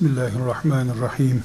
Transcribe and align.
Bismillahirrahmanirrahim. 0.00 1.42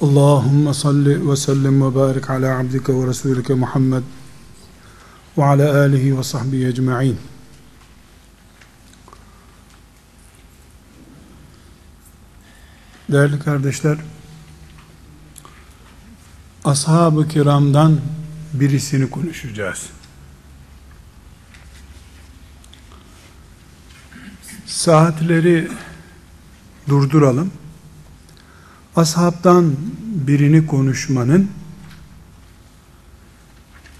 Allahümme 0.00 0.74
salli 0.74 1.30
ve 1.30 1.36
sellim 1.36 1.82
ve 1.82 1.94
barik 1.94 2.30
ala 2.30 2.58
abdike 2.58 2.94
ve 2.94 3.06
resulike 3.06 3.54
Muhammed 3.54 4.02
ve 5.38 5.44
ala 5.44 5.80
alihi 5.80 6.18
ve 6.18 6.22
sahbihi 6.22 6.66
ecma'in. 6.66 7.18
Değerli 13.08 13.38
kardeşler, 13.38 13.98
ashab-ı 16.64 17.28
kiramdan 17.28 18.00
birisini 18.52 19.10
konuşacağız. 19.10 19.95
Saatleri 24.76 25.68
durduralım. 26.88 27.52
Ashabtan 28.96 29.76
birini 30.02 30.66
konuşmanın 30.66 31.50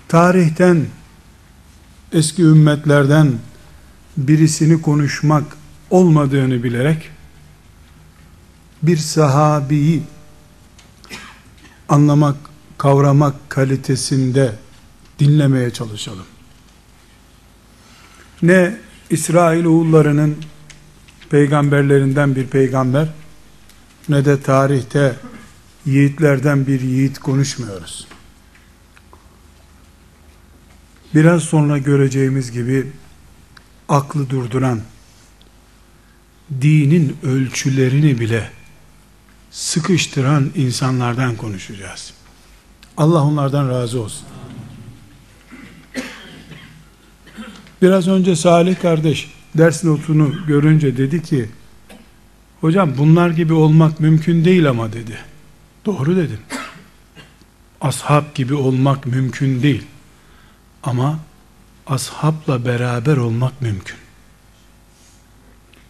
tarihten 0.09 0.87
eski 2.13 2.43
ümmetlerden 2.43 3.33
birisini 4.17 4.83
konuşmak 4.83 5.45
olmadığını 5.91 6.63
bilerek 6.63 7.11
bir 8.83 8.97
sahabiyi 8.97 10.03
anlamak, 11.89 12.37
kavramak 12.79 13.51
kalitesinde 13.51 14.53
dinlemeye 15.19 15.71
çalışalım. 15.71 16.27
Ne 18.43 18.77
İsrail 19.11 19.65
oğullarının 19.65 20.37
peygamberlerinden 21.31 22.37
bir 22.37 22.47
peygamber 22.47 23.09
ne 24.09 24.25
de 24.25 24.43
tarihte 24.43 25.17
yiğitlerden 25.87 26.67
bir 26.67 26.81
yiğit 26.81 27.19
konuşmuyoruz. 27.19 28.07
Biraz 31.15 31.43
sonra 31.43 31.79
göreceğimiz 31.79 32.53
gibi 32.53 32.93
aklı 33.89 34.31
durduran 34.31 34.81
dinin 36.61 37.17
ölçülerini 37.23 38.21
bile 38.21 38.51
sıkıştıran 39.51 40.53
insanlardan 40.55 41.37
konuşacağız. 41.37 42.13
Allah 42.97 43.23
onlardan 43.23 43.69
razı 43.69 44.01
olsun. 44.01 44.27
Biraz 47.83 48.09
önce 48.09 48.37
Salih 48.37 48.81
kardeş 48.83 49.36
ders 49.59 49.85
notunu 49.85 50.47
görünce 50.47 50.97
dedi 50.97 51.23
ki 51.23 51.49
hocam 52.61 52.93
bunlar 52.99 53.31
gibi 53.31 53.53
olmak 53.53 54.01
mümkün 54.01 54.45
değil 54.45 54.71
ama 54.71 54.93
dedi. 54.93 55.19
Doğru 55.87 56.17
dedim. 56.17 56.41
Ashab 57.81 58.35
gibi 58.35 58.55
olmak 58.55 59.07
mümkün 59.07 59.63
değil. 59.63 59.83
Ama 60.83 61.19
ashabla 61.87 62.65
beraber 62.65 63.17
olmak 63.17 63.63
mümkün. 63.63 63.97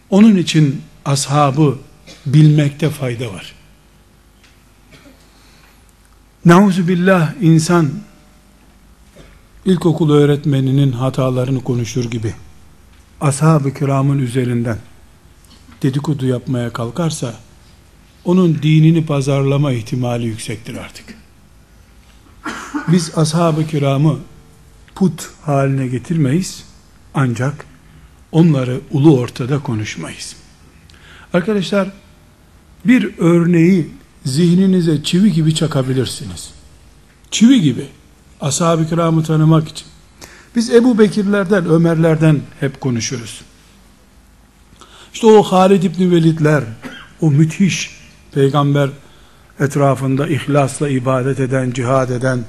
Onun 0.09 0.35
için 0.35 0.81
ashabı 1.05 1.77
bilmekte 2.25 2.89
fayda 2.89 3.33
var. 3.33 3.53
Nauzu 6.45 6.87
billah 6.87 7.33
insan 7.41 7.91
ilkokul 9.65 10.11
öğretmeninin 10.11 10.91
hatalarını 10.91 11.63
konuşur 11.63 12.11
gibi 12.11 12.33
ashab-ı 13.21 13.73
kiramın 13.73 14.19
üzerinden 14.19 14.77
dedikodu 15.83 16.25
yapmaya 16.25 16.73
kalkarsa 16.73 17.33
onun 18.25 18.59
dinini 18.63 19.05
pazarlama 19.05 19.71
ihtimali 19.71 20.25
yüksektir 20.25 20.75
artık. 20.75 21.05
Biz 22.87 23.17
ashab-ı 23.17 23.67
kiramı 23.67 24.19
put 24.95 25.29
haline 25.41 25.87
getirmeyiz 25.87 26.63
ancak 27.13 27.65
onları 28.31 28.81
ulu 28.91 29.19
ortada 29.19 29.59
konuşmayız. 29.59 30.35
Arkadaşlar 31.33 31.91
bir 32.85 33.13
örneği 33.17 33.89
zihninize 34.25 35.03
çivi 35.03 35.33
gibi 35.33 35.55
çakabilirsiniz. 35.55 36.49
Çivi 37.31 37.61
gibi. 37.61 37.85
Ashab-ı 38.41 38.89
kiramı 38.89 39.23
tanımak 39.23 39.67
için. 39.67 39.87
Biz 40.57 40.69
Ebu 40.69 40.99
Bekirlerden, 40.99 41.65
Ömerlerden 41.65 42.41
hep 42.59 42.81
konuşuruz. 42.81 43.41
İşte 45.13 45.27
o 45.27 45.43
Halid 45.43 45.83
İbni 45.83 46.11
Velidler, 46.11 46.63
o 47.21 47.31
müthiş 47.31 47.99
peygamber 48.33 48.89
etrafında 49.59 50.27
ihlasla 50.27 50.89
ibadet 50.89 51.39
eden, 51.39 51.71
cihad 51.71 52.09
eden, 52.09 52.45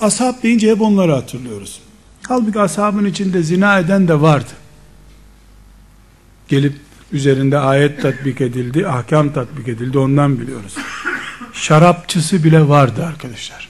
ashab 0.00 0.42
deyince 0.42 0.70
hep 0.70 0.80
onları 0.80 1.12
hatırlıyoruz. 1.12 1.80
Halbuki 2.28 2.60
ashabın 2.60 3.04
içinde 3.04 3.42
zina 3.42 3.78
eden 3.78 4.08
de 4.08 4.20
vardı. 4.20 4.50
Gelip 6.48 6.76
üzerinde 7.12 7.58
ayet 7.58 8.02
tatbik 8.02 8.40
edildi, 8.40 8.88
ahkam 8.88 9.32
tatbik 9.32 9.68
edildi, 9.68 9.98
ondan 9.98 10.40
biliyoruz. 10.40 10.74
Şarapçısı 11.52 12.44
bile 12.44 12.68
vardı 12.68 13.04
arkadaşlar. 13.04 13.68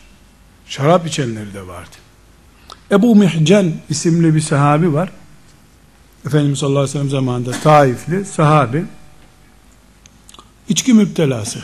Şarap 0.66 1.06
içenleri 1.06 1.54
de 1.54 1.66
vardı. 1.66 2.08
Ebu 2.91 3.16
Mihcen 3.16 3.72
isimli 3.91 4.34
bir 4.34 4.41
sahabi 4.41 4.94
var. 4.94 5.12
Efendimiz 6.26 6.59
sallallahu 6.59 6.78
aleyhi 6.78 6.91
ve 6.91 6.99
sellem 6.99 7.10
zamanında 7.10 7.50
Taifli 7.50 8.25
sahabi. 8.25 8.84
İçki 10.69 10.94
müptelası. 10.94 11.59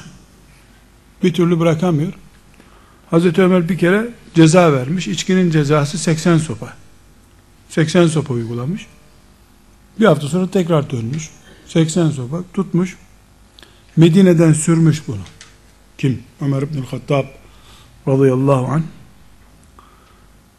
Bir 1.23 1.35
türlü 1.35 1.61
bırakamıyor. 1.61 2.13
Hazreti 3.11 3.43
Ömer 3.43 3.69
bir 3.69 3.79
kere 3.79 4.09
ceza 4.35 4.73
vermiş. 4.73 5.09
İçkinin 5.09 5.51
cezası 5.51 5.99
80 5.99 6.39
sopa. 6.39 6.73
80 7.69 8.07
sopa 8.07 8.35
uygulamış. 8.35 8.87
Bir 10.01 10.07
hafta 10.07 10.29
sonra 10.29 10.51
tekrar 10.51 10.91
dönmüş. 10.91 11.31
80 11.67 12.11
sopa 12.11 12.39
tutmuş. 12.53 12.97
Medine'den 13.97 14.53
sürmüş 14.53 15.03
bunu. 15.09 15.23
Kim? 15.99 16.23
Ömer 16.41 16.63
İbnül 16.63 16.87
Hattab 16.87 17.25
radıyallahu 18.09 18.67
anh. 18.67 18.83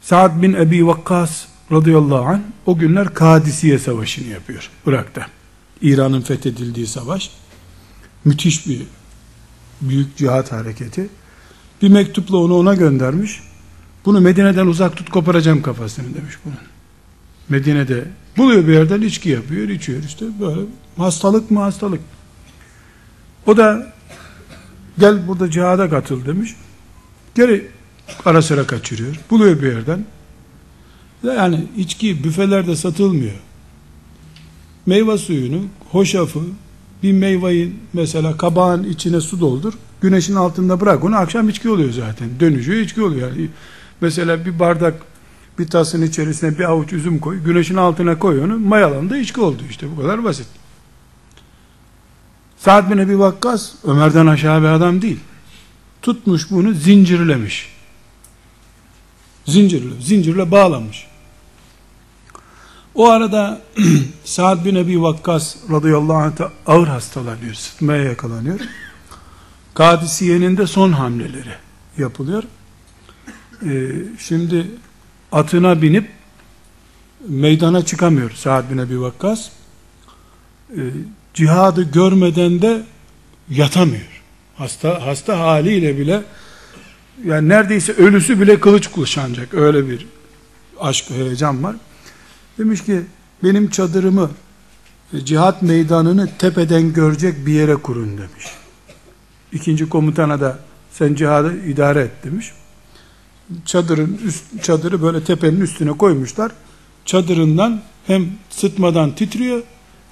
Sa'd 0.05 0.41
bin 0.41 0.53
Ebi 0.53 0.87
Vakkas 0.87 1.45
radıyallahu 1.71 2.25
anh 2.25 2.39
o 2.65 2.77
günler 2.77 3.13
Kadisiye 3.13 3.79
Savaşı'nı 3.79 4.27
yapıyor 4.27 4.69
Irak'ta. 4.85 5.27
İran'ın 5.81 6.21
fethedildiği 6.21 6.87
savaş. 6.87 7.31
Müthiş 8.25 8.67
bir 8.67 8.81
büyük 9.81 10.17
cihat 10.17 10.51
hareketi. 10.51 11.09
Bir 11.81 11.89
mektupla 11.89 12.37
onu 12.37 12.55
ona 12.57 12.73
göndermiş. 12.73 13.39
Bunu 14.05 14.21
Medine'den 14.21 14.67
uzak 14.67 14.97
tut 14.97 15.09
koparacağım 15.09 15.61
kafasını 15.61 16.15
demiş 16.15 16.35
bunun. 16.45 16.57
Medine'de 17.49 18.03
buluyor 18.37 18.67
bir 18.67 18.73
yerden 18.73 19.01
içki 19.01 19.29
yapıyor, 19.29 19.69
içiyor 19.69 20.03
işte 20.03 20.25
böyle 20.39 20.61
hastalık 20.97 21.51
mı 21.51 21.59
hastalık. 21.59 22.01
O 23.47 23.57
da 23.57 23.93
gel 24.99 25.27
burada 25.27 25.51
cihada 25.51 25.89
katıl 25.89 26.25
demiş. 26.25 26.55
Geri 27.35 27.74
ara 28.25 28.41
sıra 28.41 28.67
kaçırıyor. 28.67 29.15
Buluyor 29.29 29.61
bir 29.61 29.71
yerden. 29.71 30.05
Yani 31.23 31.67
içki 31.77 32.23
büfelerde 32.23 32.75
satılmıyor. 32.75 33.35
Meyve 34.85 35.17
suyunu, 35.17 35.61
hoşafı, 35.91 36.39
bir 37.03 37.13
meyveyi 37.13 37.73
mesela 37.93 38.37
kabağın 38.37 38.83
içine 38.83 39.21
su 39.21 39.39
doldur. 39.39 39.73
Güneşin 40.01 40.35
altında 40.35 40.81
bırak 40.81 41.03
onu 41.03 41.15
akşam 41.15 41.49
içki 41.49 41.69
oluyor 41.69 41.91
zaten. 41.91 42.29
Dönüşüyor 42.39 42.79
içki 42.79 43.01
oluyor. 43.01 43.31
Yani 43.31 43.49
mesela 44.01 44.45
bir 44.45 44.59
bardak 44.59 44.93
bir 45.59 45.67
tasın 45.67 46.01
içerisine 46.01 46.59
bir 46.59 46.63
avuç 46.63 46.93
üzüm 46.93 47.19
koy. 47.19 47.43
Güneşin 47.43 47.75
altına 47.75 48.19
koy 48.19 48.43
onu. 48.43 48.59
Mayalandı 48.59 49.17
içki 49.17 49.41
oldu 49.41 49.63
işte. 49.69 49.87
Bu 49.91 50.01
kadar 50.01 50.23
basit. 50.23 50.47
Sa'd 52.57 52.91
bin 52.91 52.97
Ebi 52.97 53.19
Vakkas 53.19 53.71
Ömer'den 53.83 54.27
aşağı 54.27 54.61
bir 54.61 54.67
adam 54.67 55.01
değil. 55.01 55.19
Tutmuş 56.01 56.51
bunu 56.51 56.73
zincirlemiş. 56.73 57.74
Zincirle, 59.45 60.01
zincirle 60.01 60.51
bağlamış. 60.51 61.07
O 62.95 63.09
arada 63.09 63.61
Sa'd 64.25 64.65
bin 64.65 64.75
Ebi 64.75 65.01
Vakkas 65.01 65.55
radıyallahu 65.71 66.17
anh 66.17 66.49
ağır 66.65 66.87
hastalanıyor, 66.87 67.53
sıtmaya 67.53 68.03
yakalanıyor. 68.03 68.59
Kadisiye'nin 69.73 70.57
de 70.57 70.67
son 70.67 70.91
hamleleri 70.91 71.55
yapılıyor. 71.97 72.43
Ee, 73.65 73.91
şimdi 74.19 74.67
atına 75.31 75.81
binip 75.81 76.09
meydana 77.27 77.85
çıkamıyor 77.85 78.31
Sa'd 78.31 78.71
bin 78.71 78.77
Ebi 78.77 79.01
Vakkas. 79.01 79.49
Ee, 80.71 80.81
cihadı 81.33 81.91
görmeden 81.91 82.61
de 82.61 82.83
yatamıyor. 83.49 84.21
Hasta 84.57 85.05
hasta 85.05 85.39
haliyle 85.39 85.97
bile 85.97 86.23
yani 87.23 87.49
neredeyse 87.49 87.93
ölüsü 87.93 88.41
bile 88.41 88.59
kılıç 88.59 88.87
kuşanacak. 88.87 89.53
Öyle 89.53 89.89
bir 89.89 90.07
aşk 90.79 91.09
heyecan 91.09 91.63
var. 91.63 91.75
Demiş 92.57 92.83
ki 92.83 93.01
benim 93.43 93.69
çadırımı 93.69 94.31
e, 95.13 95.25
cihat 95.25 95.61
meydanını 95.61 96.29
tepeden 96.39 96.93
görecek 96.93 97.45
bir 97.45 97.53
yere 97.53 97.75
kurun 97.75 98.17
demiş. 98.17 98.45
İkinci 99.51 99.89
komutana 99.89 100.41
da 100.41 100.59
sen 100.91 101.15
cihadı 101.15 101.65
idare 101.65 102.01
et 102.01 102.11
demiş. 102.23 102.51
Çadırın 103.65 104.19
üst, 104.25 104.63
çadırı 104.63 105.01
böyle 105.01 105.23
tepenin 105.23 105.61
üstüne 105.61 105.91
koymuşlar. 105.91 106.51
Çadırından 107.05 107.81
hem 108.07 108.27
sıtmadan 108.49 109.15
titriyor 109.15 109.63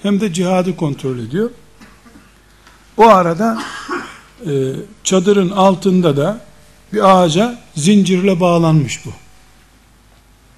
hem 0.02 0.20
de 0.20 0.32
cihadı 0.32 0.76
kontrol 0.76 1.18
ediyor. 1.18 1.50
O 2.96 3.08
arada 3.08 3.62
e, 4.46 4.72
çadırın 5.04 5.50
altında 5.50 6.16
da 6.16 6.40
bir 6.94 7.10
ağaca 7.10 7.58
zincirle 7.76 8.40
bağlanmış 8.40 9.06
bu. 9.06 9.12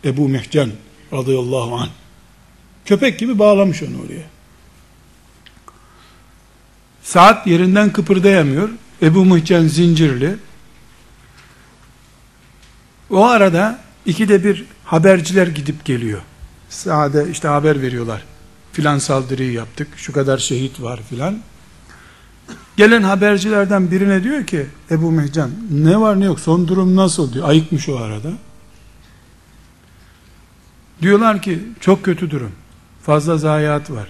Ebu 0.04 0.28
Mehcen 0.28 0.70
radıyallahu 1.12 1.76
anh. 1.76 1.90
Köpek 2.84 3.18
gibi 3.18 3.38
bağlamış 3.38 3.82
onu 3.82 3.96
oraya. 4.06 4.26
Saat 7.02 7.46
yerinden 7.46 7.92
kıpırdayamıyor. 7.92 8.68
Ebu 9.02 9.24
Mehcen 9.24 9.66
zincirli. 9.66 10.36
O 13.10 13.24
arada 13.24 13.78
ikide 14.06 14.44
bir 14.44 14.64
haberciler 14.84 15.46
gidip 15.46 15.84
geliyor. 15.84 16.22
Sade 16.68 17.26
işte 17.30 17.48
haber 17.48 17.82
veriyorlar. 17.82 18.24
Filan 18.72 18.98
saldırıyı 18.98 19.52
yaptık, 19.52 19.88
şu 19.96 20.12
kadar 20.12 20.38
şehit 20.38 20.82
var 20.82 21.00
filan. 21.10 21.38
Gelen 22.76 23.02
habercilerden 23.02 23.90
birine 23.90 24.22
diyor 24.22 24.46
ki 24.46 24.66
Ebu 24.90 25.12
Mehcan 25.12 25.50
ne 25.70 26.00
var 26.00 26.20
ne 26.20 26.24
yok 26.24 26.40
son 26.40 26.68
durum 26.68 26.96
nasıl 26.96 27.32
diyor. 27.32 27.48
Ayıkmış 27.48 27.88
o 27.88 27.96
arada. 27.96 28.32
Diyorlar 31.02 31.42
ki 31.42 31.60
çok 31.80 32.04
kötü 32.04 32.30
durum. 32.30 32.52
Fazla 33.02 33.38
zayiat 33.38 33.90
var. 33.90 34.08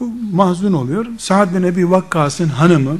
Bu 0.00 0.10
mahzun 0.32 0.72
oluyor. 0.72 1.06
Sa'd 1.18 1.54
bin 1.54 1.62
Ebi 1.62 1.90
Vakkas'ın 1.90 2.48
hanımı 2.48 2.98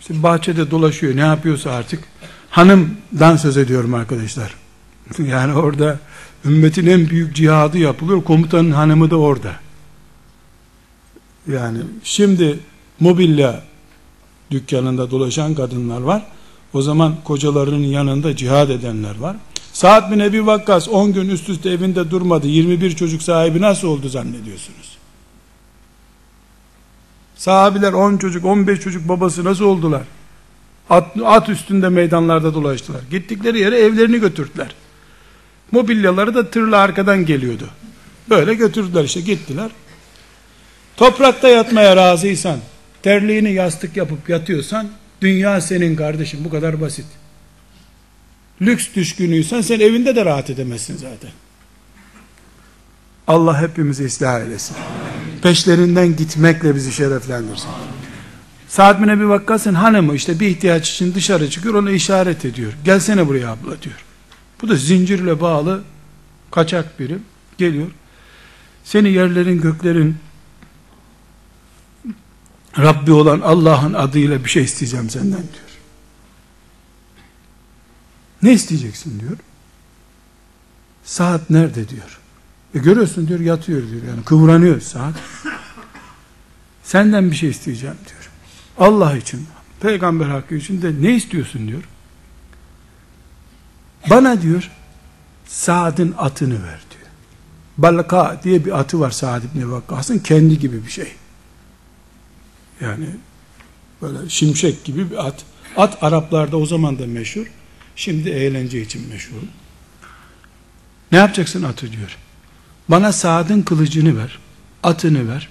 işte 0.00 0.22
bahçede 0.22 0.70
dolaşıyor 0.70 1.16
ne 1.16 1.20
yapıyorsa 1.20 1.70
artık 1.70 2.04
hanımdan 2.50 3.36
söz 3.36 3.56
ediyorum 3.56 3.94
arkadaşlar. 3.94 4.54
Yani 5.18 5.52
orada 5.52 5.98
ümmetin 6.44 6.86
en 6.86 7.10
büyük 7.10 7.36
cihadı 7.36 7.78
yapılıyor. 7.78 8.24
Komutanın 8.24 8.70
hanımı 8.70 9.10
da 9.10 9.16
orada. 9.16 9.65
Yani 11.52 11.78
şimdi 12.04 12.58
mobilya 13.00 13.62
dükkanında 14.50 15.10
dolaşan 15.10 15.54
kadınlar 15.54 16.00
var. 16.00 16.22
O 16.72 16.82
zaman 16.82 17.14
kocalarının 17.24 17.86
yanında 17.86 18.36
cihad 18.36 18.70
edenler 18.70 19.18
var. 19.18 19.36
Saat 19.72 20.10
bin 20.10 20.18
Ebi 20.18 20.46
Vakkas 20.46 20.88
10 20.88 21.12
gün 21.12 21.28
üst 21.28 21.48
üste 21.48 21.70
evinde 21.70 22.10
durmadı. 22.10 22.46
21 22.46 22.96
çocuk 22.96 23.22
sahibi 23.22 23.60
nasıl 23.60 23.88
oldu 23.88 24.08
zannediyorsunuz? 24.08 24.96
Sahabiler 27.36 27.92
10 27.92 28.16
çocuk, 28.16 28.44
15 28.44 28.80
çocuk 28.80 29.08
babası 29.08 29.44
nasıl 29.44 29.64
oldular? 29.64 30.02
At, 30.90 31.16
at 31.24 31.48
üstünde 31.48 31.88
meydanlarda 31.88 32.54
dolaştılar. 32.54 33.00
Gittikleri 33.10 33.60
yere 33.60 33.78
evlerini 33.78 34.20
götürdüler. 34.20 34.74
Mobilyaları 35.72 36.34
da 36.34 36.50
tırla 36.50 36.78
arkadan 36.78 37.26
geliyordu. 37.26 37.68
Böyle 38.30 38.54
götürdüler 38.54 39.04
işte 39.04 39.20
gittiler. 39.20 39.70
Toprakta 40.96 41.48
yatmaya 41.48 41.96
razıysan, 41.96 42.58
terliğini 43.02 43.52
yastık 43.52 43.96
yapıp 43.96 44.28
yatıyorsan, 44.28 44.88
dünya 45.20 45.60
senin 45.60 45.96
kardeşim 45.96 46.44
bu 46.44 46.50
kadar 46.50 46.80
basit. 46.80 47.06
Lüks 48.62 48.88
düşkünüysen 48.94 49.60
sen 49.60 49.80
evinde 49.80 50.16
de 50.16 50.24
rahat 50.24 50.50
edemezsin 50.50 50.96
zaten. 50.96 51.30
Allah 53.26 53.60
hepimizi 53.60 54.04
ıslah 54.04 54.40
eylesin. 54.40 54.76
Peşlerinden 55.42 56.16
gitmekle 56.16 56.74
bizi 56.74 56.92
şereflendirsin. 56.92 57.70
Sa'd 58.68 59.02
bin 59.02 59.08
Ebi 59.08 59.28
Vakkas'ın 59.28 59.74
hanımı 59.74 60.14
işte 60.14 60.40
bir 60.40 60.46
ihtiyaç 60.46 60.90
için 60.90 61.14
dışarı 61.14 61.50
çıkıyor 61.50 61.74
ona 61.74 61.90
işaret 61.90 62.44
ediyor. 62.44 62.72
Gelsene 62.84 63.26
buraya 63.26 63.50
abla 63.50 63.82
diyor. 63.82 64.04
Bu 64.62 64.68
da 64.68 64.76
zincirle 64.76 65.40
bağlı 65.40 65.82
kaçak 66.50 67.00
biri 67.00 67.18
geliyor. 67.58 67.86
Seni 68.84 69.12
yerlerin 69.12 69.60
göklerin 69.60 70.16
Rabbi 72.78 73.12
olan 73.12 73.40
Allah'ın 73.40 73.94
adıyla 73.94 74.44
bir 74.44 74.50
şey 74.50 74.64
isteyeceğim 74.64 75.10
senden 75.10 75.30
diyor. 75.30 75.66
Ne 78.42 78.52
isteyeceksin 78.52 79.20
diyor. 79.20 79.36
Saat 81.04 81.50
nerede 81.50 81.88
diyor. 81.88 82.18
E 82.74 82.78
görüyorsun 82.78 83.28
diyor 83.28 83.40
yatıyor 83.40 83.90
diyor. 83.90 84.02
Yani 84.08 84.24
kıvranıyor 84.24 84.80
saat. 84.80 85.14
Senden 86.82 87.30
bir 87.30 87.36
şey 87.36 87.50
isteyeceğim 87.50 87.96
diyor. 88.08 88.30
Allah 88.78 89.16
için, 89.16 89.46
peygamber 89.80 90.26
hakkı 90.26 90.54
için 90.54 90.82
de 90.82 90.92
ne 91.00 91.16
istiyorsun 91.16 91.68
diyor. 91.68 91.82
Bana 94.10 94.42
diyor 94.42 94.70
Saad'ın 95.46 96.14
atını 96.18 96.54
ver 96.54 96.80
diyor. 96.90 97.10
Balaka 97.78 98.40
diye 98.44 98.64
bir 98.64 98.80
atı 98.80 99.00
var 99.00 99.10
Saad 99.10 99.42
İbni 99.42 99.70
Vakkas'ın 99.70 100.18
kendi 100.18 100.58
gibi 100.58 100.86
bir 100.86 100.90
şey. 100.90 101.12
Yani 102.80 103.06
böyle 104.02 104.28
şimşek 104.28 104.84
gibi 104.84 105.10
bir 105.10 105.26
at. 105.26 105.44
At 105.76 106.02
Araplarda 106.02 106.56
o 106.56 106.66
zaman 106.66 106.98
da 106.98 107.06
meşhur. 107.06 107.46
Şimdi 107.96 108.28
eğlence 108.28 108.82
için 108.82 109.08
meşhur. 109.08 109.36
Ne 111.12 111.18
yapacaksın 111.18 111.62
atı 111.62 111.92
diyor. 111.92 112.18
Bana 112.88 113.12
Saad'ın 113.12 113.62
kılıcını 113.62 114.18
ver. 114.18 114.38
Atını 114.82 115.28
ver. 115.28 115.48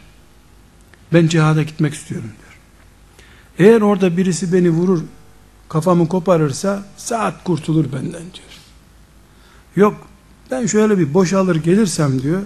Ben 1.13 1.27
cihada 1.27 1.63
gitmek 1.63 1.94
istiyorum 1.94 2.29
diyor. 2.39 2.46
Eğer 3.70 3.82
orada 3.82 4.17
birisi 4.17 4.53
beni 4.53 4.70
vurur, 4.70 5.01
kafamı 5.70 6.08
koparırsa 6.08 6.86
saat 6.98 7.44
kurtulur 7.44 7.86
benden 7.94 8.12
diyor. 8.12 8.55
Yok, 9.75 10.08
ben 10.51 10.65
şöyle 10.65 10.98
bir 10.98 11.13
boşalır 11.13 11.55
gelirsem 11.55 12.22
diyor, 12.22 12.41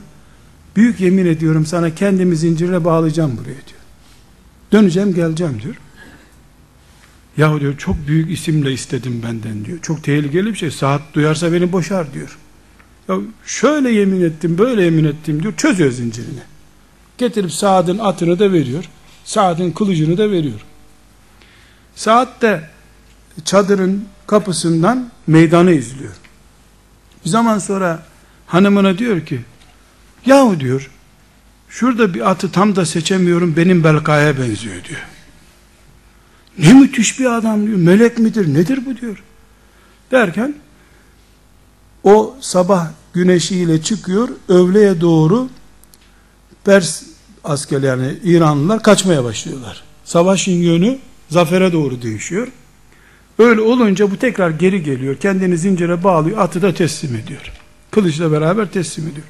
büyük 0.75 0.99
yemin 0.99 1.25
ediyorum 1.25 1.65
sana 1.65 1.95
kendimi 1.95 2.35
zincirle 2.35 2.85
bağlayacağım 2.85 3.37
buraya 3.37 3.45
diyor. 3.45 3.78
Döneceğim 4.71 5.13
geleceğim 5.13 5.61
diyor. 5.63 5.75
Yahu 7.37 7.59
diyor 7.59 7.77
çok 7.77 8.07
büyük 8.07 8.31
isimle 8.31 8.71
istedim 8.71 9.21
benden 9.23 9.65
diyor. 9.65 9.79
Çok 9.81 10.03
tehlikeli 10.03 10.45
bir 10.45 10.55
şey. 10.55 10.71
Saat 10.71 11.01
duyarsa 11.13 11.53
beni 11.53 11.71
boşar 11.71 12.13
diyor. 12.13 12.37
Ya 13.09 13.15
şöyle 13.45 13.91
yemin 13.91 14.21
ettim, 14.21 14.57
böyle 14.57 14.83
yemin 14.83 15.03
ettim 15.03 15.43
diyor. 15.43 15.53
Çözüyor 15.57 15.91
zincirini. 15.91 16.39
Getirip 17.17 17.51
Saad'ın 17.51 17.97
atını 17.97 18.39
da 18.39 18.51
veriyor. 18.51 18.89
Saad'ın 19.25 19.71
kılıcını 19.71 20.17
da 20.17 20.31
veriyor. 20.31 20.59
Saat 21.95 22.41
de 22.41 22.69
çadırın 23.45 24.05
kapısından 24.27 25.09
meydanı 25.27 25.71
izliyor. 25.71 26.13
Bir 27.25 27.29
zaman 27.29 27.59
sonra 27.59 28.03
hanımına 28.47 28.97
diyor 28.97 29.25
ki 29.25 29.41
yahu 30.25 30.59
diyor 30.59 30.91
şurada 31.69 32.13
bir 32.13 32.29
atı 32.31 32.51
tam 32.51 32.75
da 32.75 32.85
seçemiyorum 32.85 33.55
benim 33.57 33.83
Belka'ya 33.83 34.37
benziyor 34.37 34.83
diyor. 34.89 35.01
Ne 36.57 36.73
müthiş 36.73 37.19
bir 37.19 37.25
adam 37.25 37.67
diyor. 37.67 37.77
Melek 37.77 38.19
midir 38.19 38.53
nedir 38.53 38.79
bu 38.85 38.97
diyor. 38.97 39.23
Derken 40.11 40.55
o 42.03 42.35
sabah 42.41 42.87
güneşiyle 43.13 43.81
çıkıyor 43.81 44.29
öğleye 44.49 45.01
doğru 45.01 45.49
Pers 46.63 47.03
asker 47.43 47.81
yani 47.81 48.17
İranlılar 48.23 48.83
kaçmaya 48.83 49.23
başlıyorlar. 49.23 49.83
Savaşın 50.05 50.51
yönü 50.51 50.97
zafere 51.29 51.73
doğru 51.73 52.01
değişiyor. 52.01 52.47
Öyle 53.39 53.61
olunca 53.61 54.11
bu 54.11 54.17
tekrar 54.17 54.49
geri 54.49 54.83
geliyor. 54.83 55.15
Kendini 55.15 55.57
zincire 55.57 56.03
bağlıyor. 56.03 56.37
Atı 56.37 56.61
da 56.61 56.73
teslim 56.73 57.15
ediyor. 57.15 57.51
Kılıçla 57.91 58.31
beraber 58.31 58.71
teslim 58.71 59.07
ediyor. 59.07 59.27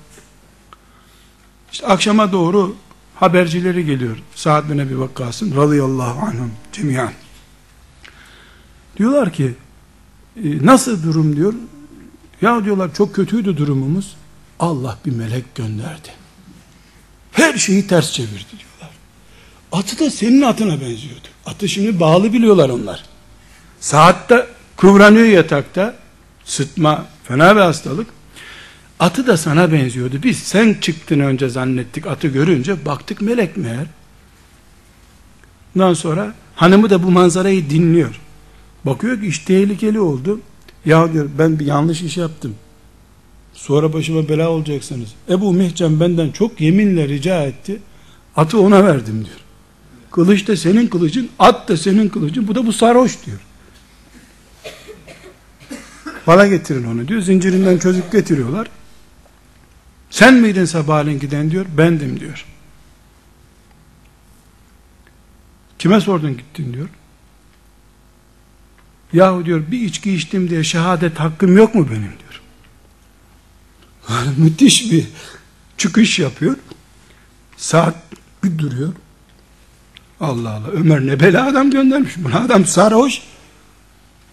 İşte 1.72 1.88
akşama 1.88 2.32
doğru 2.32 2.76
habercileri 3.16 3.86
geliyor. 3.86 4.18
Sa'd 4.36 4.70
bin 4.70 4.78
Ebi 4.78 5.00
Vakkas'ın 5.00 5.56
radıyallahu 5.56 6.26
anhum 6.26 6.52
cemiyan. 6.72 7.12
Diyorlar 8.98 9.34
ki 9.34 9.54
e, 10.36 10.66
nasıl 10.66 11.04
durum 11.04 11.36
diyor. 11.36 11.54
Ya 12.42 12.66
diyorlar 12.66 12.94
çok 12.94 13.16
kötüydü 13.16 13.58
durumumuz. 13.58 14.16
Allah 14.60 14.98
bir 15.06 15.12
melek 15.12 15.56
gönderdi. 15.56 16.10
Her 17.32 17.58
şeyi 17.58 17.88
ters 17.88 18.12
çevirdi 18.12 18.50
diyorlar. 18.52 18.96
Atı 19.72 20.00
da 20.00 20.10
senin 20.10 20.42
atına 20.42 20.82
benziyordu. 20.82 21.28
Atı 21.46 21.70
şimdi 21.70 22.00
bağlı 22.00 22.34
biliyorlar 22.34 22.70
onlar. 22.70 23.04
Saatte 23.80 24.48
kıvranıyor 24.78 25.26
yatakta. 25.26 25.96
Sıtma 26.46 27.06
fena 27.24 27.56
bir 27.56 27.62
hastalık. 27.62 28.08
Atı 29.00 29.28
da 29.28 29.38
sana 29.38 29.72
benziyordu. 29.72 30.20
Biz 30.24 30.38
sen 30.40 30.76
çıktın 30.82 31.20
önce 31.20 31.50
zannettik 31.50 32.08
atı 32.08 32.28
görünce 32.28 32.86
baktık 32.86 33.22
melek 33.22 33.58
meğer. 33.58 33.86
Ondan 35.76 35.94
sonra 35.94 36.34
hanımı 36.56 36.90
da 36.90 37.04
bu 37.04 37.12
manzarayı 37.12 37.70
dinliyor. 37.70 38.20
Bakıyor 38.86 39.22
ki 39.22 39.28
iş 39.28 39.40
tehlikeli 39.40 40.00
oldu. 40.00 40.40
Ya 40.86 41.14
diyor 41.14 41.30
ben 41.40 41.60
bir 41.60 41.66
yanlış 41.66 42.02
iş 42.02 42.18
yaptım. 42.18 42.56
Sonra 43.54 43.94
başıma 43.94 44.30
bela 44.30 44.50
olacaksınız. 44.50 45.10
Ebu 45.30 45.54
Mihcem 45.54 46.00
benden 46.00 46.30
çok 46.30 46.62
yeminle 46.62 47.08
rica 47.08 47.44
etti. 47.44 47.80
Atı 48.36 48.60
ona 48.60 48.86
verdim 48.86 49.26
diyor. 49.26 49.40
Kılıç 50.12 50.48
da 50.48 50.56
senin 50.58 50.88
kılıcın, 50.88 51.30
at 51.40 51.70
da 51.70 51.78
senin 51.78 52.10
kılıcın. 52.10 52.48
Bu 52.48 52.56
da 52.56 52.66
bu 52.66 52.74
sarhoş 52.74 53.26
diyor. 53.26 53.40
Bana 56.28 56.48
getirin 56.48 56.84
onu 56.84 57.08
diyor. 57.08 57.22
Zincirinden 57.22 57.78
çözüp 57.78 58.12
getiriyorlar. 58.12 58.68
Sen 60.10 60.34
miydin 60.34 60.66
sabahleyin 60.66 61.20
giden 61.20 61.52
diyor. 61.52 61.66
Bendim 61.78 62.20
diyor. 62.20 62.46
Kime 65.80 66.02
sordun 66.02 66.38
gittin 66.38 66.74
diyor. 66.74 66.90
Yahu 69.14 69.46
diyor 69.46 69.64
bir 69.72 69.82
içki 69.82 70.14
içtim 70.14 70.50
diye 70.50 70.64
şehadet 70.64 71.20
hakkım 71.20 71.58
yok 71.58 71.76
mu 71.76 71.88
benim 71.90 72.02
diyor. 72.02 72.42
Müthiş 74.38 74.92
bir 74.92 75.08
çıkış 75.78 76.20
yapıyor. 76.20 76.56
Saat 77.58 77.96
bir 78.44 78.58
duruyor. 78.58 78.94
Allah 80.20 80.50
Allah 80.50 80.68
Ömer 80.68 81.08
ne 81.08 81.20
bela 81.20 81.48
adam 81.48 81.72
göndermiş. 81.72 82.14
Buna 82.18 82.40
adam 82.40 82.66
sarhoş. 82.66 83.22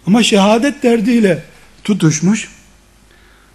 Ama 0.06 0.22
şehadet 0.22 0.82
derdiyle 0.82 1.44
tutuşmuş. 1.84 2.55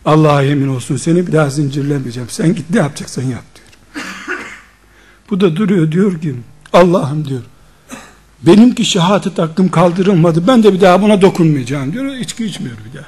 Allah'a 0.05 0.41
yemin 0.41 0.67
olsun 0.67 0.97
seni 0.97 1.27
bir 1.27 1.31
daha 1.31 1.49
zincirlemeyeceğim. 1.49 2.29
Sen 2.29 2.55
git 2.55 2.69
ne 2.69 2.77
yapacaksan 2.77 3.23
yap 3.23 3.43
diyor. 3.55 4.05
Bu 5.29 5.41
da 5.41 5.55
duruyor 5.55 5.91
diyor 5.91 6.21
ki 6.21 6.35
Allah'ım 6.73 7.27
diyor 7.27 7.41
benimki 8.41 8.85
şehadet 8.85 9.37
hakkım 9.37 9.69
kaldırılmadı. 9.69 10.47
Ben 10.47 10.63
de 10.63 10.73
bir 10.73 10.81
daha 10.81 11.01
buna 11.01 11.21
dokunmayacağım 11.21 11.93
diyor. 11.93 12.15
İçki 12.15 12.45
içmiyor 12.45 12.77
bir 12.89 12.97
daha. 12.97 13.07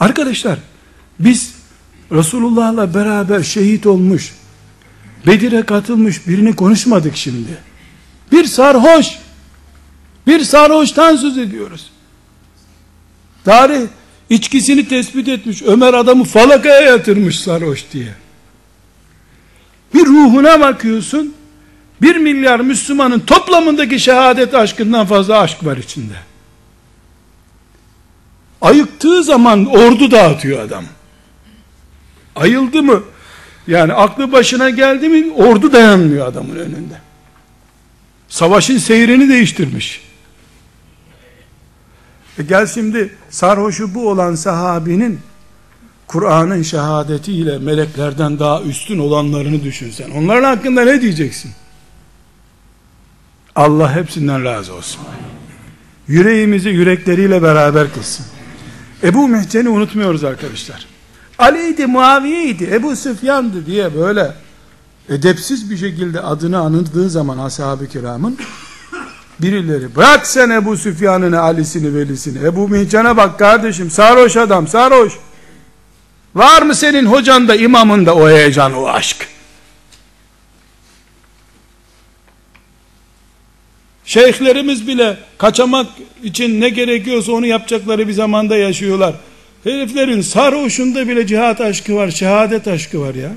Arkadaşlar 0.00 0.58
biz 1.18 1.54
Resulullah'la 2.12 2.94
beraber 2.94 3.42
şehit 3.42 3.86
olmuş 3.86 4.34
Bedir'e 5.26 5.62
katılmış 5.62 6.28
birini 6.28 6.56
konuşmadık 6.56 7.16
şimdi. 7.16 7.58
Bir 8.32 8.44
sarhoş 8.44 9.18
bir 10.26 10.40
sarhoştan 10.40 11.16
söz 11.16 11.38
ediyoruz. 11.38 11.90
Tarih 13.44 13.86
içkisini 14.32 14.88
tespit 14.88 15.28
etmiş. 15.28 15.62
Ömer 15.62 15.94
adamı 15.94 16.24
falakaya 16.24 16.80
yatırmış 16.80 17.40
sarhoş 17.40 17.84
diye. 17.92 18.14
Bir 19.94 20.06
ruhuna 20.06 20.60
bakıyorsun. 20.60 21.34
Bir 22.02 22.16
milyar 22.16 22.60
Müslümanın 22.60 23.20
toplamındaki 23.20 24.00
şehadet 24.00 24.54
aşkından 24.54 25.06
fazla 25.06 25.38
aşk 25.38 25.64
var 25.64 25.76
içinde. 25.76 26.14
Ayıktığı 28.60 29.24
zaman 29.24 29.66
ordu 29.66 30.10
dağıtıyor 30.10 30.62
adam. 30.62 30.84
Ayıldı 32.36 32.82
mı? 32.82 33.02
Yani 33.66 33.92
aklı 33.92 34.32
başına 34.32 34.70
geldi 34.70 35.08
mi 35.08 35.32
ordu 35.32 35.72
dayanmıyor 35.72 36.26
adamın 36.26 36.56
önünde. 36.56 36.94
Savaşın 38.28 38.78
seyrini 38.78 39.28
değiştirmiş. 39.28 40.00
E 42.38 42.42
gel 42.42 42.66
şimdi 42.66 43.14
sarhoşu 43.30 43.94
bu 43.94 44.08
olan 44.08 44.34
sahabinin 44.34 45.20
Kur'an'ın 46.06 46.62
şehadetiyle 46.62 47.58
meleklerden 47.58 48.38
daha 48.38 48.62
üstün 48.62 48.98
olanlarını 48.98 49.62
düşünsen. 49.62 50.10
Onların 50.10 50.56
hakkında 50.56 50.84
ne 50.84 51.00
diyeceksin? 51.00 51.52
Allah 53.54 53.94
hepsinden 53.94 54.44
razı 54.44 54.74
olsun. 54.74 55.00
Yüreğimizi 56.08 56.68
yürekleriyle 56.68 57.42
beraber 57.42 57.94
kılsın. 57.94 58.26
Ebu 59.02 59.28
Mehcen'i 59.28 59.68
unutmuyoruz 59.68 60.24
arkadaşlar. 60.24 60.86
Ali'ydi, 61.38 61.86
Muaviye'ydi, 61.86 62.64
Ebu 62.72 62.96
Süfyan'dı 62.96 63.66
diye 63.66 63.94
böyle 63.94 64.34
edepsiz 65.08 65.70
bir 65.70 65.76
şekilde 65.76 66.20
adını 66.20 66.58
anıldığı 66.58 67.10
zaman 67.10 67.38
ashab-ı 67.38 67.88
kiramın 67.88 68.38
birileri 69.42 69.96
bırak 69.96 70.26
sen 70.26 70.50
Ebu 70.50 70.76
Süfyan'ını, 70.76 71.40
Ali'sini, 71.40 71.94
Velisini. 71.94 72.46
Ebu 72.46 72.68
Mihcan'a 72.68 73.16
bak 73.16 73.38
kardeşim 73.38 73.90
sarhoş 73.90 74.36
adam 74.36 74.68
sarhoş. 74.68 75.12
Var 76.34 76.62
mı 76.62 76.74
senin 76.74 77.06
hocanda, 77.06 77.54
imamında 77.54 78.14
o 78.14 78.28
heyecan, 78.28 78.74
o 78.74 78.86
aşk? 78.86 79.28
Şeyhlerimiz 84.04 84.86
bile 84.86 85.16
kaçamak 85.38 85.86
için 86.22 86.60
ne 86.60 86.68
gerekiyorsa 86.68 87.32
onu 87.32 87.46
yapacakları 87.46 88.08
bir 88.08 88.12
zamanda 88.12 88.56
yaşıyorlar. 88.56 89.14
Heriflerin 89.64 90.20
sarhoşunda 90.20 91.08
bile 91.08 91.26
cihat 91.26 91.60
aşkı 91.60 91.94
var, 91.94 92.10
şehadet 92.10 92.68
aşkı 92.68 93.00
var 93.00 93.14
ya. 93.14 93.30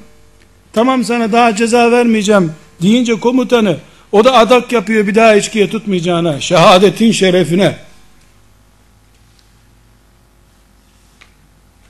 Tamam 0.73 1.03
sana 1.03 1.31
daha 1.31 1.55
ceza 1.55 1.91
vermeyeceğim 1.91 2.51
deyince 2.81 3.19
komutanı 3.19 3.77
o 4.15 4.25
da 4.25 4.33
adak 4.33 4.71
yapıyor 4.71 5.07
bir 5.07 5.15
daha 5.15 5.35
içkiye 5.35 5.69
tutmayacağına, 5.69 6.41
şehadetin 6.41 7.11
şerefine. 7.11 7.77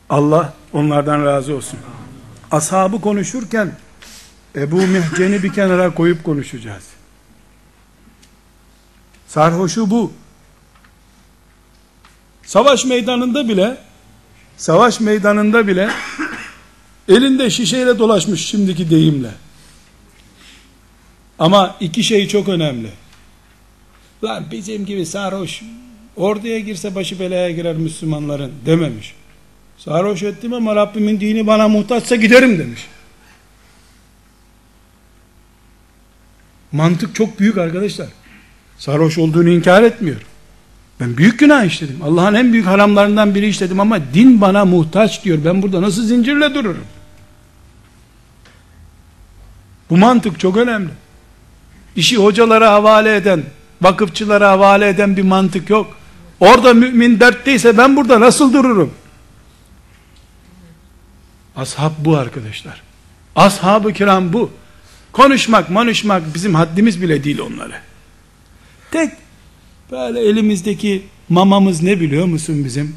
Allah 0.09 0.53
onlardan 0.73 1.25
razı 1.25 1.55
olsun. 1.55 1.79
Ashabı 2.51 3.01
konuşurken 3.01 3.71
Ebu 4.55 4.75
Mihcen'i 4.75 5.43
bir 5.43 5.53
kenara 5.53 5.93
koyup 5.93 6.23
konuşacağız. 6.23 6.83
Sarhoşu 9.27 9.89
bu. 9.89 10.13
Savaş 12.45 12.85
meydanında 12.85 13.47
bile 13.47 13.77
savaş 14.57 14.99
meydanında 14.99 15.67
bile 15.67 15.89
elinde 17.07 17.49
şişeyle 17.49 17.99
dolaşmış 17.99 18.45
şimdiki 18.45 18.89
deyimle. 18.89 19.44
Ama 21.39 21.75
iki 21.79 22.03
şey 22.03 22.27
çok 22.27 22.49
önemli. 22.49 22.89
Lan 24.23 24.45
bizim 24.51 24.85
gibi 24.85 25.05
sarhoş 25.05 25.61
orduya 26.15 26.59
girse 26.59 26.95
başı 26.95 27.19
belaya 27.19 27.51
girer 27.51 27.75
Müslümanların 27.75 28.51
dememiş. 28.65 29.15
Sarhoş 29.77 30.23
ettim 30.23 30.53
ama 30.53 30.75
Rabbimin 30.75 31.19
dini 31.19 31.47
bana 31.47 31.67
muhtaçsa 31.67 32.15
giderim 32.15 32.59
demiş. 32.59 32.87
Mantık 36.71 37.15
çok 37.15 37.39
büyük 37.39 37.57
arkadaşlar. 37.57 38.07
Sarhoş 38.77 39.17
olduğunu 39.17 39.49
inkar 39.49 39.83
etmiyor. 39.83 40.21
Ben 40.99 41.17
büyük 41.17 41.39
günah 41.39 41.65
işledim. 41.65 41.99
Allah'ın 42.03 42.33
en 42.33 42.53
büyük 42.53 42.67
haramlarından 42.67 43.35
biri 43.35 43.47
işledim 43.47 43.79
ama 43.79 43.99
din 44.13 44.41
bana 44.41 44.65
muhtaç 44.65 45.23
diyor. 45.23 45.39
Ben 45.45 45.61
burada 45.61 45.81
nasıl 45.81 46.03
zincirle 46.07 46.53
dururum? 46.53 46.85
Bu 49.89 49.97
mantık 49.97 50.39
çok 50.39 50.57
önemli. 50.57 50.89
İşi 51.95 52.17
hocalara 52.17 52.71
havale 52.71 53.15
eden, 53.15 53.43
vakıfçılara 53.81 54.49
havale 54.49 54.87
eden 54.87 55.17
bir 55.17 55.21
mantık 55.21 55.69
yok. 55.69 55.97
Orada 56.39 56.73
mümin 56.73 57.19
dertteyse 57.19 57.77
ben 57.77 57.95
burada 57.95 58.19
nasıl 58.19 58.53
dururum? 58.53 58.93
Ashab 61.55 61.91
bu 61.99 62.17
arkadaşlar. 62.17 62.81
Ashab-ı 63.35 63.93
kiram 63.93 64.33
bu. 64.33 64.51
Konuşmak, 65.11 65.69
manışmak 65.69 66.35
bizim 66.35 66.55
haddimiz 66.55 67.01
bile 67.01 67.23
değil 67.23 67.39
onları. 67.39 67.73
Tek 68.91 69.11
böyle 69.91 70.19
elimizdeki 70.19 71.03
mamamız 71.29 71.83
ne 71.83 71.99
biliyor 71.99 72.25
musun 72.25 72.65
bizim? 72.65 72.95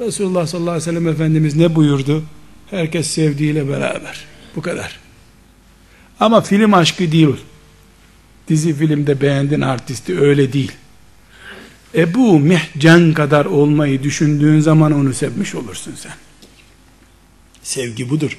Resulullah 0.00 0.46
sallallahu 0.46 0.70
aleyhi 0.70 0.88
ve 0.88 0.92
sellem 0.92 1.08
Efendimiz 1.08 1.56
ne 1.56 1.74
buyurdu? 1.74 2.22
Herkes 2.70 3.06
sevdiğiyle 3.06 3.68
beraber. 3.68 4.24
Bu 4.56 4.62
kadar. 4.62 4.98
Ama 6.20 6.40
film 6.40 6.74
aşkı 6.74 7.12
değil. 7.12 7.36
Dizi 8.48 8.74
filmde 8.74 9.20
beğendin 9.20 9.60
artisti 9.60 10.20
öyle 10.20 10.52
değil. 10.52 10.72
Ebu 11.94 12.40
Mihcen 12.40 13.14
kadar 13.14 13.44
olmayı 13.44 14.02
düşündüğün 14.02 14.60
zaman 14.60 14.92
onu 14.92 15.14
sevmiş 15.14 15.54
olursun 15.54 15.94
sen. 15.96 16.12
Sevgi 17.62 18.10
budur. 18.10 18.38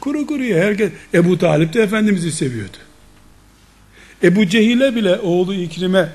Kuru 0.00 0.26
kuruya 0.26 0.64
herkes 0.64 0.92
Ebu 1.14 1.38
Talip 1.38 1.74
de 1.74 1.82
Efendimiz'i 1.82 2.32
seviyordu. 2.32 2.76
Ebu 4.22 4.46
Cehil'e 4.46 4.94
bile 4.96 5.18
oğlu 5.18 5.54
İkrim'e 5.54 6.12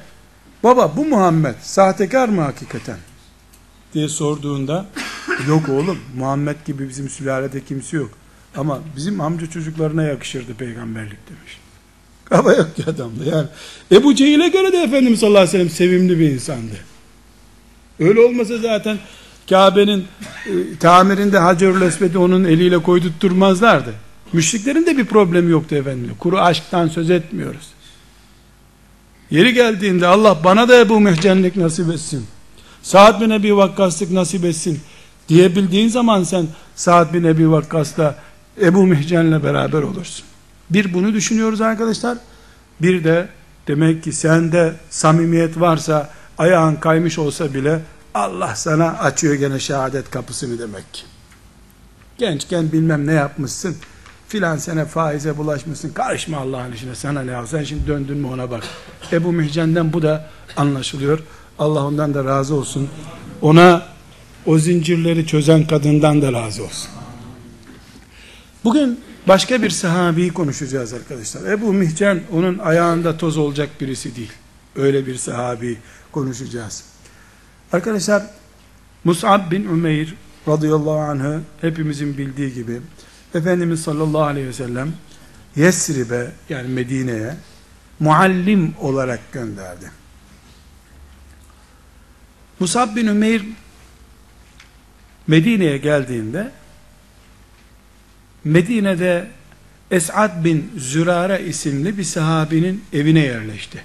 baba 0.63 0.93
bu 0.97 1.05
Muhammed 1.05 1.55
sahtekar 1.61 2.29
mı 2.29 2.41
hakikaten 2.41 2.97
diye 3.93 4.09
sorduğunda 4.09 4.85
yok 5.47 5.69
oğlum 5.69 5.99
Muhammed 6.17 6.55
gibi 6.65 6.89
bizim 6.89 7.09
sülalede 7.09 7.63
kimse 7.63 7.97
yok 7.97 8.11
ama 8.55 8.81
bizim 8.95 9.21
amca 9.21 9.49
çocuklarına 9.49 10.03
yakışırdı 10.03 10.55
peygamberlik 10.55 11.29
demiş. 11.29 11.64
Kafa 12.29 12.53
yok 12.53 12.75
ki 12.75 12.83
adamda 12.87 13.23
yani. 13.35 13.47
Ebu 13.91 14.15
Cehil'e 14.15 14.47
göre 14.47 14.71
de 14.71 14.77
Efendimiz 14.77 15.19
sallallahu 15.19 15.39
aleyhi 15.39 15.53
ve 15.53 15.57
sellem 15.57 15.69
sevimli 15.69 16.19
bir 16.19 16.29
insandı. 16.29 16.75
Öyle 17.99 18.19
olmasa 18.19 18.57
zaten 18.57 18.97
Kabe'nin 19.49 20.05
e, 20.45 20.77
tamirinde 20.79 21.37
Hacerül 21.37 21.81
Esved'i 21.81 22.17
onun 22.17 22.43
eliyle 22.43 22.77
koydurtturmazlardı. 22.77 23.93
Müşriklerin 24.33 24.85
de 24.85 24.97
bir 24.97 25.05
problemi 25.05 25.51
yoktu 25.51 25.75
efendim. 25.75 26.11
Kuru 26.19 26.39
aşktan 26.39 26.87
söz 26.87 27.09
etmiyoruz. 27.09 27.67
Yeri 29.31 29.53
geldiğinde 29.53 30.07
Allah 30.07 30.37
bana 30.43 30.69
da 30.69 30.79
Ebu 30.79 30.99
Mehcenlik 30.99 31.55
nasip 31.55 31.91
etsin. 31.93 32.25
Saad 32.81 33.21
bin 33.21 33.29
Ebi 33.29 33.57
Vakkaslık 33.57 34.11
nasip 34.11 34.45
etsin 34.45 34.79
diyebildiğin 35.29 35.89
zaman 35.89 36.23
sen 36.23 36.47
Sa'd 36.75 37.13
bin 37.13 37.23
Ebi 37.23 37.51
Vakkas'la 37.51 38.15
Ebu 38.61 38.85
Mihcen'le 38.87 39.43
beraber 39.43 39.81
olursun. 39.81 40.25
Bir 40.69 40.93
bunu 40.93 41.13
düşünüyoruz 41.13 41.61
arkadaşlar. 41.61 42.17
Bir 42.81 43.03
de 43.03 43.27
demek 43.67 44.03
ki 44.03 44.13
sende 44.13 44.73
samimiyet 44.89 45.59
varsa 45.59 46.09
ayağın 46.37 46.75
kaymış 46.75 47.19
olsa 47.19 47.53
bile 47.53 47.81
Allah 48.13 48.55
sana 48.55 48.87
açıyor 48.87 49.33
gene 49.33 49.59
şehadet 49.59 50.09
kapısını 50.11 50.59
demek 50.59 50.93
ki. 50.93 51.01
Gençken 52.17 52.71
bilmem 52.71 53.07
ne 53.07 53.13
yapmışsın. 53.13 53.75
Filan 54.27 54.57
sene 54.57 54.85
faize 54.85 55.37
bulaşmışsın. 55.37 55.89
Karışma 55.89 56.37
Allah'ın 56.37 56.71
işine 56.71 56.95
sana 56.95 57.21
ne 57.21 57.35
al. 57.35 57.45
Sen 57.45 57.63
şimdi 57.63 57.87
döndün 57.87 58.17
mü 58.17 58.27
ona 58.27 58.51
bak. 58.51 58.63
Ebu 59.11 59.31
Mihcen'den 59.31 59.93
bu 59.93 60.01
da 60.01 60.29
anlaşılıyor. 60.57 61.19
Allah 61.59 61.85
ondan 61.85 62.13
da 62.13 62.25
razı 62.25 62.55
olsun. 62.55 62.89
Ona 63.41 63.85
o 64.45 64.57
zincirleri 64.57 65.27
çözen 65.27 65.67
kadından 65.67 66.21
da 66.21 66.33
razı 66.33 66.63
olsun. 66.63 66.89
Bugün 68.63 68.99
başka 69.27 69.61
bir 69.61 69.69
sahabeyi 69.69 70.33
konuşacağız 70.33 70.93
arkadaşlar. 70.93 71.51
Ebu 71.51 71.73
Mihcen 71.73 72.21
onun 72.31 72.57
ayağında 72.57 73.17
toz 73.17 73.37
olacak 73.37 73.69
birisi 73.81 74.15
değil. 74.15 74.31
Öyle 74.75 75.07
bir 75.07 75.15
sahabi 75.15 75.77
konuşacağız. 76.11 76.83
Arkadaşlar 77.71 78.23
Mus'ab 79.03 79.51
bin 79.51 79.65
Umeyr 79.65 80.15
radıyallahu 80.47 80.99
anh'ı 80.99 81.41
hepimizin 81.61 82.17
bildiği 82.17 82.53
gibi 82.53 82.81
Efendimiz 83.35 83.81
sallallahu 83.81 84.23
aleyhi 84.23 84.47
ve 84.47 84.53
sellem 84.53 84.93
Yesrib'e 85.55 86.31
yani 86.49 86.67
Medine'ye 86.67 87.35
muallim 87.99 88.73
olarak 88.79 89.31
gönderdi. 89.31 89.91
Musab 92.59 92.95
bin 92.95 93.07
Ümeyr 93.07 93.45
Medine'ye 95.27 95.77
geldiğinde 95.77 96.51
Medine'de 98.45 99.27
Es'ad 99.91 100.43
bin 100.43 100.71
Zürare 100.77 101.45
isimli 101.45 101.97
bir 101.97 102.03
sahabinin 102.03 102.83
evine 102.93 103.19
yerleşti. 103.19 103.83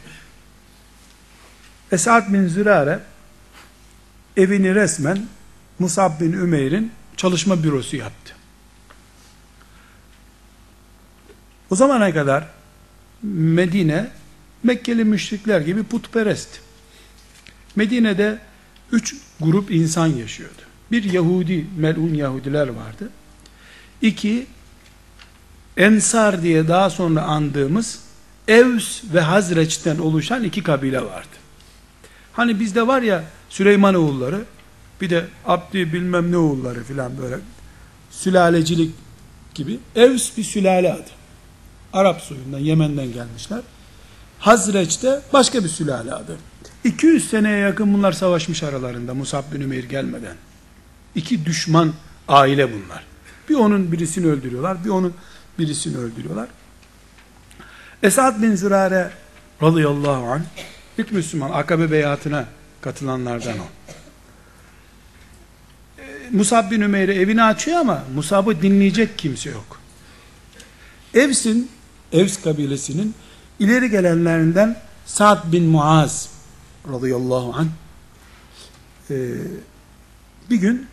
Es'ad 1.92 2.32
bin 2.32 2.48
Zürare 2.48 3.00
evini 4.36 4.74
resmen 4.74 5.26
Musab 5.78 6.20
bin 6.20 6.32
Ümeyr'in 6.32 6.92
çalışma 7.16 7.62
bürosu 7.62 7.96
yaptı. 7.96 8.34
O 11.70 11.76
zamana 11.76 12.14
kadar 12.14 12.48
Medine 13.22 14.10
Mekkeli 14.62 15.04
müşrikler 15.04 15.60
gibi 15.60 15.82
putperest. 15.82 16.60
Medine'de 17.76 18.38
üç 18.92 19.14
grup 19.40 19.70
insan 19.70 20.06
yaşıyordu. 20.06 20.62
Bir 20.92 21.04
Yahudi, 21.04 21.66
melun 21.78 22.14
Yahudiler 22.14 22.68
vardı. 22.68 23.10
İki, 24.02 24.46
Ensar 25.76 26.42
diye 26.42 26.68
daha 26.68 26.90
sonra 26.90 27.22
andığımız 27.22 28.00
Evs 28.48 29.02
ve 29.14 29.20
Hazreç'ten 29.20 29.98
oluşan 29.98 30.44
iki 30.44 30.62
kabile 30.62 31.00
vardı. 31.00 31.36
Hani 32.32 32.60
bizde 32.60 32.86
var 32.86 33.02
ya 33.02 33.24
Süleyman 33.48 33.94
oğulları, 33.94 34.44
bir 35.00 35.10
de 35.10 35.24
Abdi 35.46 35.92
bilmem 35.92 36.32
ne 36.32 36.36
oğulları 36.36 36.84
filan 36.84 37.18
böyle 37.18 37.36
sülalecilik 38.10 38.94
gibi. 39.54 39.78
Evs 39.96 40.36
bir 40.36 40.44
sülale 40.44 40.92
adı. 40.92 41.10
Arap 41.92 42.20
soyundan, 42.20 42.58
Yemen'den 42.58 43.12
gelmişler. 43.12 43.60
Hazreç'te 44.38 45.22
başka 45.32 45.64
bir 45.64 45.68
sülale 45.68 46.14
adı. 46.14 46.36
200 46.84 47.30
seneye 47.30 47.58
yakın 47.58 47.94
bunlar 47.94 48.12
savaşmış 48.12 48.62
aralarında 48.62 49.14
Musab 49.14 49.52
bin 49.52 49.60
Ümeyr 49.60 49.84
gelmeden. 49.84 50.36
İki 51.14 51.44
düşman 51.44 51.92
aile 52.28 52.68
bunlar. 52.72 53.09
Bir 53.50 53.54
onun 53.54 53.92
birisini 53.92 54.26
öldürüyorlar, 54.26 54.84
bir 54.84 54.90
onun 54.90 55.14
birisini 55.58 55.96
öldürüyorlar. 55.96 56.48
Esad 58.02 58.42
bin 58.42 58.56
Zürare 58.56 59.10
radıyallahu 59.62 60.26
anh 60.26 60.42
ilk 60.98 61.12
Müslüman 61.12 61.50
Akabe 61.50 61.90
beyatına 61.90 62.46
katılanlardan 62.80 63.58
o. 63.58 63.62
Ee, 65.98 66.02
Musab 66.30 66.70
bin 66.70 66.80
Ümeyr'e 66.80 67.14
evini 67.14 67.42
açıyor 67.42 67.80
ama 67.80 68.04
Musab'ı 68.14 68.62
dinleyecek 68.62 69.18
kimse 69.18 69.50
yok. 69.50 69.80
Evs'in, 71.14 71.70
Evs 72.12 72.42
kabilesinin 72.42 73.14
ileri 73.58 73.90
gelenlerinden 73.90 74.76
Sa'd 75.06 75.52
bin 75.52 75.64
Muaz 75.64 76.28
radıyallahu 76.92 77.54
anh 77.56 77.68
e, 79.10 79.16
bir 80.50 80.56
gün 80.56 80.86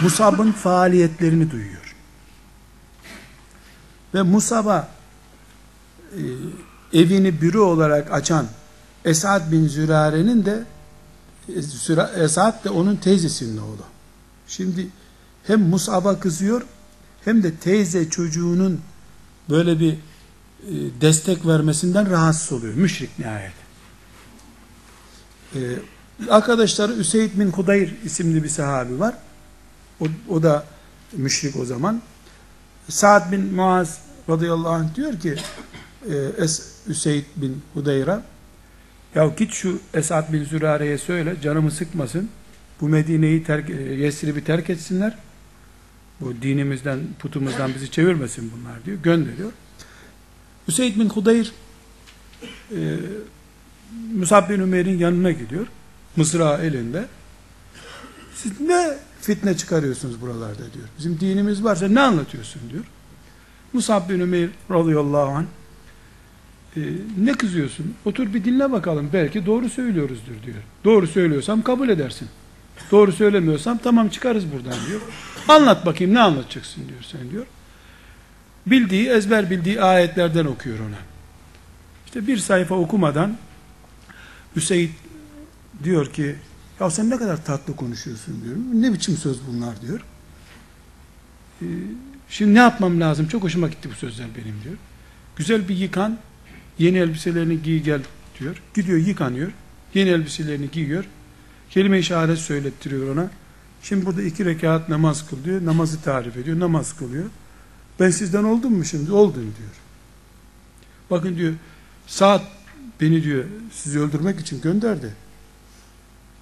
Musab'ın 0.00 0.52
faaliyetlerini 0.52 1.50
duyuyor. 1.50 1.96
Ve 4.14 4.22
Musab'a 4.22 4.88
e, 6.12 6.22
evini 7.00 7.40
büro 7.40 7.64
olarak 7.64 8.12
açan 8.12 8.46
Esad 9.04 9.52
bin 9.52 9.68
Zürare'nin 9.68 10.44
de 10.44 10.64
Esad 12.16 12.64
de 12.64 12.70
onun 12.70 12.96
teyzesinin 12.96 13.58
oğlu. 13.58 13.84
Şimdi 14.46 14.88
hem 15.46 15.60
Musab'a 15.60 16.20
kızıyor 16.20 16.62
hem 17.24 17.42
de 17.42 17.54
teyze 17.54 18.10
çocuğunun 18.10 18.80
böyle 19.50 19.80
bir 19.80 19.92
e, 19.92 19.98
destek 21.00 21.46
vermesinden 21.46 22.10
rahatsız 22.10 22.52
oluyor. 22.52 22.74
Müşrik 22.74 23.18
nihayet. 23.18 23.52
Ee, 25.54 25.78
arkadaşları 26.28 26.92
Üseyd 26.92 27.38
bin 27.38 27.50
Hudayr 27.50 27.94
isimli 28.04 28.44
bir 28.44 28.48
sahabi 28.48 29.00
var. 29.00 29.14
O, 30.00 30.06
o 30.28 30.42
da 30.42 30.66
müşrik 31.12 31.56
o 31.56 31.64
zaman. 31.64 32.02
Sa'd 32.88 33.32
bin 33.32 33.54
Muaz 33.54 33.98
radıyallahu 34.28 34.68
anh 34.68 34.94
diyor 34.94 35.20
ki 35.20 35.34
e, 36.10 36.14
Es, 36.38 36.72
Üseyd 36.86 37.24
bin 37.36 37.62
Hudayr'a 37.74 38.22
ya 39.14 39.26
git 39.26 39.52
şu 39.52 39.80
Esad 39.94 40.32
bin 40.32 40.44
Zürare'ye 40.44 40.98
söyle 40.98 41.36
canımı 41.42 41.70
sıkmasın. 41.70 42.30
Bu 42.80 42.88
Medine'yi 42.88 43.44
terk, 43.44 43.70
e, 43.70 43.74
Yesrib'i 43.74 44.44
terk 44.44 44.70
etsinler. 44.70 45.18
Bu 46.20 46.34
dinimizden, 46.42 47.00
putumuzdan 47.18 47.74
bizi 47.74 47.90
çevirmesin 47.90 48.52
bunlar 48.56 48.84
diyor. 48.84 48.98
Gönderiyor. 49.02 49.52
Üseyd 50.68 50.96
bin 50.96 51.08
Hudayr 51.08 51.52
e, 52.76 52.96
Musab 54.14 54.50
bin 54.50 54.60
Ümer'in 54.60 54.98
yanına 54.98 55.30
gidiyor. 55.30 55.66
Mısra 56.16 56.58
elinde. 56.58 57.04
Siz 58.34 58.60
ne 58.60 58.98
fitne 59.22 59.56
çıkarıyorsunuz 59.56 60.20
buralarda 60.20 60.72
diyor. 60.74 60.88
Bizim 60.98 61.20
dinimiz 61.20 61.64
varsa 61.64 61.88
ne 61.88 62.00
anlatıyorsun 62.00 62.62
diyor. 62.72 62.84
Musab 63.72 64.08
bin 64.08 64.20
Ümeyr 64.20 64.50
radıyallahu 64.70 65.30
anh 65.30 65.44
e, 66.76 66.80
ne 67.18 67.32
kızıyorsun? 67.32 67.94
Otur 68.04 68.34
bir 68.34 68.44
dinle 68.44 68.72
bakalım. 68.72 69.10
Belki 69.12 69.46
doğru 69.46 69.68
söylüyoruzdur 69.68 70.42
diyor. 70.46 70.56
Doğru 70.84 71.06
söylüyorsam 71.06 71.62
kabul 71.62 71.88
edersin. 71.88 72.28
Doğru 72.90 73.12
söylemiyorsam 73.12 73.78
tamam 73.78 74.08
çıkarız 74.08 74.52
buradan 74.52 74.78
diyor. 74.88 75.00
Anlat 75.48 75.86
bakayım 75.86 76.14
ne 76.14 76.20
anlatacaksın 76.20 76.88
diyor 76.88 77.02
sen 77.02 77.30
diyor. 77.30 77.46
Bildiği, 78.66 79.08
ezber 79.08 79.50
bildiği 79.50 79.82
ayetlerden 79.82 80.44
okuyor 80.44 80.78
ona. 80.78 80.98
İşte 82.06 82.26
bir 82.26 82.36
sayfa 82.36 82.74
okumadan 82.74 83.36
Hüseyin 84.56 84.92
diyor 85.84 86.12
ki 86.12 86.36
ya 86.80 86.90
sen 86.90 87.10
ne 87.10 87.16
kadar 87.16 87.44
tatlı 87.44 87.76
konuşuyorsun 87.76 88.44
diyor. 88.44 88.56
Ne 88.82 88.92
biçim 88.92 89.16
söz 89.16 89.38
bunlar 89.46 89.80
diyor. 89.80 90.00
Ee, 91.62 91.66
şimdi 92.28 92.54
ne 92.54 92.58
yapmam 92.58 93.00
lazım? 93.00 93.28
Çok 93.28 93.42
hoşuma 93.42 93.68
gitti 93.68 93.90
bu 93.90 93.94
sözler 93.94 94.26
benim 94.36 94.62
diyor. 94.64 94.76
Güzel 95.36 95.68
bir 95.68 95.76
yıkan, 95.76 96.18
yeni 96.78 96.98
elbiselerini 96.98 97.62
giy 97.62 97.82
gel 97.82 98.00
diyor. 98.40 98.62
Gidiyor 98.74 98.98
yıkanıyor. 98.98 99.52
Yeni 99.94 100.08
elbiselerini 100.08 100.70
giyiyor. 100.70 101.04
Kelime-i 101.70 102.02
şehadet 102.02 102.38
söylettiriyor 102.38 103.14
ona. 103.14 103.30
Şimdi 103.82 104.06
burada 104.06 104.22
iki 104.22 104.44
rekat 104.44 104.88
namaz 104.88 105.30
kıl 105.30 105.44
diyor. 105.44 105.64
Namazı 105.64 106.02
tarif 106.02 106.36
ediyor. 106.36 106.60
Namaz 106.60 106.96
kılıyor. 106.96 107.24
Ben 108.00 108.10
sizden 108.10 108.44
oldum 108.44 108.72
mu 108.72 108.84
şimdi? 108.84 109.12
Oldun 109.12 109.42
diyor. 109.42 109.70
Bakın 111.10 111.36
diyor 111.36 111.52
saat 112.06 112.42
beni 113.00 113.24
diyor 113.24 113.44
sizi 113.72 114.00
öldürmek 114.00 114.40
için 114.40 114.60
gönderdi. 114.60 115.12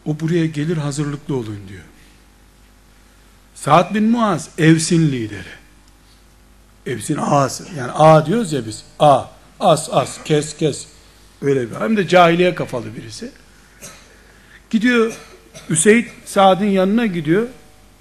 O 0.07 0.21
buraya 0.21 0.47
gelir 0.47 0.77
hazırlıklı 0.77 1.35
olun 1.35 1.59
diyor. 1.69 1.83
Sa'd 3.55 3.95
bin 3.95 4.05
Muaz 4.05 4.49
Evs'in 4.59 5.13
lideri. 5.13 5.61
Evs'in 6.87 7.17
ağası. 7.17 7.67
Yani 7.77 7.93
A 7.93 8.27
diyoruz 8.27 8.53
ya 8.53 8.67
biz. 8.67 8.85
A. 8.99 9.25
As 9.61 9.89
as 9.93 10.25
kes 10.25 10.57
kes. 10.57 10.87
Öyle 11.43 11.71
bir. 11.71 11.77
Hem 11.77 11.97
de 11.97 12.09
cahiliye 12.09 12.55
kafalı 12.55 12.97
birisi. 12.97 13.31
Gidiyor 14.71 15.13
Üseyd 15.71 16.07
Sa'd'ın 16.25 16.65
yanına 16.65 17.07
gidiyor. 17.07 17.47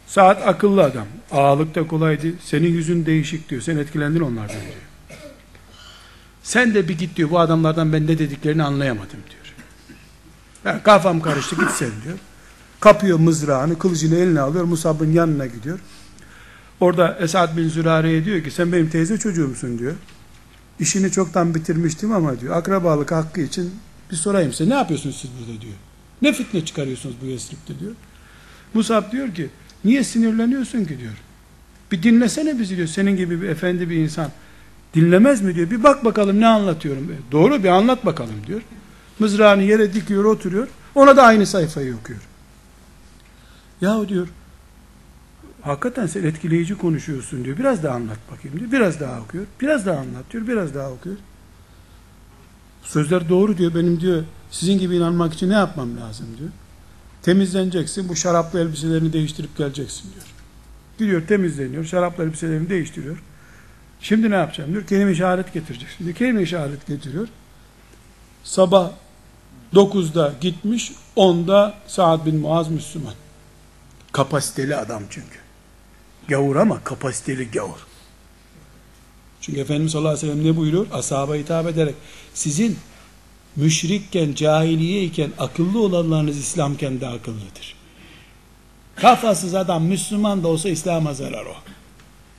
Sa'd 0.07 0.41
akıllı 0.47 0.83
adam. 0.83 1.07
Ağalık 1.31 1.75
da 1.75 1.87
kolaydı. 1.87 2.27
Senin 2.43 2.67
yüzün 2.67 3.05
değişik 3.05 3.49
diyor. 3.49 3.61
Sen 3.61 3.77
etkilendin 3.77 4.19
onlardan 4.19 4.55
diyor. 4.55 5.19
Sen 6.43 6.73
de 6.73 6.87
bir 6.87 6.97
git 6.97 7.15
diyor. 7.15 7.29
Bu 7.29 7.39
adamlardan 7.39 7.93
ben 7.93 8.07
ne 8.07 8.19
dediklerini 8.19 8.63
anlayamadım 8.63 9.19
diyor. 9.29 9.38
Yani 10.65 10.83
kafam 10.83 11.21
karıştı 11.21 11.55
git 11.55 11.69
sen 11.69 11.91
diyor. 12.05 12.17
Kapıyor 12.79 13.19
mızrağını, 13.19 13.79
kılıcını 13.79 14.15
eline 14.15 14.41
alıyor, 14.41 14.63
Musab'ın 14.63 15.11
yanına 15.11 15.45
gidiyor. 15.45 15.79
Orada 16.79 17.17
Esad 17.21 17.57
bin 17.57 17.69
Zürare'ye 17.69 18.25
diyor 18.25 18.43
ki 18.43 18.51
sen 18.51 18.71
benim 18.71 18.89
teyze 18.89 19.17
çocuğumsun 19.17 19.79
diyor. 19.79 19.95
İşini 20.79 21.11
çoktan 21.11 21.55
bitirmiştim 21.55 22.11
ama 22.11 22.39
diyor 22.39 22.55
akrabalık 22.57 23.11
hakkı 23.11 23.41
için 23.41 23.71
bir 24.11 24.15
sorayım 24.15 24.53
size 24.53 24.69
ne 24.69 24.73
yapıyorsunuz 24.73 25.17
siz 25.17 25.31
burada 25.39 25.61
diyor. 25.61 25.73
Ne 26.21 26.33
fitne 26.33 26.65
çıkarıyorsunuz 26.65 27.15
bu 27.21 27.25
Yesrib'de 27.25 27.79
diyor. 27.79 27.91
Musab 28.73 29.11
diyor 29.11 29.33
ki 29.35 29.49
niye 29.85 30.03
sinirleniyorsun 30.03 30.85
ki 30.85 30.99
diyor. 30.99 31.13
Bir 31.91 32.03
dinlesene 32.03 32.59
bizi 32.59 32.77
diyor. 32.77 32.87
Senin 32.87 33.17
gibi 33.17 33.41
bir 33.41 33.49
efendi 33.49 33.89
bir 33.89 33.95
insan 33.95 34.31
dinlemez 34.93 35.41
mi 35.41 35.55
diyor. 35.55 35.71
Bir 35.71 35.83
bak 35.83 36.05
bakalım 36.05 36.39
ne 36.39 36.47
anlatıyorum. 36.47 37.15
Doğru 37.31 37.63
bir 37.63 37.69
anlat 37.69 38.05
bakalım 38.05 38.35
diyor. 38.47 38.61
Mızrağını 39.19 39.63
yere 39.63 39.93
dikiyor 39.93 40.25
oturuyor. 40.25 40.67
Ona 40.95 41.17
da 41.17 41.23
aynı 41.23 41.45
sayfayı 41.45 41.95
okuyor. 41.95 42.19
Yahu 43.81 44.09
diyor 44.09 44.27
hakikaten 45.61 46.07
sen 46.07 46.23
etkileyici 46.23 46.77
konuşuyorsun 46.77 47.45
diyor. 47.45 47.57
Biraz 47.57 47.83
daha 47.83 47.95
anlat 47.95 48.17
bakayım 48.31 48.59
diyor. 48.59 48.71
Biraz 48.71 48.99
daha 48.99 49.21
okuyor. 49.21 49.45
Biraz 49.61 49.85
daha 49.85 49.99
anlat 49.99 50.23
diyor. 50.31 50.47
Biraz 50.47 50.75
daha 50.75 50.91
okuyor. 50.91 51.17
Sözler 52.83 53.29
doğru 53.29 53.57
diyor. 53.57 53.75
Benim 53.75 54.01
diyor 54.01 54.23
sizin 54.51 54.79
gibi 54.79 54.95
inanmak 54.95 55.33
için 55.33 55.49
ne 55.49 55.53
yapmam 55.53 55.97
lazım 55.97 56.27
diyor. 56.39 56.49
Temizleneceksin. 57.21 58.09
Bu 58.09 58.15
şaraplı 58.15 58.59
elbiselerini 58.59 59.13
değiştirip 59.13 59.57
geleceksin 59.57 60.11
diyor. 60.13 60.25
Gidiyor 60.97 61.27
temizleniyor. 61.27 61.85
Şaraplı 61.85 62.23
elbiselerini 62.23 62.69
değiştiriyor. 62.69 63.23
Şimdi 64.01 64.31
ne 64.31 64.35
yapacağım 64.35 64.71
diyor. 64.71 64.87
Kelime 64.87 65.11
işaret 65.11 65.53
getireceksin 65.53 66.05
diyor. 66.05 66.15
Kelime 66.15 66.41
işaret 66.41 66.87
getiriyor. 66.87 67.27
Sabah 68.43 68.91
9'da 69.73 70.33
gitmiş. 70.41 70.91
10'da 71.17 71.73
Sa'd 71.87 72.25
bin 72.25 72.35
Muaz 72.35 72.69
Müslüman. 72.69 73.13
Kapasiteli 74.11 74.75
adam 74.75 75.03
çünkü. 75.09 75.39
Gavur 76.27 76.55
ama 76.55 76.83
kapasiteli 76.83 77.51
gavur. 77.51 77.87
Çünkü 79.41 79.59
Efendimiz 79.59 79.91
sallallahu 79.91 80.13
aleyhi 80.13 80.27
ve 80.27 80.31
sellem 80.31 80.51
ne 80.51 80.57
buyuruyor? 80.57 80.87
Ashaba 80.91 81.35
hitap 81.35 81.67
ederek 81.67 81.95
sizin 82.33 82.77
müşrikken, 83.55 84.33
cahiliyeyken 84.33 85.31
akıllı 85.39 85.79
olanlarınız 85.81 86.37
İslamken 86.37 87.01
de 87.01 87.07
akıllıdır. 87.07 87.75
Kafasız 88.95 89.55
adam 89.55 89.83
Müslüman 89.83 90.43
da 90.43 90.47
olsa 90.47 90.69
İslam'a 90.69 91.13
zarar 91.13 91.45
o. 91.45 91.55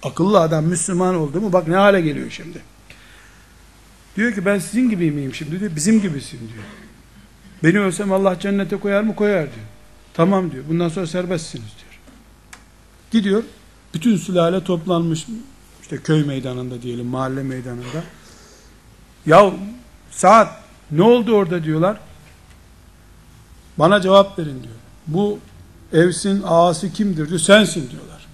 Akıllı 0.03 0.41
adam 0.41 0.65
Müslüman 0.65 1.15
oldu 1.15 1.41
mu 1.41 1.53
bak 1.53 1.69
ne 1.69 1.77
hale 1.77 2.01
geliyor 2.01 2.31
şimdi. 2.31 2.63
Diyor 4.17 4.35
ki 4.35 4.45
ben 4.45 4.59
sizin 4.59 4.91
gibi 4.91 5.11
miyim 5.11 5.35
şimdi 5.35 5.61
diyor. 5.61 5.77
Bizim 5.77 6.03
gibisin 6.03 6.39
diyor. 6.39 6.65
Beni 7.65 7.81
ölsem 7.81 8.13
Allah 8.13 8.39
cennete 8.41 8.77
koyar 8.77 9.03
mı? 9.03 9.15
Koyar 9.15 9.43
diyor. 9.43 9.67
Tamam 10.15 10.53
diyor. 10.53 10.65
Bundan 10.69 10.89
sonra 10.89 11.07
serbestsiniz 11.07 11.65
diyor. 11.65 12.01
Gidiyor. 13.11 13.43
Bütün 13.95 14.17
sülale 14.17 14.65
toplanmış 14.65 15.27
işte 15.83 15.97
köy 15.99 16.25
meydanında 16.25 16.83
diyelim 16.83 17.07
mahalle 17.07 17.43
meydanında. 17.43 18.05
Ya 19.27 19.53
saat 20.11 20.49
ne 20.91 21.03
oldu 21.03 21.33
orada 21.35 21.65
diyorlar. 21.65 21.97
Bana 23.79 24.01
cevap 24.01 24.39
verin 24.39 24.63
diyor. 24.63 24.75
Bu 25.07 25.39
Evs'in 25.93 26.43
ağası 26.47 26.93
kimdir 26.93 27.29
diyor. 27.29 27.41
Sensin 27.41 27.91
diyorlar. 27.91 28.27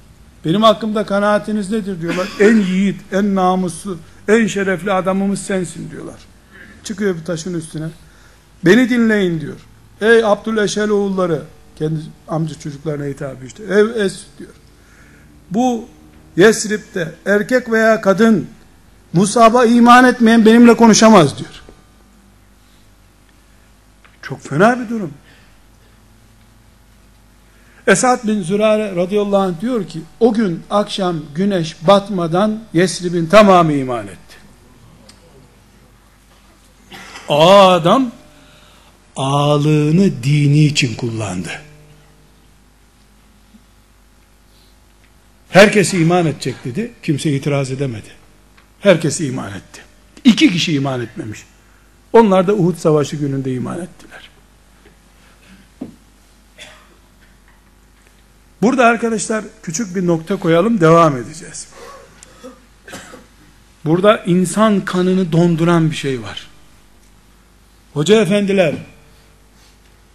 Benim 0.44 0.62
hakkımda 0.62 1.06
kanaatiniz 1.06 1.70
nedir 1.70 2.00
diyorlar. 2.00 2.28
En 2.40 2.56
yiğit, 2.56 3.00
en 3.12 3.34
namuslu, 3.34 3.98
en 4.28 4.46
şerefli 4.46 4.92
adamımız 4.92 5.42
sensin 5.42 5.90
diyorlar. 5.90 6.20
Çıkıyor 6.84 7.16
bir 7.16 7.24
taşın 7.24 7.54
üstüne. 7.54 7.88
Beni 8.64 8.90
dinleyin 8.90 9.40
diyor. 9.40 9.56
Ey 10.00 10.24
Abdüleşel 10.24 10.90
oğulları 10.90 11.42
kendi 11.76 12.00
amca 12.28 12.58
çocuklarına 12.58 13.04
hitap 13.04 13.44
işte. 13.44 13.62
Ev 13.64 13.88
es 13.96 14.20
diyor. 14.38 14.50
Bu 15.50 15.84
Yesrib'de 16.36 17.14
erkek 17.26 17.70
veya 17.70 18.00
kadın 18.00 18.48
Musab'a 19.12 19.64
iman 19.64 20.04
etmeyen 20.04 20.46
benimle 20.46 20.76
konuşamaz 20.76 21.38
diyor. 21.38 21.62
Çok 24.22 24.40
fena 24.42 24.80
bir 24.80 24.88
durum. 24.88 25.12
Esad 27.86 28.26
bin 28.26 28.42
Zürare 28.42 28.96
radıyallahu 28.96 29.36
anh 29.36 29.60
diyor 29.60 29.86
ki 29.86 30.00
o 30.20 30.32
gün 30.32 30.62
akşam 30.70 31.16
güneş 31.34 31.76
batmadan 31.86 32.60
Yesrib'in 32.72 33.26
tamamı 33.26 33.72
iman 33.72 34.06
etti. 34.06 34.36
Adam 37.28 38.12
ağlığını 39.16 40.22
dini 40.22 40.64
için 40.64 40.94
kullandı. 40.94 41.50
Herkes 45.50 45.94
iman 45.94 46.26
edecek 46.26 46.54
dedi. 46.64 46.92
Kimse 47.02 47.32
itiraz 47.32 47.70
edemedi. 47.70 48.08
Herkes 48.80 49.20
iman 49.20 49.52
etti. 49.52 49.80
İki 50.24 50.52
kişi 50.52 50.72
iman 50.72 51.00
etmemiş. 51.00 51.44
Onlar 52.12 52.46
da 52.46 52.54
Uhud 52.54 52.76
Savaşı 52.76 53.16
gününde 53.16 53.52
iman 53.52 53.80
ettiler. 53.80 54.30
Burada 58.62 58.86
arkadaşlar 58.86 59.44
küçük 59.62 59.96
bir 59.96 60.06
nokta 60.06 60.36
koyalım 60.36 60.80
devam 60.80 61.16
edeceğiz. 61.16 61.68
Burada 63.84 64.24
insan 64.26 64.84
kanını 64.84 65.32
donduran 65.32 65.90
bir 65.90 65.96
şey 65.96 66.22
var. 66.22 66.46
Hoca 67.94 68.22
efendiler 68.22 68.74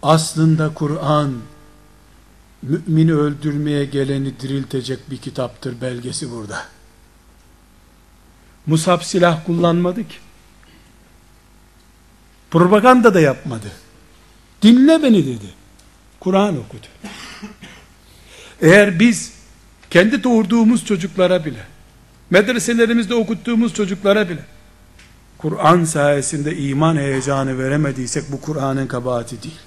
aslında 0.02 0.74
Kur'an 0.74 1.32
mümini 2.62 3.14
öldürmeye 3.14 3.84
geleni 3.84 4.40
diriltecek 4.40 5.10
bir 5.10 5.16
kitaptır 5.16 5.80
belgesi 5.80 6.30
burada. 6.30 6.64
Musab 8.66 9.02
silah 9.02 9.46
kullanmadı 9.46 10.08
ki. 10.08 10.14
Propaganda 12.50 13.14
da 13.14 13.20
yapmadı. 13.20 13.72
Dinle 14.62 15.02
beni 15.02 15.26
dedi. 15.26 15.46
Kur'an 16.20 16.58
okudu. 16.58 16.86
Eğer 18.60 19.00
biz 19.00 19.32
kendi 19.90 20.24
doğurduğumuz 20.24 20.84
çocuklara 20.84 21.44
bile, 21.44 21.66
medreselerimizde 22.30 23.14
okuttuğumuz 23.14 23.74
çocuklara 23.74 24.28
bile, 24.28 24.44
Kur'an 25.38 25.84
sayesinde 25.84 26.56
iman 26.56 26.96
heyecanı 26.96 27.58
veremediysek 27.58 28.32
bu 28.32 28.40
Kur'an'ın 28.40 28.86
kabahati 28.86 29.42
değil. 29.42 29.58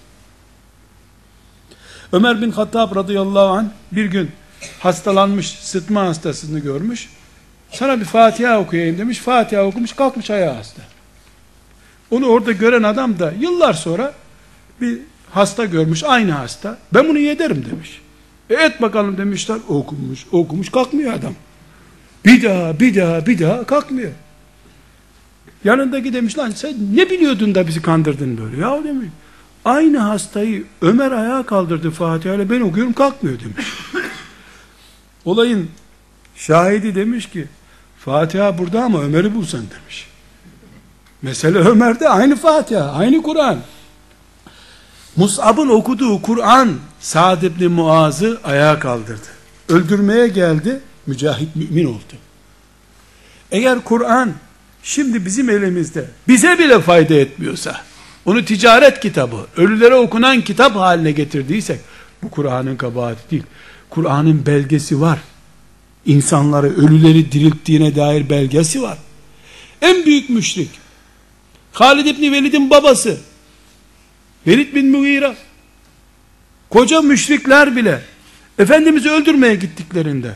Ömer 2.11 2.41
bin 2.41 2.51
Hattab 2.51 2.95
radıyallahu 2.95 3.47
anh 3.47 3.65
bir 3.91 4.05
gün 4.05 4.31
hastalanmış, 4.79 5.49
sıtma 5.49 6.01
hastasını 6.01 6.59
görmüş. 6.59 7.09
Sana 7.71 7.99
bir 7.99 8.05
Fatiha 8.05 8.59
okuyayım 8.59 8.97
demiş. 8.97 9.19
Fatiha 9.19 9.63
okumuş, 9.63 9.93
kalkmış 9.93 10.29
ayağı 10.29 10.53
hasta. 10.53 10.81
Onu 12.11 12.25
orada 12.25 12.51
gören 12.51 12.83
adam 12.83 13.19
da 13.19 13.33
yıllar 13.39 13.73
sonra 13.73 14.13
bir 14.81 14.99
hasta 15.31 15.65
görmüş, 15.65 16.03
aynı 16.03 16.31
hasta. 16.31 16.77
Ben 16.93 17.09
bunu 17.09 17.19
yederim 17.19 17.65
demiş. 17.71 18.01
E 18.49 18.53
et 18.53 18.81
bakalım 18.81 19.17
demişler. 19.17 19.57
Okumuş, 19.67 20.25
okumuş, 20.31 20.69
kalkmıyor 20.69 21.13
adam. 21.13 21.33
Bir 22.25 22.43
daha, 22.43 22.79
bir 22.79 22.95
daha, 22.95 23.25
bir 23.25 23.39
daha 23.39 23.63
kalkmıyor. 23.63 24.11
Yanındaki 25.63 26.13
demiş 26.13 26.37
lan 26.37 26.51
sen 26.51 26.73
ne 26.93 27.09
biliyordun 27.09 27.55
da 27.55 27.67
bizi 27.67 27.81
kandırdın 27.81 28.37
böyle 28.37 28.61
ya 28.61 28.83
demiş. 28.83 29.07
Aynı 29.65 29.97
hastayı 29.97 30.65
Ömer 30.81 31.11
ayağa 31.11 31.43
kaldırdı 31.45 31.91
Fatiha 31.91 32.35
ile 32.35 32.49
ben 32.49 32.61
okuyorum 32.61 32.93
kalkmıyor 32.93 33.39
demiş. 33.39 33.65
Olayın 35.25 35.69
şahidi 36.35 36.95
demiş 36.95 37.29
ki 37.29 37.47
Fatiha 37.99 38.57
burada 38.57 38.83
ama 38.83 39.01
Ömer'i 39.01 39.35
bulsan 39.35 39.61
demiş. 39.61 40.07
Mesele 41.21 41.57
Ömer'de 41.57 42.09
aynı 42.09 42.35
Fatiha, 42.35 42.91
aynı 42.91 43.21
Kur'an. 43.21 43.59
Mus'ab'ın 45.15 45.69
okuduğu 45.69 46.21
Kur'an 46.21 46.73
Sa'd 46.99 47.41
ibn 47.41 47.65
Muaz'ı 47.65 48.39
ayağa 48.43 48.79
kaldırdı. 48.79 49.27
Öldürmeye 49.69 50.27
geldi, 50.27 50.79
mücahit 51.07 51.55
mümin 51.55 51.85
oldu. 51.85 52.13
Eğer 53.51 53.79
Kur'an 53.83 54.33
şimdi 54.83 55.25
bizim 55.25 55.49
elimizde 55.49 56.05
bize 56.27 56.59
bile 56.59 56.81
fayda 56.81 57.13
etmiyorsa, 57.13 57.81
onu 58.25 58.45
ticaret 58.45 58.99
kitabı, 58.99 59.47
ölülere 59.57 59.95
okunan 59.95 60.41
kitap 60.41 60.75
haline 60.75 61.11
getirdiysek, 61.11 61.79
bu 62.23 62.29
Kur'an'ın 62.29 62.75
kabahati 62.75 63.31
değil. 63.31 63.43
Kur'an'ın 63.89 64.45
belgesi 64.45 65.01
var. 65.01 65.19
İnsanları, 66.05 66.67
ölüleri 66.67 67.31
dirilttiğine 67.31 67.95
dair 67.95 68.29
belgesi 68.29 68.81
var. 68.81 68.97
En 69.81 70.05
büyük 70.05 70.29
müşrik, 70.29 70.69
Halid 71.71 72.05
İbni 72.05 72.31
Velid'in 72.31 72.69
babası, 72.69 73.17
Velid 74.47 74.75
bin 74.75 74.91
Mughira, 74.91 75.35
koca 76.69 77.01
müşrikler 77.01 77.75
bile, 77.75 78.01
Efendimiz'i 78.59 79.09
öldürmeye 79.09 79.55
gittiklerinde, 79.55 80.33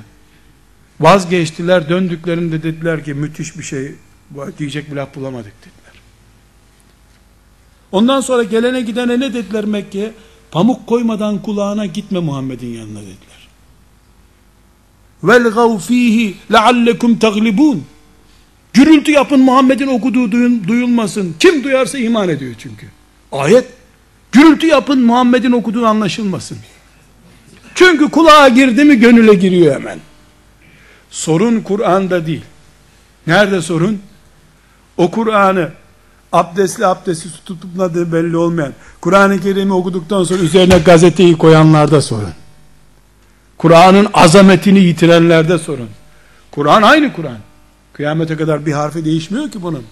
vazgeçtiler, 1.00 1.90
döndüklerinde 1.90 2.64
dediler 2.64 3.04
ki 3.04 3.14
müthiş 3.14 3.58
bir 3.58 3.64
şey, 3.64 3.92
diyecek 4.58 4.92
bir 4.92 4.96
laf 4.96 5.16
bulamadık 5.16 5.54
dediler. 5.62 5.79
Ondan 7.92 8.22
sonra 8.22 8.44
gelene 8.44 8.82
gidene 8.82 9.20
ne 9.20 9.34
dediler 9.34 9.66
Mekke'ye? 9.66 10.12
Pamuk 10.52 10.88
koymadan 10.88 11.42
kulağına 11.42 11.86
gitme 11.86 12.20
Muhammed'in 12.20 12.74
yanına 12.74 13.00
dediler. 13.00 13.48
Velgav 15.24 15.78
fihi 15.78 16.36
leallekum 16.52 17.20
taglibun. 17.20 17.84
Gürültü 18.74 19.12
yapın 19.12 19.40
Muhammed'in 19.40 19.88
okuduğu 19.88 20.32
duyulmasın. 20.68 21.36
Kim 21.40 21.64
duyarsa 21.64 21.98
iman 21.98 22.30
ediyor 22.30 22.56
çünkü. 22.58 22.88
Ayet 23.32 23.66
gürültü 24.32 24.68
yapın 24.68 25.02
Muhammed'in 25.02 25.52
okuduğu 25.52 25.86
anlaşılmasın. 25.86 26.58
Çünkü 27.76 28.10
kulağa 28.10 28.50
girdi 28.50 28.84
mi 28.84 29.00
gönüle 29.00 29.34
giriyor 29.34 29.76
hemen. 29.76 30.00
Sorun 31.10 31.62
Kur'an'da 31.62 32.28
değil. 32.28 32.42
Nerede 33.28 33.62
sorun? 33.62 34.02
O 34.98 35.12
Kur'an'ı 35.12 35.72
abdestli 36.32 36.86
abdestsiz 36.86 37.32
tutup 37.32 37.62
tutmadığı 37.62 38.14
belli 38.14 38.38
olmayan, 38.38 38.74
Kur'an-ı 39.02 39.42
Kerim'i 39.42 39.74
okuduktan 39.74 40.24
sonra 40.24 40.40
üzerine 40.40 40.78
gazeteyi 40.78 41.38
koyanlarda 41.38 42.02
sorun. 42.02 42.34
Kur'an'ın 43.58 44.08
azametini 44.14 44.80
yitirenlerde 44.80 45.58
sorun. 45.58 45.90
Kur'an 46.52 46.82
aynı 46.82 47.14
Kur'an. 47.14 47.38
Kıyamete 47.94 48.38
kadar 48.38 48.66
bir 48.66 48.74
harfi 48.74 49.06
değişmiyor 49.06 49.52
ki 49.52 49.62
bunun. 49.62 49.86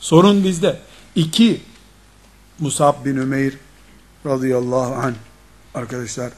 Sorun 0.00 0.44
bizde. 0.44 0.78
İki, 1.14 1.60
Musab 2.58 3.04
bin 3.04 3.16
Ümeyr 3.16 3.54
radıyallahu 4.26 4.94
anh 4.94 5.14
arkadaşlar 5.74 6.32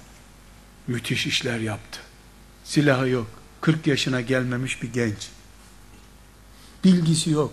müthiş 0.86 1.26
işler 1.26 1.58
yaptı. 1.58 2.00
Silahı 2.64 3.08
yok. 3.08 3.26
40 3.60 3.86
yaşına 3.86 4.20
gelmemiş 4.20 4.82
bir 4.82 4.92
genç. 4.92 5.28
Bilgisi 6.84 7.30
yok. 7.30 7.52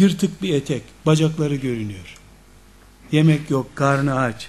Yırtık 0.00 0.42
bir 0.42 0.54
etek, 0.54 0.82
bacakları 1.06 1.54
görünüyor. 1.54 2.16
Yemek 3.12 3.50
yok, 3.50 3.76
karnı 3.76 4.20
aç. 4.20 4.48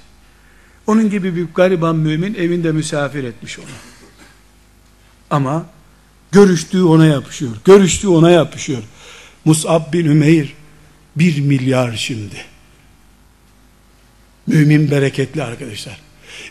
Onun 0.88 1.10
gibi 1.10 1.36
bir 1.36 1.46
gariban 1.56 1.96
mümin 1.96 2.34
evinde 2.34 2.72
misafir 2.72 3.24
etmiş 3.24 3.60
onu. 3.60 3.66
Ama 5.30 5.66
görüştüğü 6.32 6.84
ona 6.84 7.06
yapışıyor. 7.06 7.52
Görüştüğü 7.66 8.08
ona 8.08 8.32
yapışıyor. 8.32 8.84
Mus'ab 9.46 9.94
bin 9.94 10.06
Ümeyr 10.06 10.54
bir 11.16 11.40
milyar 11.40 11.96
şimdi. 11.96 12.46
Mümin 14.48 14.92
bereketli 14.92 15.44
arkadaşlar. 15.44 16.02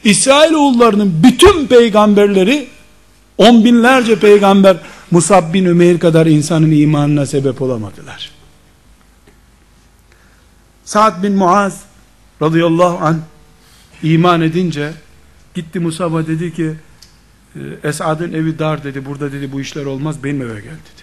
İsrailoğullarının 0.05 1.23
bütün 1.23 1.67
peygamberleri 1.67 2.69
on 3.39 3.65
binlerce 3.65 4.19
peygamber 4.19 4.77
Musab 5.11 5.55
bin 5.55 5.65
Ümeyr 5.65 5.99
kadar 5.99 6.27
insanın 6.27 6.71
imanına 6.71 7.27
sebep 7.27 7.63
olamadılar. 7.63 8.40
Sa'd 10.91 11.23
bin 11.23 11.33
Muaz 11.33 11.81
radıyallahu 12.43 13.05
an 13.05 13.21
iman 14.03 14.41
edince 14.41 14.93
gitti 15.55 15.81
Musab'a 15.81 16.27
dedi 16.27 16.55
ki 16.55 16.75
e, 17.57 17.61
Esad'ın 17.83 18.33
evi 18.33 18.59
dar 18.59 18.85
dedi 18.85 19.05
burada 19.05 19.33
dedi 19.33 19.53
bu 19.53 19.61
işler 19.61 19.85
olmaz 19.85 20.25
benim 20.25 20.43
eve 20.43 20.61
gel 20.61 20.71
dedi. 20.71 21.03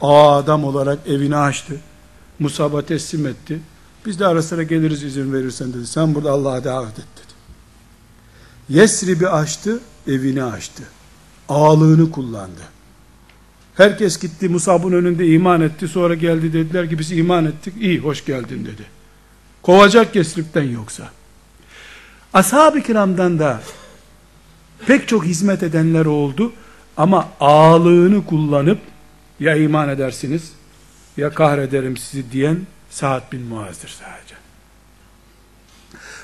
Aa, 0.00 0.36
adam 0.36 0.64
olarak 0.64 0.98
evini 1.06 1.36
açtı. 1.36 1.80
Musab'a 2.38 2.82
teslim 2.82 3.26
etti. 3.26 3.60
Biz 4.06 4.20
de 4.20 4.26
ara 4.26 4.42
sıra 4.42 4.62
geliriz 4.62 5.02
izin 5.02 5.32
verirsen 5.32 5.72
dedi. 5.72 5.86
Sen 5.86 6.14
burada 6.14 6.30
Allah'a 6.30 6.64
davet 6.64 6.98
et 6.98 7.06
dedi. 7.16 7.34
Yesrib'i 8.78 9.28
açtı, 9.28 9.80
evini 10.06 10.44
açtı. 10.44 10.82
Ağlığını 11.48 12.10
kullandı. 12.10 12.62
Herkes 13.76 14.20
gitti 14.20 14.48
Musab'ın 14.48 14.92
önünde 14.92 15.26
iman 15.26 15.60
etti. 15.60 15.88
Sonra 15.88 16.14
geldi 16.14 16.52
dediler 16.52 16.88
ki 16.90 16.98
biz 16.98 17.12
iman 17.12 17.44
ettik. 17.44 17.74
İyi 17.80 17.98
hoş 17.98 18.24
geldin 18.24 18.64
dedi. 18.64 18.84
Kovacak 19.62 20.16
Yesrib'den 20.16 20.62
yoksa. 20.62 21.10
Ashab-ı 22.34 22.80
kiramdan 22.80 23.38
da 23.38 23.60
pek 24.86 25.08
çok 25.08 25.24
hizmet 25.24 25.62
edenler 25.62 26.06
oldu. 26.06 26.52
Ama 26.96 27.28
ağlığını 27.40 28.26
kullanıp 28.26 28.78
ya 29.40 29.56
iman 29.56 29.88
edersiniz 29.88 30.52
ya 31.16 31.30
kahrederim 31.30 31.96
sizi 31.96 32.32
diyen 32.32 32.60
Sa'd 32.90 33.32
bin 33.32 33.40
Muaz'dır 33.40 33.88
sadece. 33.88 34.34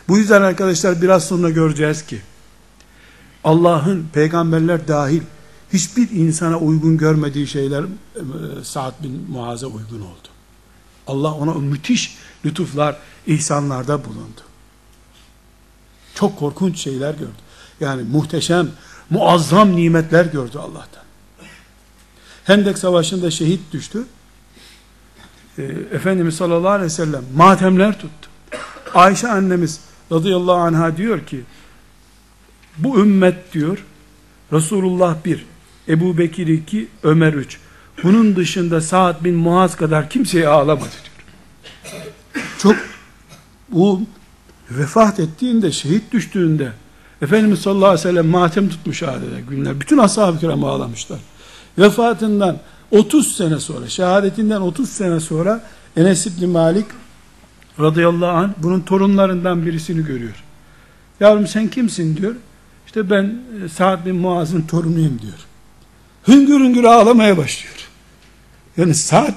Bu 0.08 0.18
yüzden 0.18 0.42
arkadaşlar 0.42 1.02
biraz 1.02 1.28
sonra 1.28 1.50
göreceğiz 1.50 2.06
ki 2.06 2.20
Allah'ın 3.44 4.08
peygamberler 4.12 4.88
dahil 4.88 5.22
hiçbir 5.72 6.10
insana 6.10 6.58
uygun 6.58 6.96
görmediği 6.96 7.46
şeyler 7.46 7.82
e, 7.82 7.88
Sa'd 8.64 9.02
bin 9.02 9.30
Muaz'a 9.30 9.66
uygun 9.66 10.00
oldu. 10.00 10.28
Allah 11.06 11.34
ona 11.34 11.54
müthiş 11.54 12.16
lütuflar, 12.44 12.96
ihsanlarda 13.26 14.04
bulundu. 14.04 14.40
Çok 16.14 16.38
korkunç 16.38 16.78
şeyler 16.78 17.14
gördü. 17.14 17.32
Yani 17.80 18.02
muhteşem, 18.02 18.70
muazzam 19.10 19.76
nimetler 19.76 20.24
gördü 20.24 20.58
Allah'tan. 20.58 21.02
Hendek 22.44 22.78
Savaşı'nda 22.78 23.30
şehit 23.30 23.72
düştü. 23.72 24.06
E, 25.58 25.62
Efendimiz 25.92 26.36
sallallahu 26.36 26.68
aleyhi 26.68 26.84
ve 26.84 26.94
sellem 26.94 27.24
matemler 27.36 27.98
tuttu. 27.98 28.28
Ayşe 28.94 29.28
annemiz 29.28 29.80
radıyallahu 30.12 30.56
anha 30.56 30.96
diyor 30.96 31.26
ki 31.26 31.40
bu 32.78 33.00
ümmet 33.00 33.52
diyor 33.52 33.84
Resulullah 34.52 35.24
bir, 35.24 35.46
Ebu 35.88 36.18
Bekir 36.18 36.46
iki, 36.46 36.88
Ömer 37.02 37.32
üç. 37.32 37.58
Bunun 38.02 38.36
dışında 38.36 38.80
Sa'd 38.80 39.24
bin 39.24 39.34
Muaz 39.34 39.76
kadar 39.76 40.10
kimseye 40.10 40.48
ağlamadı 40.48 40.90
diyor. 40.90 41.18
Çok 42.58 42.76
bu 43.68 44.02
vefat 44.70 45.20
ettiğinde, 45.20 45.72
şehit 45.72 46.12
düştüğünde 46.12 46.72
Efendimiz 47.22 47.58
sallallahu 47.58 47.88
aleyhi 47.88 48.08
ve 48.08 48.10
sellem 48.10 48.26
matem 48.26 48.68
tutmuş 48.68 49.02
adeta 49.02 49.40
günler. 49.50 49.80
Bütün 49.80 49.98
ashab-ı 49.98 50.40
kiram 50.40 50.64
ağlamışlar. 50.64 51.18
Vefatından 51.78 52.58
30 52.90 53.36
sene 53.36 53.60
sonra, 53.60 53.88
şehadetinden 53.88 54.60
30 54.60 54.88
sene 54.88 55.20
sonra 55.20 55.64
Enes 55.96 56.26
İbni 56.26 56.46
Malik 56.46 56.86
radıyallahu 57.80 58.38
anh 58.38 58.50
bunun 58.58 58.80
torunlarından 58.80 59.66
birisini 59.66 60.06
görüyor. 60.06 60.44
Yavrum 61.20 61.46
sen 61.46 61.68
kimsin 61.68 62.16
diyor. 62.16 62.34
İşte 62.86 63.10
ben 63.10 63.40
e, 63.64 63.68
Sa'd 63.68 64.06
bin 64.06 64.16
Muaz'ın 64.16 64.62
torunuyum 64.62 65.18
diyor. 65.22 65.47
Hüngür 66.28 66.60
hüngür 66.60 66.84
ağlamaya 66.84 67.36
başlıyor. 67.36 67.74
Yani 68.76 68.94
Sa'd 68.94 69.34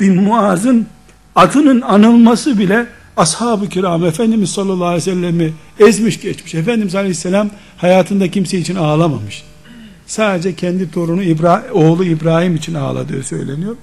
bin 0.00 0.22
Muaz'ın 0.22 0.86
adının 1.34 1.80
anılması 1.80 2.58
bile 2.58 2.86
ashab-ı 3.16 3.68
kiram 3.68 4.04
Efendimiz 4.04 4.50
sallallahu 4.50 4.84
aleyhi 4.84 4.96
ve 4.96 5.14
sellemi 5.14 5.52
ezmiş 5.78 6.20
geçmiş. 6.20 6.54
Efendimiz 6.54 6.94
aleyhisselam 6.94 7.50
hayatında 7.76 8.30
kimse 8.30 8.58
için 8.58 8.74
ağlamamış. 8.74 9.44
Sadece 10.06 10.54
kendi 10.54 10.90
torunu 10.90 11.22
İbrahim, 11.22 11.72
oğlu 11.72 12.04
İbrahim 12.04 12.56
için 12.56 12.74
ağladığı 12.74 13.22
söyleniyor. 13.22 13.76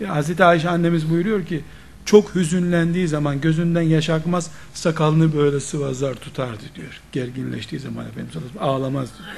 Ya 0.00 0.14
Hazreti 0.14 0.44
Ayşe 0.44 0.68
annemiz 0.68 1.10
buyuruyor 1.10 1.46
ki 1.46 1.64
çok 2.04 2.34
hüzünlendiği 2.34 3.08
zaman 3.08 3.40
gözünden 3.40 3.82
yaş 3.82 4.10
akmaz 4.10 4.50
sakalını 4.74 5.36
böyle 5.36 5.60
sıvazlar 5.60 6.14
tutardı 6.14 6.62
diyor. 6.74 7.00
Gerginleştiği 7.12 7.80
zaman 7.80 8.06
Efendimiz 8.06 8.46
ağlamaz 8.60 9.08
diyor. 9.18 9.28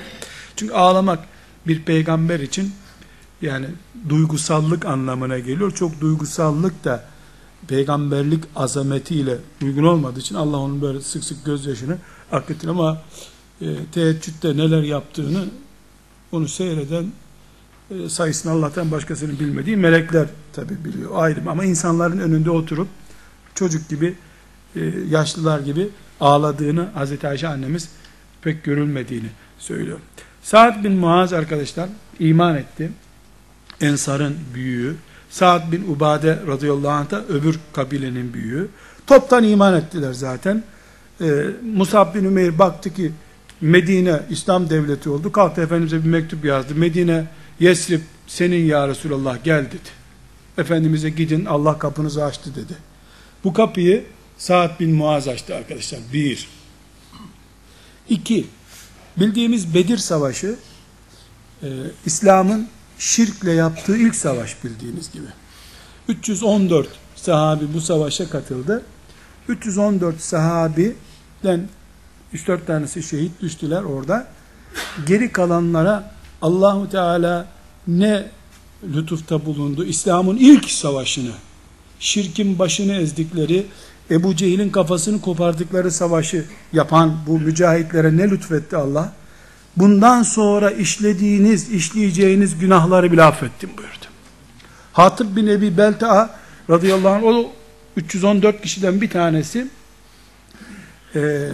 Çünkü 0.56 0.74
ağlamak 0.74 1.18
bir 1.68 1.83
peygamber 1.83 2.40
için 2.40 2.72
yani 3.42 3.66
duygusallık 4.09 4.87
anlamına 4.87 5.38
geliyor. 5.38 5.70
Çok 5.70 6.00
duygusallık 6.00 6.85
da 6.85 7.04
peygamberlik 7.68 8.44
azametiyle 8.57 9.38
uygun 9.62 9.85
olmadığı 9.85 10.20
için 10.20 10.35
Allah 10.35 10.57
onun 10.57 10.83
böyle 10.83 11.00
sık 11.00 11.24
sık 11.24 11.44
gözyaşını 11.44 11.98
akıtır 12.33 12.68
ama 12.68 13.02
e, 13.61 13.66
teheccüde 13.92 14.57
neler 14.57 14.83
yaptığını 14.83 15.44
onu 16.33 16.48
seyreden 16.48 17.12
e, 17.90 18.09
sayısını 18.09 18.52
Allah'tan 18.52 18.92
başkasının 18.92 19.38
bilmediği 19.40 19.76
melekler 19.76 20.26
tabi 20.52 20.85
biliyor 20.85 21.11
ayrı 21.14 21.50
ama 21.50 21.64
insanların 21.64 22.18
önünde 22.18 22.50
oturup 22.50 22.88
çocuk 23.54 23.88
gibi 23.88 24.14
e, 24.76 24.81
yaşlılar 25.11 25.61
gibi 25.61 25.88
ağladığını 26.20 26.88
Hazreti 26.94 27.28
Ayşe 27.28 27.48
annemiz 27.48 27.88
pek 28.42 28.64
görülmediğini 28.64 29.28
söylüyor. 29.59 29.98
Sa'd 30.48 30.84
bin 30.84 30.92
Muaz 30.92 31.32
arkadaşlar 31.32 31.88
iman 32.18 32.56
etti. 32.56 32.90
Ensar'ın 33.80 34.37
büyüğü. 34.54 34.96
Sa'd 35.30 35.72
bin 35.72 35.94
Ubade 35.94 36.38
radıyallahu 36.46 36.90
anh 36.90 37.11
da 37.11 37.24
öbür 37.24 37.58
kabilenin 37.72 38.34
büyüğü. 38.34 38.68
Toptan 39.06 39.44
iman 39.44 39.74
ettiler 39.74 40.12
zaten. 40.12 40.62
Ee, 41.20 41.44
Musab 41.74 42.14
bin 42.14 42.24
Ümeyr 42.24 42.58
baktı 42.58 42.94
ki 42.94 43.12
Medine 43.61 44.20
İslam 44.30 44.70
devleti 44.70 45.11
oldu. 45.11 45.32
Kalktı 45.32 45.61
Efendimiz'e 45.61 46.04
bir 46.04 46.08
mektup 46.08 46.44
yazdı. 46.44 46.74
Medine 46.74 47.26
Yesrib 47.61 48.00
senin 48.26 48.64
ya 48.64 48.88
Resulallah 48.88 49.44
gel 49.44 49.64
dedi. 49.64 49.90
Efendimiz'e 50.58 51.11
gidin 51.11 51.44
Allah 51.44 51.78
kapınızı 51.78 52.24
açtı 52.24 52.54
dedi. 52.54 52.74
Bu 53.44 53.52
kapıyı 53.52 54.04
Sa'd 54.38 54.80
bin 54.80 54.94
Muaz 54.94 55.28
açtı 55.28 55.54
arkadaşlar. 55.54 56.00
Bir. 56.12 56.48
İki. 58.08 58.46
Bildiğimiz 59.20 59.74
Bedir 59.74 59.98
Savaşı 59.98 60.57
e, 61.62 61.68
İslam'ın 62.07 62.68
şirkle 62.98 63.52
yaptığı 63.52 63.96
ilk 63.96 64.14
savaş 64.14 64.64
bildiğiniz 64.64 65.12
gibi. 65.12 65.26
314 66.09 66.88
sahabi 67.16 67.74
bu 67.74 67.81
savaşa 67.81 68.31
katıldı. 68.31 68.83
314 69.48 70.20
sahabiden 70.20 71.68
3-4 72.35 72.64
tanesi 72.66 73.02
şehit 73.02 73.40
düştüler 73.40 73.83
orada. 73.83 74.26
Geri 75.07 75.33
kalanlara 75.33 76.14
Allahu 76.42 76.90
Teala 76.90 77.46
ne 77.88 78.31
lütufta 78.94 79.46
bulundu. 79.46 79.85
İslam'ın 79.85 80.37
ilk 80.37 80.70
savaşını, 80.70 81.33
şirkin 82.00 82.59
başını 82.59 82.94
ezdikleri, 82.94 83.66
Ebu 84.11 84.37
Cehil'in 84.37 84.71
kafasını 84.71 85.21
kopardıkları 85.21 85.90
savaşı 85.90 86.44
yapan 86.73 87.16
bu 87.27 87.38
mücahitlere 87.38 88.16
ne 88.16 88.31
lütfetti 88.31 88.77
Allah? 88.77 89.12
Bundan 89.77 90.23
sonra 90.23 90.71
işlediğiniz, 90.71 91.71
işleyeceğiniz 91.71 92.59
günahları 92.59 93.12
bile 93.12 93.23
affettim 93.23 93.71
buyurdu. 93.77 94.05
Hatip 94.92 95.37
bin 95.37 95.47
Ebi 95.47 95.77
Belta'a 95.77 96.31
radıyallahu 96.71 97.14
anh, 97.14 97.23
o 97.25 97.53
314 97.97 98.62
kişiden 98.62 99.01
bir 99.01 99.11
tanesi, 99.11 99.66
e, 101.14 101.51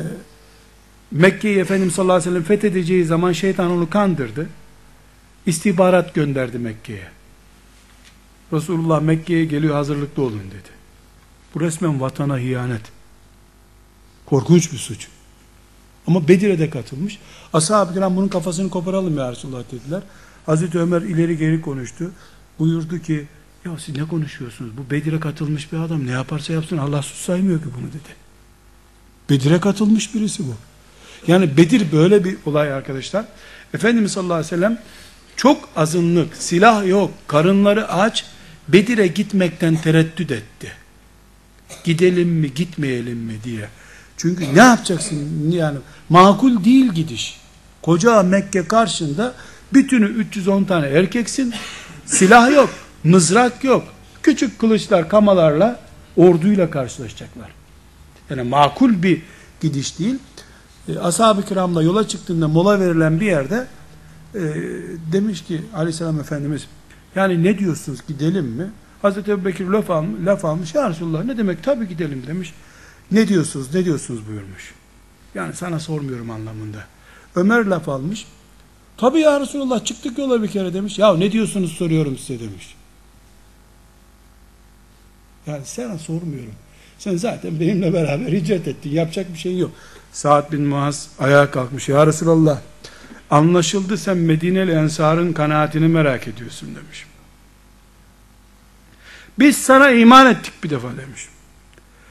Mekke'yi 1.10 1.58
Efendimiz 1.58 1.94
sallallahu 1.94 2.16
aleyhi 2.16 2.30
ve 2.30 2.32
sellem 2.32 2.58
fethedeceği 2.58 3.04
zaman 3.04 3.32
şeytan 3.32 3.70
onu 3.70 3.90
kandırdı. 3.90 4.46
İstihbarat 5.46 6.14
gönderdi 6.14 6.58
Mekke'ye. 6.58 7.08
Resulullah 8.52 9.00
Mekke'ye 9.00 9.44
geliyor 9.44 9.74
hazırlıklı 9.74 10.22
olun 10.22 10.42
dedi. 10.50 10.83
Bu 11.54 11.60
resmen 11.60 12.00
vatana 12.00 12.38
hiyanet. 12.38 12.82
Korkunç 14.26 14.72
bir 14.72 14.78
suç. 14.78 15.08
Ama 16.06 16.28
Bedir'e 16.28 16.58
de 16.58 16.70
katılmış. 16.70 17.18
Ashab-ı 17.52 17.94
kiram 17.94 18.16
bunun 18.16 18.28
kafasını 18.28 18.70
koparalım 18.70 19.18
ya 19.18 19.32
Resulullah 19.32 19.62
dediler. 19.72 20.02
Hazreti 20.46 20.78
Ömer 20.78 21.02
ileri 21.02 21.38
geri 21.38 21.60
konuştu. 21.60 22.10
Buyurdu 22.58 22.98
ki 22.98 23.26
ya 23.64 23.78
siz 23.78 23.96
ne 23.96 24.08
konuşuyorsunuz? 24.08 24.70
Bu 24.76 24.90
Bedir'e 24.90 25.20
katılmış 25.20 25.72
bir 25.72 25.78
adam 25.78 26.06
ne 26.06 26.10
yaparsa 26.10 26.52
yapsın 26.52 26.78
Allah 26.78 27.02
sus 27.02 27.18
saymıyor 27.18 27.58
ki 27.58 27.66
bunu 27.78 27.88
dedi. 27.88 28.14
Bedir'e 29.30 29.60
katılmış 29.60 30.14
birisi 30.14 30.42
bu. 30.46 30.54
Yani 31.26 31.56
Bedir 31.56 31.92
böyle 31.92 32.24
bir 32.24 32.36
olay 32.46 32.72
arkadaşlar. 32.72 33.24
Efendimiz 33.74 34.12
sallallahu 34.12 34.34
aleyhi 34.34 34.52
ve 34.52 34.56
sellem 34.56 34.80
çok 35.36 35.68
azınlık, 35.76 36.36
silah 36.36 36.86
yok, 36.86 37.10
karınları 37.26 37.88
aç, 37.92 38.24
Bedir'e 38.68 39.06
gitmekten 39.06 39.76
tereddüt 39.76 40.30
etti. 40.30 40.83
Gidelim 41.84 42.28
mi, 42.28 42.54
gitmeyelim 42.54 43.18
mi 43.18 43.34
diye. 43.44 43.68
Çünkü 44.16 44.54
ne 44.54 44.58
yapacaksın 44.58 45.50
yani 45.50 45.78
makul 46.08 46.64
değil 46.64 46.92
gidiş. 46.92 47.40
Koca 47.82 48.22
Mekke 48.22 48.68
karşında 48.68 49.34
bütünü 49.72 50.06
310 50.06 50.64
tane 50.64 50.86
erkeksin. 50.86 51.54
Silah 52.06 52.52
yok, 52.52 52.70
mızrak 53.04 53.64
yok. 53.64 53.84
Küçük 54.22 54.58
kılıçlar, 54.58 55.08
kamalarla 55.08 55.80
orduyla 56.16 56.70
karşılaşacaklar. 56.70 57.50
Yani 58.30 58.42
makul 58.42 59.02
bir 59.02 59.22
gidiş 59.60 59.98
değil. 59.98 60.18
E, 60.88 60.98
Ashab-ı 60.98 61.44
kiramla 61.44 61.82
yola 61.82 62.08
çıktığında 62.08 62.48
mola 62.48 62.80
verilen 62.80 63.20
bir 63.20 63.26
yerde 63.26 63.66
e, 64.34 64.40
demiş 65.12 65.44
ki 65.44 65.62
aleyhisselam 65.74 66.20
efendimiz 66.20 66.66
yani 67.16 67.44
ne 67.44 67.58
diyorsunuz 67.58 67.98
gidelim 68.08 68.46
mi? 68.46 68.70
Hazreti 69.04 69.30
Ebu 69.30 69.44
Bekir 69.44 69.66
laf, 69.66 69.90
almış, 69.90 70.26
laf 70.26 70.44
almış 70.44 70.74
ya 70.74 70.90
Resulullah 70.90 71.24
ne 71.24 71.38
demek 71.38 71.62
tabi 71.62 71.88
gidelim 71.88 72.22
demiş. 72.26 72.52
Ne 73.10 73.28
diyorsunuz 73.28 73.74
ne 73.74 73.84
diyorsunuz 73.84 74.28
buyurmuş. 74.28 74.74
Yani 75.34 75.54
sana 75.54 75.80
sormuyorum 75.80 76.30
anlamında. 76.30 76.84
Ömer 77.36 77.64
laf 77.64 77.88
almış. 77.88 78.26
Tabi 78.96 79.18
ya 79.18 79.40
Resulullah 79.40 79.84
çıktık 79.84 80.18
yola 80.18 80.42
bir 80.42 80.48
kere 80.48 80.74
demiş. 80.74 80.98
Ya 80.98 81.16
ne 81.16 81.32
diyorsunuz 81.32 81.72
soruyorum 81.72 82.18
size 82.18 82.40
demiş. 82.40 82.74
Yani 85.46 85.62
sana 85.64 85.98
sormuyorum. 85.98 86.54
Sen 86.98 87.16
zaten 87.16 87.60
benimle 87.60 87.92
beraber 87.92 88.32
hicret 88.32 88.68
ettin. 88.68 88.90
Yapacak 88.90 89.32
bir 89.32 89.38
şey 89.38 89.58
yok. 89.58 89.70
Sa'd 90.12 90.52
bin 90.52 90.62
Muaz 90.62 91.08
ayağa 91.18 91.50
kalkmış. 91.50 91.88
Ya 91.88 92.06
Resulallah 92.06 92.60
anlaşıldı 93.30 93.98
sen 93.98 94.16
Medineli 94.16 94.72
Ensar'ın 94.72 95.32
kanaatini 95.32 95.88
merak 95.88 96.28
ediyorsun 96.28 96.68
demiş. 96.74 97.06
Biz 99.38 99.56
sana 99.56 99.90
iman 99.90 100.26
ettik 100.26 100.52
bir 100.64 100.70
defa 100.70 100.88
demiş. 100.88 101.28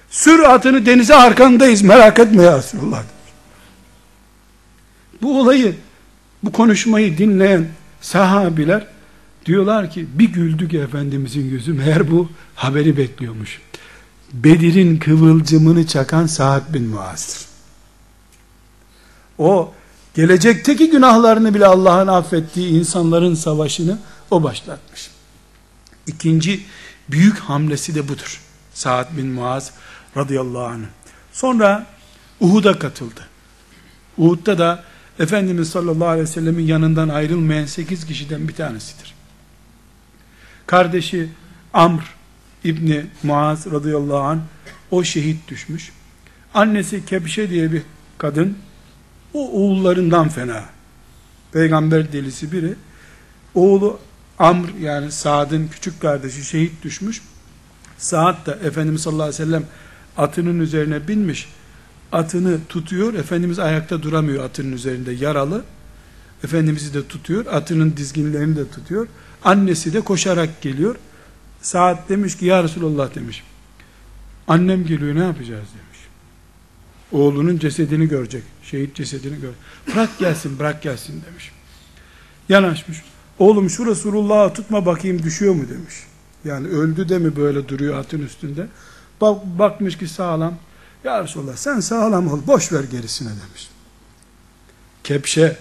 Sür 0.09 0.39
atını 0.39 0.86
denize 0.86 1.15
arkandayız 1.15 1.81
merak 1.81 2.19
etme 2.19 2.43
ya 2.43 2.57
Resulullah 2.57 2.97
demiş. 2.97 3.33
Bu 5.21 5.39
olayı 5.39 5.75
bu 6.43 6.51
konuşmayı 6.51 7.17
dinleyen 7.17 7.67
sahabiler 8.01 8.88
diyorlar 9.45 9.91
ki 9.91 10.07
bir 10.13 10.33
güldük 10.33 10.73
Efendimizin 10.73 11.45
yüzü 11.45 11.73
meğer 11.73 12.12
bu 12.12 12.29
haberi 12.55 12.97
bekliyormuş. 12.97 13.62
Bedir'in 14.33 14.97
kıvılcımını 14.97 15.88
çakan 15.88 16.27
Sa'd 16.27 16.73
bin 16.73 16.83
Muaz'dır. 16.83 17.45
O 19.38 19.73
gelecekteki 20.13 20.89
günahlarını 20.89 21.53
bile 21.53 21.65
Allah'ın 21.65 22.07
affettiği 22.07 22.79
insanların 22.79 23.36
savaşını 23.36 23.97
o 24.31 24.43
başlatmış. 24.43 25.09
İkinci 26.07 26.63
büyük 27.09 27.39
hamlesi 27.39 27.95
de 27.95 28.07
budur. 28.07 28.41
Sa'd 28.73 29.17
bin 29.17 29.27
Muaz 29.27 29.71
radıyallahu 30.17 30.65
anh. 30.65 30.85
Sonra 31.31 31.85
Uhud'a 32.39 32.79
katıldı. 32.79 33.21
Uhud'da 34.17 34.57
da 34.57 34.83
Efendimiz 35.19 35.69
sallallahu 35.69 36.07
aleyhi 36.07 36.27
ve 36.27 36.31
sellemin 36.31 36.65
yanından 36.65 37.09
ayrılmayan 37.09 37.65
sekiz 37.65 38.05
kişiden 38.05 38.47
bir 38.47 38.55
tanesidir. 38.55 39.13
Kardeşi 40.67 41.29
Amr 41.73 42.01
İbni 42.63 43.05
Muaz 43.23 43.71
radıyallahu 43.71 44.19
anh 44.19 44.39
o 44.91 45.03
şehit 45.03 45.47
düşmüş. 45.47 45.91
Annesi 46.53 47.05
Kebşe 47.05 47.49
diye 47.49 47.71
bir 47.71 47.81
kadın 48.17 48.57
o 49.33 49.51
oğullarından 49.51 50.29
fena. 50.29 50.63
Peygamber 51.51 52.13
delisi 52.13 52.51
biri. 52.51 52.73
Oğlu 53.55 53.99
Amr 54.43 54.69
yani 54.82 55.12
Saad'ın 55.12 55.67
küçük 55.67 56.01
kardeşi 56.01 56.45
şehit 56.45 56.84
düşmüş. 56.84 57.21
Saad 57.97 58.45
da 58.45 58.56
Efendimiz 58.56 59.01
sallallahu 59.01 59.23
aleyhi 59.23 59.41
ve 59.41 59.45
sellem 59.45 59.65
atının 60.17 60.60
üzerine 60.60 61.08
binmiş. 61.08 61.49
Atını 62.12 62.58
tutuyor. 62.69 63.13
Efendimiz 63.13 63.60
ayakta 63.60 64.03
duramıyor 64.03 64.43
atının 64.43 64.71
üzerinde 64.71 65.12
yaralı. 65.12 65.63
Efendimiz'i 66.43 66.93
de 66.93 67.08
tutuyor. 67.08 67.45
Atının 67.45 67.97
dizginlerini 67.97 68.56
de 68.56 68.69
tutuyor. 68.69 69.08
Annesi 69.43 69.93
de 69.93 70.01
koşarak 70.01 70.62
geliyor. 70.62 70.95
Saad 71.62 72.10
demiş 72.10 72.38
ki 72.38 72.45
ya 72.45 72.63
Resulallah 72.63 73.15
demiş. 73.15 73.43
Annem 74.47 74.86
geliyor 74.86 75.15
ne 75.15 75.23
yapacağız 75.23 75.67
demiş. 75.67 75.99
Oğlunun 77.12 77.58
cesedini 77.58 78.08
görecek. 78.08 78.43
Şehit 78.63 78.95
cesedini 78.95 79.41
görecek. 79.41 79.62
Bırak 79.88 80.19
gelsin 80.19 80.60
bırak 80.60 80.82
gelsin 80.82 81.24
demiş. 81.30 81.51
Yanaşmış. 82.49 83.12
Oğlum 83.39 83.69
şu 83.69 83.86
Resulullah'ı 83.86 84.53
tutma 84.53 84.86
bakayım 84.86 85.23
düşüyor 85.23 85.53
mu 85.53 85.63
demiş. 85.69 85.95
Yani 86.45 86.67
öldü 86.67 87.09
de 87.09 87.17
mi 87.19 87.36
böyle 87.36 87.67
duruyor 87.67 87.97
atın 87.97 88.21
üstünde. 88.21 88.67
Bak, 89.21 89.45
bakmış 89.45 89.97
ki 89.97 90.07
sağlam. 90.07 90.53
Ya 91.03 91.23
Resulallah 91.23 91.55
sen 91.55 91.79
sağlam 91.79 92.27
ol 92.27 92.39
boş 92.47 92.71
ver 92.71 92.84
gerisine 92.84 93.29
demiş. 93.29 93.69
Kepşe 95.03 95.57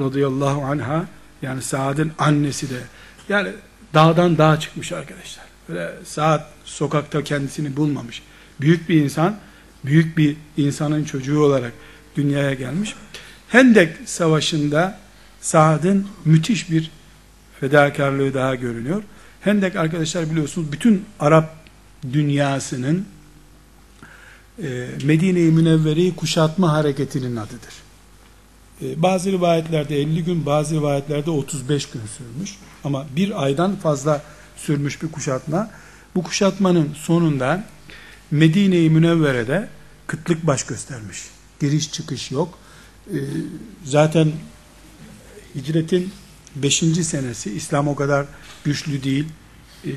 radıyallahu 0.00 0.62
anha 0.62 1.04
yani 1.42 1.62
Saad'ın 1.62 2.12
annesi 2.18 2.70
de 2.70 2.78
yani 3.28 3.48
dağdan 3.94 4.38
dağa 4.38 4.60
çıkmış 4.60 4.92
arkadaşlar. 4.92 5.44
Böyle 5.68 5.92
saat 6.04 6.50
sokakta 6.64 7.24
kendisini 7.24 7.76
bulmamış. 7.76 8.22
Büyük 8.60 8.88
bir 8.88 9.02
insan, 9.02 9.36
büyük 9.84 10.18
bir 10.18 10.36
insanın 10.56 11.04
çocuğu 11.04 11.40
olarak 11.40 11.72
dünyaya 12.16 12.54
gelmiş. 12.54 12.94
Hendek 13.48 13.96
Savaşı'nda 14.06 14.98
Saad'ın 15.40 16.08
müthiş 16.24 16.70
bir 16.70 16.90
fedakarlığı 17.60 18.34
daha 18.34 18.54
görünüyor. 18.54 19.02
Hendek 19.40 19.76
arkadaşlar 19.76 20.30
biliyorsunuz 20.30 20.72
bütün 20.72 21.04
Arap 21.20 21.56
dünyasının 22.12 23.06
e, 24.62 24.88
Medine-i 25.04 25.50
Münevvere'yi 25.50 26.16
kuşatma 26.16 26.72
hareketinin 26.72 27.36
adıdır. 27.36 27.74
E, 28.82 29.02
bazı 29.02 29.32
rivayetlerde 29.32 30.00
50 30.00 30.24
gün, 30.24 30.46
bazı 30.46 30.74
rivayetlerde 30.74 31.30
35 31.30 31.86
gün 31.86 32.00
sürmüş. 32.18 32.56
Ama 32.84 33.06
bir 33.16 33.42
aydan 33.42 33.76
fazla 33.76 34.22
sürmüş 34.56 35.02
bir 35.02 35.12
kuşatma. 35.12 35.70
Bu 36.14 36.22
kuşatmanın 36.22 36.94
sonunda 36.94 37.64
Medine-i 38.30 38.90
Münevvere'de 38.90 39.68
kıtlık 40.06 40.46
baş 40.46 40.66
göstermiş. 40.66 41.18
Giriş 41.60 41.92
çıkış 41.92 42.30
yok. 42.30 42.58
E, 43.10 43.18
zaten 43.84 44.32
hicretin 45.54 46.12
5. 46.56 46.78
senesi 47.06 47.50
İslam 47.50 47.88
o 47.88 47.94
kadar 47.94 48.26
güçlü 48.64 49.02
değil. 49.02 49.24
E, 49.84 49.90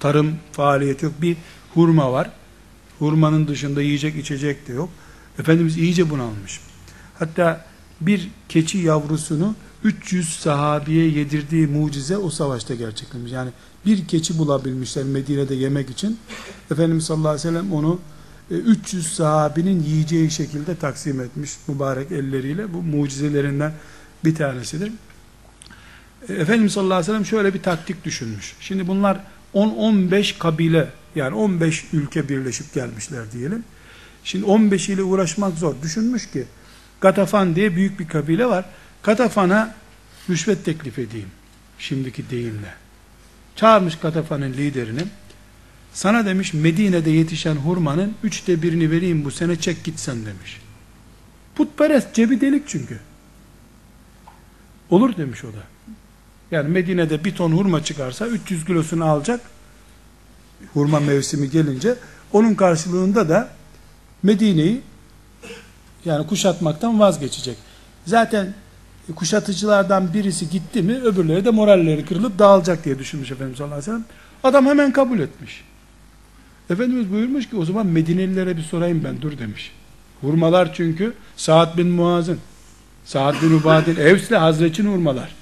tarım 0.00 0.34
faaliyeti 0.52 1.04
yok. 1.04 1.14
Bir 1.22 1.36
hurma 1.74 2.12
var. 2.12 2.30
Hurmanın 2.98 3.48
dışında 3.48 3.82
yiyecek 3.82 4.16
içecek 4.16 4.68
de 4.68 4.72
yok. 4.72 4.88
Efendimiz 5.38 5.76
iyice 5.76 6.10
bunalmış. 6.10 6.60
Hatta 7.18 7.64
bir 8.00 8.28
keçi 8.48 8.78
yavrusunu 8.78 9.54
300 9.84 10.28
sahabiye 10.40 11.10
yedirdiği 11.10 11.66
mucize 11.66 12.16
o 12.16 12.30
savaşta 12.30 12.74
gerçekleşmiş. 12.74 13.32
Yani 13.32 13.50
bir 13.86 14.08
keçi 14.08 14.38
bulabilmişler 14.38 15.04
Medine'de 15.04 15.54
yemek 15.54 15.90
için. 15.90 16.18
Efendimiz 16.70 17.04
sallallahu 17.04 17.28
aleyhi 17.28 17.48
ve 17.48 17.52
sellem 17.52 17.72
onu 17.72 17.98
e, 18.50 18.54
300 18.54 19.12
sahabinin 19.12 19.82
yiyeceği 19.82 20.30
şekilde 20.30 20.76
taksim 20.76 21.20
etmiş 21.20 21.50
mübarek 21.68 22.12
elleriyle. 22.12 22.74
Bu 22.74 22.82
mucizelerinden 22.82 23.72
bir 24.24 24.34
tanesidir. 24.34 24.92
Efendimiz 26.28 26.72
sallallahu 26.72 26.94
aleyhi 26.94 27.08
ve 27.08 27.12
sellem 27.12 27.26
şöyle 27.26 27.54
bir 27.54 27.62
taktik 27.62 28.04
düşünmüş. 28.04 28.54
Şimdi 28.60 28.88
bunlar 28.88 29.20
10-15 29.54 30.38
kabile 30.38 30.88
yani 31.14 31.34
15 31.34 31.84
ülke 31.92 32.28
birleşip 32.28 32.74
gelmişler 32.74 33.32
diyelim. 33.32 33.64
Şimdi 34.24 34.44
15 34.44 34.88
ile 34.88 35.02
uğraşmak 35.02 35.58
zor. 35.58 35.74
Düşünmüş 35.82 36.30
ki 36.30 36.44
Gatafan 37.00 37.56
diye 37.56 37.76
büyük 37.76 38.00
bir 38.00 38.08
kabile 38.08 38.46
var. 38.46 38.64
Gatafan'a 39.02 39.74
rüşvet 40.30 40.64
teklif 40.64 40.98
edeyim. 40.98 41.28
Şimdiki 41.78 42.30
deyimle. 42.30 42.74
Çağırmış 43.56 43.98
Gatafan'ın 43.98 44.52
liderini. 44.52 45.02
Sana 45.92 46.26
demiş 46.26 46.54
Medine'de 46.54 47.10
yetişen 47.10 47.56
hurmanın 47.56 48.14
üçte 48.22 48.62
birini 48.62 48.90
vereyim 48.90 49.24
bu 49.24 49.30
sene 49.30 49.56
çek 49.56 49.84
gitsen 49.84 50.26
demiş. 50.26 50.60
Putperest 51.54 52.14
cebi 52.14 52.40
delik 52.40 52.68
çünkü. 52.68 52.98
Olur 54.90 55.16
demiş 55.16 55.44
o 55.44 55.48
da. 55.48 55.62
Yani 56.50 56.68
Medine'de 56.68 57.24
bir 57.24 57.34
ton 57.34 57.52
hurma 57.52 57.84
çıkarsa 57.84 58.26
300 58.26 58.64
kilosunu 58.64 59.04
alacak. 59.04 59.40
Hurma 60.74 61.00
mevsimi 61.00 61.50
gelince 61.50 61.94
onun 62.32 62.54
karşılığında 62.54 63.28
da 63.28 63.48
Medine'yi 64.22 64.80
yani 66.04 66.26
kuşatmaktan 66.26 67.00
vazgeçecek. 67.00 67.56
Zaten 68.06 68.54
kuşatıcılardan 69.14 70.14
birisi 70.14 70.50
gitti 70.50 70.82
mi 70.82 71.00
öbürleri 71.02 71.44
de 71.44 71.50
moralleri 71.50 72.04
kırılıp 72.04 72.38
dağılacak 72.38 72.84
diye 72.84 72.98
düşünmüş 72.98 73.30
Efendimiz 73.30 73.58
sallallahu 73.58 73.74
aleyhi 73.74 73.90
ve 73.90 73.94
sellem. 73.96 74.04
Adam 74.44 74.66
hemen 74.66 74.92
kabul 74.92 75.18
etmiş. 75.18 75.64
Efendimiz 76.70 77.12
buyurmuş 77.12 77.50
ki 77.50 77.56
o 77.56 77.64
zaman 77.64 77.86
Medinelilere 77.86 78.56
bir 78.56 78.62
sorayım 78.62 79.04
ben 79.04 79.22
dur 79.22 79.38
demiş. 79.38 79.72
Hurmalar 80.20 80.74
çünkü 80.74 81.14
Sa'd 81.36 81.78
bin 81.78 81.88
Muaz'ın 81.88 82.38
Sa'd 83.04 83.42
bin 83.42 83.60
Ubad'in 83.60 83.96
Evs'le 83.96 84.30
Hazreç'in 84.30 84.92
hurmalar. 84.92 85.39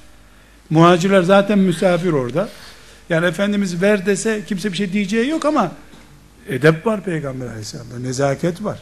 Muhacirler 0.70 1.22
zaten 1.22 1.58
misafir 1.58 2.12
orada. 2.12 2.48
Yani 3.08 3.26
Efendimiz 3.26 3.82
ver 3.82 4.06
dese 4.06 4.44
kimse 4.46 4.72
bir 4.72 4.76
şey 4.76 4.92
diyeceği 4.92 5.28
yok 5.28 5.44
ama 5.44 5.72
edep 6.48 6.86
var 6.86 7.04
Peygamber 7.04 7.46
Aleyhisselam'da. 7.46 7.98
Nezaket 7.98 8.64
var. 8.64 8.78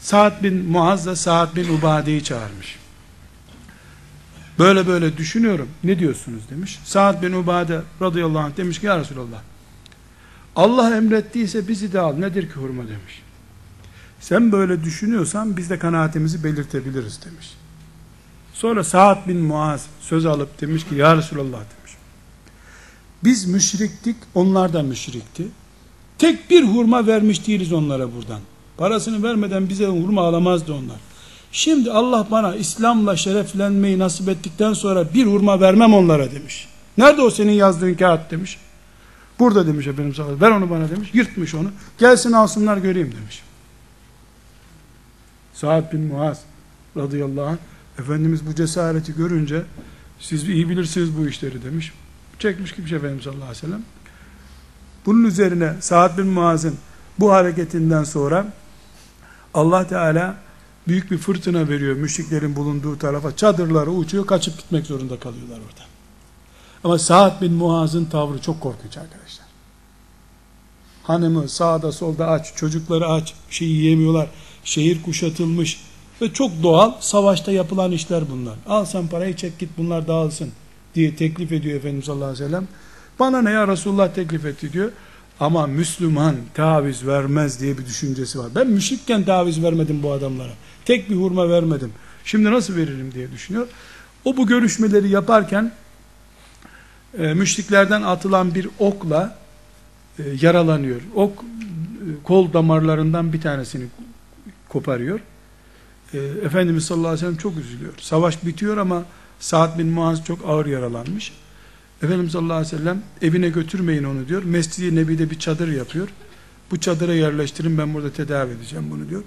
Sa'd 0.00 0.42
bin 0.42 0.64
Muaz 0.64 1.06
da 1.06 1.16
Sa'd 1.16 1.56
bin 1.56 1.78
Ubade'yi 1.78 2.24
çağırmış. 2.24 2.78
Böyle 4.58 4.86
böyle 4.86 5.16
düşünüyorum. 5.16 5.68
Ne 5.84 5.98
diyorsunuz 5.98 6.42
demiş. 6.50 6.78
Sa'd 6.84 7.22
bin 7.22 7.32
Ubade 7.32 7.80
radıyallahu 8.02 8.42
anh 8.42 8.56
demiş 8.56 8.80
ki 8.80 8.86
ya 8.86 8.98
Resulallah 8.98 9.42
Allah 10.56 10.96
emrettiyse 10.96 11.68
bizi 11.68 11.92
de 11.92 12.00
al. 12.00 12.16
Nedir 12.16 12.48
ki 12.48 12.54
hurma 12.54 12.82
demiş. 12.82 13.22
Sen 14.20 14.52
böyle 14.52 14.84
düşünüyorsan 14.84 15.56
biz 15.56 15.70
de 15.70 15.78
kanaatimizi 15.78 16.44
belirtebiliriz 16.44 17.20
demiş. 17.24 17.54
Sonra 18.54 18.84
Sa'd 18.84 19.28
bin 19.28 19.36
Muaz 19.36 19.86
söz 20.00 20.26
alıp 20.26 20.60
demiş 20.60 20.84
ki 20.88 20.94
ya 20.94 21.16
Resulallah 21.16 21.58
demiş. 21.58 21.92
Biz 23.24 23.46
müşriktik, 23.46 24.16
onlar 24.34 24.72
da 24.72 24.82
müşrikti. 24.82 25.46
Tek 26.18 26.50
bir 26.50 26.64
hurma 26.64 27.06
vermiş 27.06 27.46
değiliz 27.46 27.72
onlara 27.72 28.14
buradan. 28.14 28.40
Parasını 28.76 29.22
vermeden 29.22 29.68
bize 29.68 29.86
hurma 29.86 30.22
alamazdı 30.22 30.72
onlar. 30.72 30.96
Şimdi 31.52 31.90
Allah 31.92 32.26
bana 32.30 32.54
İslam'la 32.54 33.16
şereflenmeyi 33.16 33.98
nasip 33.98 34.28
ettikten 34.28 34.72
sonra 34.72 35.14
bir 35.14 35.26
hurma 35.26 35.60
vermem 35.60 35.94
onlara 35.94 36.32
demiş. 36.32 36.68
Nerede 36.98 37.22
o 37.22 37.30
senin 37.30 37.52
yazdığın 37.52 37.94
kağıt 37.94 38.30
demiş. 38.30 38.58
Burada 39.38 39.66
demiş 39.66 39.86
Efendimiz 39.86 40.16
sallallahu 40.16 40.40
ver 40.40 40.50
onu 40.50 40.70
bana 40.70 40.90
demiş. 40.90 41.10
Yırtmış 41.12 41.54
onu. 41.54 41.70
Gelsin 41.98 42.32
alsınlar 42.32 42.76
göreyim 42.76 43.12
demiş. 43.20 43.42
Sa'd 45.54 45.92
bin 45.92 46.00
Muaz 46.00 46.40
radıyallahu 46.96 47.46
anh 47.46 47.56
Efendimiz 47.98 48.46
bu 48.46 48.54
cesareti 48.54 49.14
görünce 49.14 49.62
siz 50.20 50.48
iyi 50.48 50.68
bilirsiniz 50.68 51.18
bu 51.18 51.28
işleri 51.28 51.64
demiş. 51.64 51.92
Çekmiş 52.38 52.72
gibi 52.72 52.94
Efendimiz 52.94 53.24
sallallahu 53.24 53.44
aleyhi 53.44 53.56
ve 53.56 53.66
sellem. 53.66 53.82
Bunun 55.06 55.24
üzerine 55.24 55.74
Sa'd 55.80 56.18
bin 56.18 56.26
Muaz'ın 56.26 56.76
bu 57.18 57.32
hareketinden 57.32 58.04
sonra 58.04 58.52
Allah 59.54 59.86
Teala 59.86 60.36
büyük 60.88 61.10
bir 61.10 61.18
fırtına 61.18 61.68
veriyor 61.68 61.96
müşriklerin 61.96 62.56
bulunduğu 62.56 62.98
tarafa. 62.98 63.36
Çadırları 63.36 63.90
uçuyor, 63.90 64.26
kaçıp 64.26 64.58
gitmek 64.58 64.86
zorunda 64.86 65.18
kalıyorlar 65.18 65.56
orada. 65.56 65.82
Ama 66.84 66.98
Sa'd 66.98 67.42
bin 67.42 67.52
Muaz'ın 67.52 68.04
tavrı 68.04 68.38
çok 68.38 68.60
korkunç 68.60 68.96
arkadaşlar. 68.96 69.46
Hanımı 71.02 71.48
sağda 71.48 71.92
solda 71.92 72.28
aç, 72.28 72.56
çocukları 72.56 73.06
aç, 73.06 73.34
şey 73.50 73.68
yiyemiyorlar. 73.68 74.28
Şehir 74.64 75.02
kuşatılmış 75.02 75.80
ve 76.22 76.32
çok 76.32 76.62
doğal 76.62 76.92
savaşta 77.00 77.52
yapılan 77.52 77.92
işler 77.92 78.24
bunlar. 78.30 78.54
Al 78.66 78.84
sen 78.84 79.08
parayı 79.08 79.36
çek 79.36 79.58
git 79.58 79.70
bunlar 79.78 80.08
dağılsın 80.08 80.50
diye 80.94 81.16
teklif 81.16 81.52
ediyor 81.52 81.76
Efendimiz 81.76 82.04
sallallahu 82.04 82.24
aleyhi 82.24 82.44
ve 82.44 82.48
sellem. 82.48 82.68
Bana 83.18 83.42
ne 83.42 83.50
ya 83.50 83.68
Resulullah 83.68 84.14
teklif 84.14 84.44
etti 84.44 84.72
diyor. 84.72 84.92
Ama 85.40 85.66
Müslüman 85.66 86.36
taviz 86.54 87.06
vermez 87.06 87.60
diye 87.60 87.78
bir 87.78 87.86
düşüncesi 87.86 88.38
var. 88.38 88.46
Ben 88.54 88.66
müşrikken 88.66 89.24
taviz 89.24 89.62
vermedim 89.62 90.02
bu 90.02 90.12
adamlara. 90.12 90.52
Tek 90.84 91.10
bir 91.10 91.16
hurma 91.16 91.48
vermedim. 91.48 91.92
Şimdi 92.24 92.50
nasıl 92.50 92.76
veririm 92.76 93.12
diye 93.14 93.32
düşünüyor. 93.32 93.68
O 94.24 94.36
bu 94.36 94.46
görüşmeleri 94.46 95.08
yaparken 95.08 95.72
e, 97.18 97.34
müşriklerden 97.34 98.02
atılan 98.02 98.54
bir 98.54 98.68
okla 98.78 99.38
e, 100.18 100.22
yaralanıyor. 100.40 101.00
Ok 101.14 101.32
e, 101.32 101.44
kol 102.24 102.52
damarlarından 102.52 103.32
bir 103.32 103.40
tanesini 103.40 103.84
koparıyor. 104.68 105.20
E, 106.14 106.18
Efendimiz 106.18 106.84
sallallahu 106.84 107.08
aleyhi 107.08 107.26
ve 107.26 107.26
sellem 107.26 107.36
çok 107.36 107.56
üzülüyor. 107.56 107.92
Savaş 108.00 108.46
bitiyor 108.46 108.76
ama 108.76 109.04
Sa'd 109.40 109.78
bin 109.78 109.86
Muaz 109.86 110.24
çok 110.24 110.38
ağır 110.46 110.66
yaralanmış. 110.66 111.32
Efendimiz 112.02 112.32
sallallahu 112.32 112.56
aleyhi 112.56 112.74
ve 112.74 112.78
sellem 112.78 113.02
evine 113.22 113.48
götürmeyin 113.48 114.04
onu 114.04 114.28
diyor. 114.28 114.42
Mescid-i 114.42 114.96
Nebi'de 114.96 115.30
bir 115.30 115.38
çadır 115.38 115.68
yapıyor. 115.68 116.08
Bu 116.70 116.80
çadıra 116.80 117.14
yerleştirin 117.14 117.78
ben 117.78 117.94
burada 117.94 118.12
tedavi 118.12 118.52
edeceğim 118.52 118.86
bunu 118.90 119.08
diyor. 119.08 119.22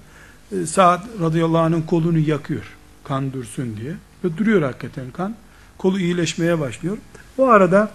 E, 0.51 0.65
Sa'd 0.65 1.03
radıyallahu 1.21 1.61
anh'ın 1.61 1.81
kolunu 1.81 2.19
yakıyor. 2.19 2.63
Kan 3.03 3.33
dursun 3.33 3.77
diye. 3.77 3.93
Ve 4.23 4.38
duruyor 4.38 4.61
hakikaten 4.61 5.11
kan. 5.11 5.36
Kolu 5.77 5.99
iyileşmeye 5.99 6.59
başlıyor. 6.59 6.97
O 7.38 7.47
arada 7.47 7.91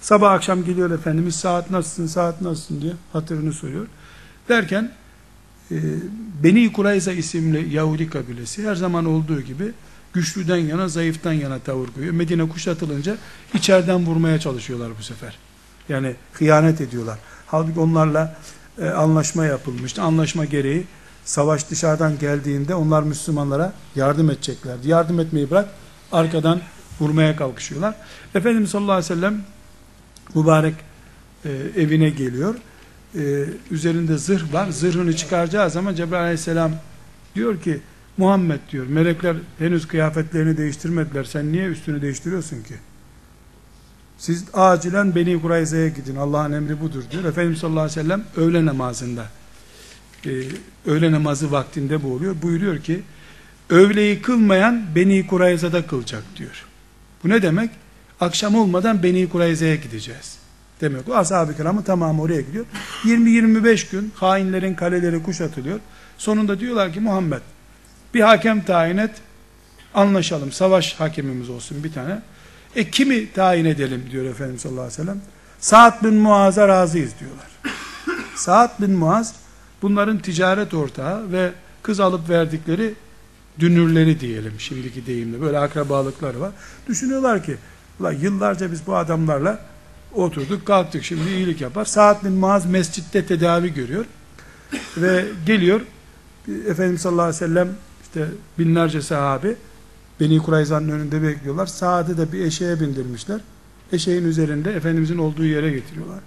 sabah 0.00 0.32
akşam 0.32 0.64
geliyor 0.64 0.90
Efendimiz 0.90 1.36
saat 1.36 1.70
nasılsın 1.70 2.06
saat 2.06 2.40
nasılsın 2.40 2.80
diye 2.80 2.92
hatırını 3.12 3.52
soruyor. 3.52 3.86
Derken 4.48 4.92
Beni 6.42 6.72
Kurayza 6.72 7.12
isimli 7.12 7.74
Yahudi 7.74 8.10
kabilesi 8.10 8.68
her 8.68 8.74
zaman 8.74 9.04
olduğu 9.04 9.40
gibi 9.40 9.72
güçlüden 10.12 10.56
yana 10.56 10.88
zayıftan 10.88 11.32
yana 11.32 11.58
tavır 11.58 11.88
koyuyor. 11.88 12.14
Medine 12.14 12.48
kuşatılınca 12.48 13.16
içeriden 13.54 14.06
vurmaya 14.06 14.40
çalışıyorlar 14.40 14.90
bu 14.98 15.02
sefer. 15.02 15.38
Yani 15.88 16.14
hıyanet 16.32 16.80
ediyorlar. 16.80 17.18
Halbuki 17.46 17.80
onlarla 17.80 18.36
e, 18.78 18.88
anlaşma 18.88 19.44
yapılmıştı. 19.44 20.02
Anlaşma 20.02 20.44
gereği 20.44 20.84
savaş 21.24 21.70
dışarıdan 21.70 22.18
geldiğinde 22.18 22.74
onlar 22.74 23.02
Müslümanlara 23.02 23.72
yardım 23.96 24.30
edeceklerdi. 24.30 24.88
Yardım 24.88 25.20
etmeyi 25.20 25.50
bırak 25.50 25.68
arkadan 26.12 26.60
vurmaya 27.00 27.36
kalkışıyorlar. 27.36 27.94
Efendimiz 28.34 28.70
sallallahu 28.70 28.92
aleyhi 28.92 29.10
ve 29.10 29.14
sellem 29.14 29.42
mübarek 30.34 30.74
e, 31.44 31.50
evine 31.76 32.10
geliyor. 32.10 32.54
E, 33.18 33.44
üzerinde 33.70 34.18
zırh 34.18 34.52
var. 34.52 34.70
Zırhını 34.70 35.16
çıkaracağı 35.16 35.70
zaman 35.70 35.94
Cebrail 35.94 36.22
aleyhisselam 36.22 36.72
diyor 37.34 37.60
ki 37.60 37.80
Muhammed 38.16 38.60
diyor 38.72 38.86
melekler 38.86 39.36
henüz 39.58 39.88
kıyafetlerini 39.88 40.56
değiştirmediler. 40.56 41.24
Sen 41.24 41.52
niye 41.52 41.66
üstünü 41.66 42.02
değiştiriyorsun 42.02 42.62
ki? 42.62 42.74
Siz 44.18 44.44
acilen 44.54 45.14
Beni 45.14 45.42
Kurayza'ya 45.42 45.88
gidin. 45.88 46.16
Allah'ın 46.16 46.52
emri 46.52 46.80
budur 46.80 47.02
diyor. 47.10 47.24
Efendimiz 47.24 47.58
sallallahu 47.58 47.80
aleyhi 47.80 47.98
ve 47.98 48.02
sellem 48.02 48.24
öğle 48.36 48.66
namazında 48.66 49.26
e, 50.26 50.30
öğle 50.86 51.12
namazı 51.12 51.52
vaktinde 51.52 52.02
bu 52.02 52.12
oluyor. 52.12 52.36
Buyuruyor 52.42 52.78
ki 52.78 53.02
öğleyi 53.70 54.22
kılmayan 54.22 54.82
Beni 54.94 55.26
Kurayza'da 55.26 55.86
kılacak 55.86 56.22
diyor. 56.36 56.66
Bu 57.24 57.28
ne 57.28 57.42
demek? 57.42 57.70
Akşam 58.20 58.54
olmadan 58.54 59.02
Beni 59.02 59.28
Kurayza'ya 59.28 59.76
gideceğiz. 59.76 60.39
Demek 60.80 61.08
o 61.08 61.14
ashab-ı 61.14 61.56
kiramın 61.56 61.82
tamamı 61.82 62.22
oraya 62.22 62.40
gidiyor. 62.40 62.66
20-25 63.04 63.90
gün 63.90 64.12
hainlerin 64.14 64.74
kaleleri 64.74 65.22
kuşatılıyor. 65.22 65.80
Sonunda 66.18 66.60
diyorlar 66.60 66.92
ki 66.92 67.00
Muhammed 67.00 67.40
bir 68.14 68.20
hakem 68.20 68.64
tayin 68.64 68.96
et 68.96 69.10
anlaşalım. 69.94 70.52
Savaş 70.52 70.94
hakemimiz 70.94 71.50
olsun 71.50 71.84
bir 71.84 71.92
tane. 71.92 72.22
E 72.76 72.90
kimi 72.90 73.32
tayin 73.32 73.64
edelim 73.64 74.04
diyor 74.10 74.24
Efendimiz 74.24 74.60
sallallahu 74.60 74.80
aleyhi 74.80 74.98
ve 75.00 75.04
sellem. 75.04 75.20
Sa'd 75.60 76.04
bin 76.04 76.14
Muaz'a 76.14 76.68
razıyız 76.68 77.12
diyorlar. 77.20 77.76
Sa'd 78.36 78.82
bin 78.82 78.90
Muaz 78.90 79.34
bunların 79.82 80.18
ticaret 80.18 80.74
ortağı 80.74 81.32
ve 81.32 81.52
kız 81.82 82.00
alıp 82.00 82.28
verdikleri 82.28 82.94
dünürleri 83.58 84.20
diyelim 84.20 84.52
şimdiki 84.58 85.06
deyimle 85.06 85.40
böyle 85.40 85.58
akrabalıkları 85.58 86.40
var. 86.40 86.50
Düşünüyorlar 86.88 87.44
ki 87.44 87.56
yıllarca 88.20 88.72
biz 88.72 88.86
bu 88.86 88.96
adamlarla 88.96 89.58
Oturduk 90.14 90.66
kalktık 90.66 91.04
şimdi 91.04 91.30
iyilik 91.30 91.60
yapar. 91.60 91.84
Sa'd 91.84 92.24
bin 92.24 92.32
Muaz 92.32 92.66
mescitte 92.66 93.26
tedavi 93.26 93.74
görüyor. 93.74 94.04
Ve 94.96 95.24
geliyor. 95.46 95.80
Efendimiz 96.68 97.00
sallallahu 97.00 97.22
aleyhi 97.22 97.42
ve 97.42 97.46
sellem 97.46 97.68
işte 98.02 98.26
binlerce 98.58 99.02
sahabe 99.02 99.54
Beni 100.20 100.38
Kurayza'nın 100.38 100.88
önünde 100.88 101.22
bekliyorlar. 101.22 101.66
Sa'd'ı 101.66 102.18
da 102.18 102.32
bir 102.32 102.40
eşeğe 102.40 102.80
bindirmişler. 102.80 103.40
Eşeğin 103.92 104.24
üzerinde 104.24 104.72
Efendimizin 104.72 105.18
olduğu 105.18 105.44
yere 105.44 105.70
getiriyorlar. 105.70 106.20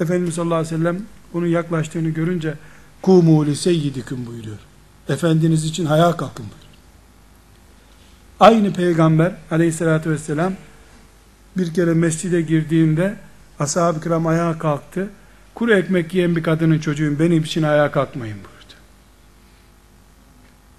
Efendimiz 0.00 0.34
sallallahu 0.34 0.58
aleyhi 0.58 0.74
ve 0.74 0.78
sellem 0.78 1.02
onun 1.34 1.46
yaklaştığını 1.46 2.08
görünce 2.08 2.54
kumu 3.02 3.46
li 3.46 3.56
seyyidikum 3.56 4.26
buyuruyor. 4.26 4.58
Efendiniz 5.08 5.64
için 5.64 5.86
ayağa 5.86 6.16
kalkın 6.16 6.44
buyuruyor. 6.44 6.72
Aynı 8.40 8.72
peygamber 8.72 9.32
aleyhissalatü 9.50 10.10
vesselam 10.10 10.52
bir 11.56 11.74
kere 11.74 11.94
mescide 11.94 12.42
girdiğinde 12.42 13.16
ashab-ı 13.58 14.00
kiram 14.00 14.26
ayağa 14.26 14.58
kalktı. 14.58 15.08
Kuru 15.54 15.74
ekmek 15.74 16.14
yiyen 16.14 16.36
bir 16.36 16.42
kadının 16.42 16.78
çocuğun 16.78 17.18
benim 17.18 17.42
için 17.42 17.62
ayağa 17.62 17.90
kalkmayın 17.90 18.36
buyurdu. 18.36 18.74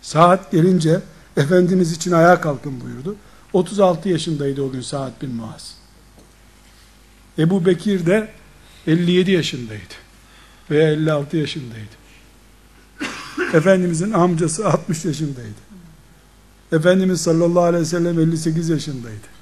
Saat 0.01 0.51
gelince 0.51 1.01
Efendiniz 1.37 1.91
için 1.91 2.11
ayağa 2.11 2.41
kalkın 2.41 2.81
buyurdu. 2.81 3.15
36 3.53 4.09
yaşındaydı 4.09 4.61
o 4.61 4.71
gün 4.71 4.81
Sa'd 4.81 5.21
bin 5.21 5.35
Muaz. 5.35 5.75
Ebu 7.39 7.65
Bekir 7.65 8.05
de 8.05 8.29
57 8.87 9.31
yaşındaydı. 9.31 9.93
Veya 10.71 10.91
56 10.91 11.37
yaşındaydı. 11.37 12.03
Efendimizin 13.53 14.11
amcası 14.11 14.67
60 14.67 15.05
yaşındaydı. 15.05 15.63
Efendimiz 16.71 17.21
sallallahu 17.21 17.63
aleyhi 17.63 17.81
ve 17.81 17.87
sellem 17.87 18.19
58 18.19 18.69
yaşındaydı. 18.69 19.33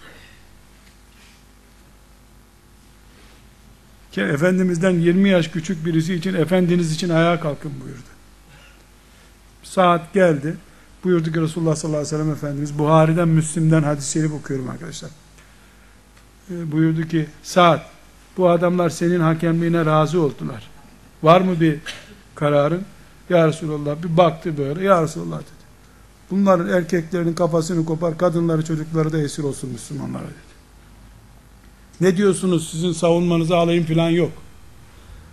Ki 4.12 4.22
Efendimiz'den 4.22 4.92
20 4.92 5.30
yaş 5.30 5.48
küçük 5.48 5.86
birisi 5.86 6.14
için 6.14 6.34
Efendiniz 6.34 6.92
için 6.92 7.10
ayağa 7.10 7.40
kalkın 7.40 7.72
buyurdu. 7.84 8.00
Saat 9.64 10.14
geldi. 10.14 10.56
Buyurdu 11.04 11.32
ki 11.32 11.42
Resulullah 11.42 11.76
sallallahu 11.76 12.00
aleyhi 12.00 12.16
ve 12.16 12.18
sellem 12.18 12.32
Efendimiz 12.32 12.80
Buhari'den 12.80 13.28
Müslim'den 13.28 13.84
hadis-i 13.84 14.12
şerif 14.12 14.34
okuyorum 14.34 14.70
arkadaşlar. 14.70 15.10
E, 16.52 16.72
buyurdu 16.72 17.08
ki 17.08 17.26
saat 17.44 17.86
bu 18.38 18.50
adamlar 18.50 18.90
senin 18.90 19.20
hakemliğine 19.20 19.86
razı 19.86 20.22
oldular. 20.22 20.70
Var 21.24 21.42
mı 21.42 21.60
bir 21.60 21.80
kararın? 22.36 22.82
Ya 23.30 23.48
Resulallah 23.48 24.04
bir 24.04 24.18
baktı 24.18 24.58
böyle. 24.58 24.84
Ya 24.84 25.04
Resulallah 25.04 25.40
dedi. 25.40 25.62
Bunların 26.32 26.70
erkeklerinin 26.70 27.34
kafasını 27.34 27.86
kopar, 27.86 28.18
kadınları 28.18 28.66
çocukları 28.66 29.14
da 29.14 29.22
esir 29.22 29.44
olsun 29.44 29.70
Müslümanlara 29.70 30.24
dedi. 30.24 30.51
Ne 32.02 32.18
diyorsunuz 32.18 32.70
sizin 32.70 32.92
savunmanızı 32.92 33.58
alayım 33.58 33.86
filan 33.86 34.10
yok. 34.10 34.32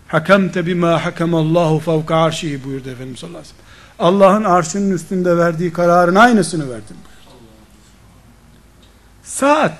Hakemte 0.08 0.66
bima 0.66 1.04
hakemallahu 1.04 1.78
fevka 1.78 2.16
arşihi 2.16 2.64
buyurdu 2.64 2.88
Efendimiz 2.90 3.20
sallallahu 3.20 3.38
aleyhi 3.38 3.54
ve 3.54 3.58
sellem. 3.58 4.14
Allah'ın 4.14 4.44
arşının 4.44 4.90
üstünde 4.90 5.36
verdiği 5.36 5.72
kararın 5.72 6.14
aynısını 6.14 6.70
verdim 6.70 6.96
buyurdu. 7.04 7.42
Saat 9.22 9.78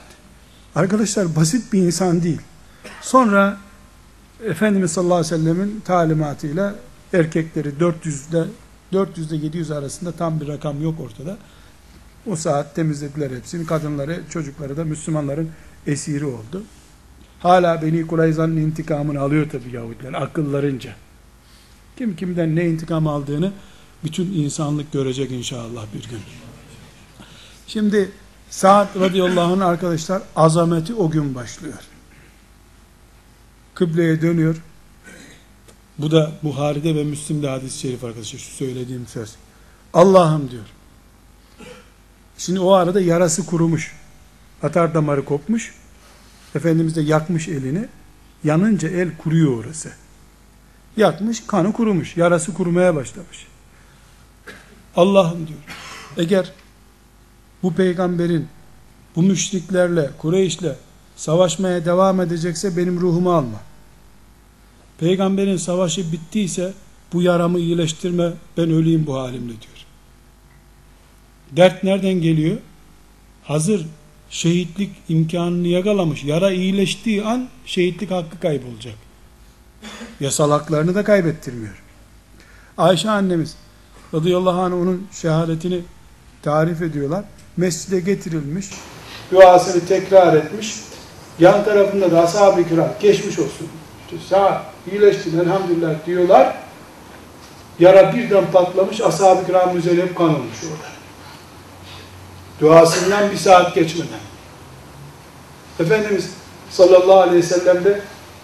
arkadaşlar 0.74 1.36
basit 1.36 1.72
bir 1.72 1.82
insan 1.82 2.22
değil. 2.22 2.40
Sonra 3.00 3.58
Efendimiz 4.44 4.92
sallallahu 4.92 5.14
aleyhi 5.14 5.34
ve 5.34 5.38
sellemin 5.38 5.80
talimatıyla 5.80 6.74
erkekleri 7.12 7.68
400'de 7.68 8.44
400 8.92 9.32
ile 9.32 9.44
700 9.44 9.70
arasında 9.70 10.12
tam 10.12 10.40
bir 10.40 10.48
rakam 10.48 10.82
yok 10.82 11.00
ortada. 11.00 11.36
O 12.26 12.36
saat 12.36 12.74
temizlediler 12.74 13.30
hepsini. 13.30 13.66
Kadınları, 13.66 14.20
çocukları 14.30 14.76
da 14.76 14.84
Müslümanların 14.84 15.50
esiri 15.86 16.24
oldu. 16.24 16.62
Hala 17.40 17.82
Beni 17.82 18.06
Kurayza'nın 18.06 18.56
intikamını 18.56 19.20
alıyor 19.20 19.50
tabi 19.50 19.76
Yahudiler 19.76 20.12
akıllarınca. 20.12 20.94
Kim 21.98 22.16
kimden 22.16 22.56
ne 22.56 22.66
intikam 22.66 23.06
aldığını 23.06 23.52
bütün 24.04 24.32
insanlık 24.32 24.92
görecek 24.92 25.30
inşallah 25.30 25.86
bir 25.94 26.08
gün. 26.08 26.20
Şimdi 27.66 28.10
Sa'd 28.50 29.00
radıyallahu 29.00 29.52
anh 29.52 29.66
arkadaşlar 29.66 30.22
azameti 30.36 30.94
o 30.94 31.10
gün 31.10 31.34
başlıyor. 31.34 31.78
Kıbleye 33.74 34.22
dönüyor. 34.22 34.62
Bu 35.98 36.10
da 36.10 36.32
Buhari'de 36.42 36.94
ve 36.94 37.04
Müslim'de 37.04 37.48
hadis-i 37.48 37.78
şerif 37.78 38.04
arkadaşlar 38.04 38.38
şu 38.38 38.50
söylediğim 38.50 39.06
söz. 39.06 39.34
Allah'ım 39.94 40.50
diyor. 40.50 40.64
Şimdi 42.38 42.60
o 42.60 42.72
arada 42.72 43.00
yarası 43.00 43.46
kurumuş. 43.46 43.96
Atar 44.62 44.94
damarı 44.94 45.24
kopmuş. 45.24 45.74
Efendimiz 46.54 46.96
de 46.96 47.00
yakmış 47.00 47.48
elini. 47.48 47.84
Yanınca 48.44 48.88
el 48.88 49.16
kuruyor 49.16 49.64
orası. 49.64 49.92
Yakmış, 50.96 51.46
kanı 51.46 51.72
kurumuş. 51.72 52.16
Yarası 52.16 52.54
kurumaya 52.54 52.94
başlamış. 52.94 53.46
Allah'ım 54.96 55.46
diyor. 55.46 55.58
Eğer 56.16 56.52
bu 57.62 57.74
peygamberin 57.74 58.48
bu 59.16 59.22
müşriklerle, 59.22 60.10
Kureyş'le 60.18 60.76
savaşmaya 61.16 61.84
devam 61.84 62.20
edecekse 62.20 62.76
benim 62.76 63.00
ruhumu 63.00 63.32
alma. 63.32 63.60
Peygamberin 64.98 65.56
savaşı 65.56 66.12
bittiyse 66.12 66.72
bu 67.12 67.22
yaramı 67.22 67.58
iyileştirme 67.58 68.32
ben 68.56 68.70
öleyim 68.70 69.06
bu 69.06 69.18
halimle 69.18 69.52
diyor. 69.52 69.84
Dert 71.50 71.84
nereden 71.84 72.14
geliyor? 72.14 72.56
Hazır 73.42 73.86
şehitlik 74.30 74.90
imkanını 75.08 75.68
yakalamış. 75.68 76.24
Yara 76.24 76.50
iyileştiği 76.50 77.24
an 77.24 77.48
şehitlik 77.66 78.10
hakkı 78.10 78.40
kaybolacak. 78.40 78.94
Yasal 80.20 80.50
haklarını 80.50 80.94
da 80.94 81.04
kaybettirmiyor. 81.04 81.82
Ayşe 82.78 83.10
annemiz 83.10 83.56
radıyallahu 84.14 84.60
anh 84.60 84.72
onun 84.72 85.06
şehadetini 85.12 85.80
tarif 86.42 86.82
ediyorlar. 86.82 87.24
Mescide 87.56 88.00
getirilmiş, 88.00 88.66
duasını 89.32 89.86
tekrar 89.86 90.36
etmiş. 90.36 90.74
Yan 91.38 91.64
tarafında 91.64 92.10
da 92.10 92.22
ashab-ı 92.22 92.68
kiram 92.68 92.88
geçmiş 93.00 93.38
olsun. 93.38 93.68
Sağ 94.28 94.62
iyileştin 94.92 95.38
elhamdülillah 95.38 96.06
diyorlar. 96.06 96.56
Yara 97.78 98.16
birden 98.16 98.50
patlamış, 98.52 99.00
ashab-ı 99.00 99.46
kiramın 99.46 99.76
üzerine 99.76 100.14
kan 100.14 100.28
olmuş 100.28 100.64
orada. 100.64 100.97
Duasından 102.60 103.30
bir 103.30 103.36
saat 103.36 103.74
geçmeden. 103.74 104.20
Efendimiz 105.80 106.30
sallallahu 106.70 107.20
aleyhi 107.20 107.38
ve 107.38 107.42
sellem 107.42 107.84
de 107.84 108.00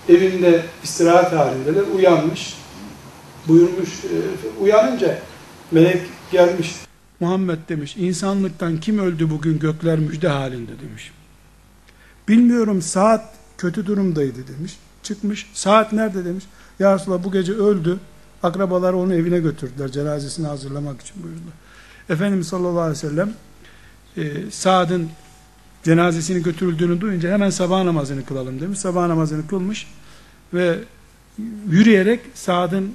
evinde 0.09 0.62
istirahat 0.83 1.33
halindeler. 1.33 1.83
Uyanmış. 1.97 2.55
Buyurmuş. 3.49 3.89
E, 4.05 4.17
uyanınca 4.62 5.19
melek 5.71 6.03
gelmiş. 6.33 6.75
Muhammed 7.21 7.59
demiş. 7.69 7.97
insanlıktan 7.97 8.81
kim 8.81 8.99
öldü 8.99 9.31
bugün 9.31 9.59
gökler 9.59 9.99
müjde 9.99 10.29
halinde 10.29 10.73
demiş. 10.81 11.12
Bilmiyorum 12.29 12.83
saat 12.83 13.35
kötü 13.59 13.87
durumdaydı 13.87 14.39
demiş. 14.59 14.77
Çıkmış. 15.03 15.51
Saat 15.55 15.93
nerede 15.93 16.25
demiş. 16.25 16.45
Ya 16.79 16.95
Resulallah 16.95 17.25
bu 17.25 17.33
gece 17.33 17.53
öldü. 17.53 17.99
Akrabaları 18.43 18.97
onu 18.97 19.15
evine 19.15 19.39
götürdüler. 19.39 19.89
Cenazesini 19.93 20.47
hazırlamak 20.47 21.01
için 21.01 21.23
buyurdular. 21.23 21.55
Efendimiz 22.09 22.49
sallallahu 22.49 22.81
aleyhi 22.81 23.05
ve 23.05 23.09
sellem 23.09 23.35
e, 24.17 24.51
Saad'ın 24.51 25.09
cenazesini 25.85 26.43
götürüldüğünü 26.43 27.01
duyunca 27.01 27.33
hemen 27.33 27.51
sabah 27.51 27.83
namazını 27.83 28.25
kılalım 28.25 28.61
demiş. 28.61 28.79
Sabah 28.79 29.07
namazını 29.07 29.47
kılmış 29.47 29.87
ve 30.55 30.79
yürüyerek 31.71 32.21
Saad'ın 32.35 32.93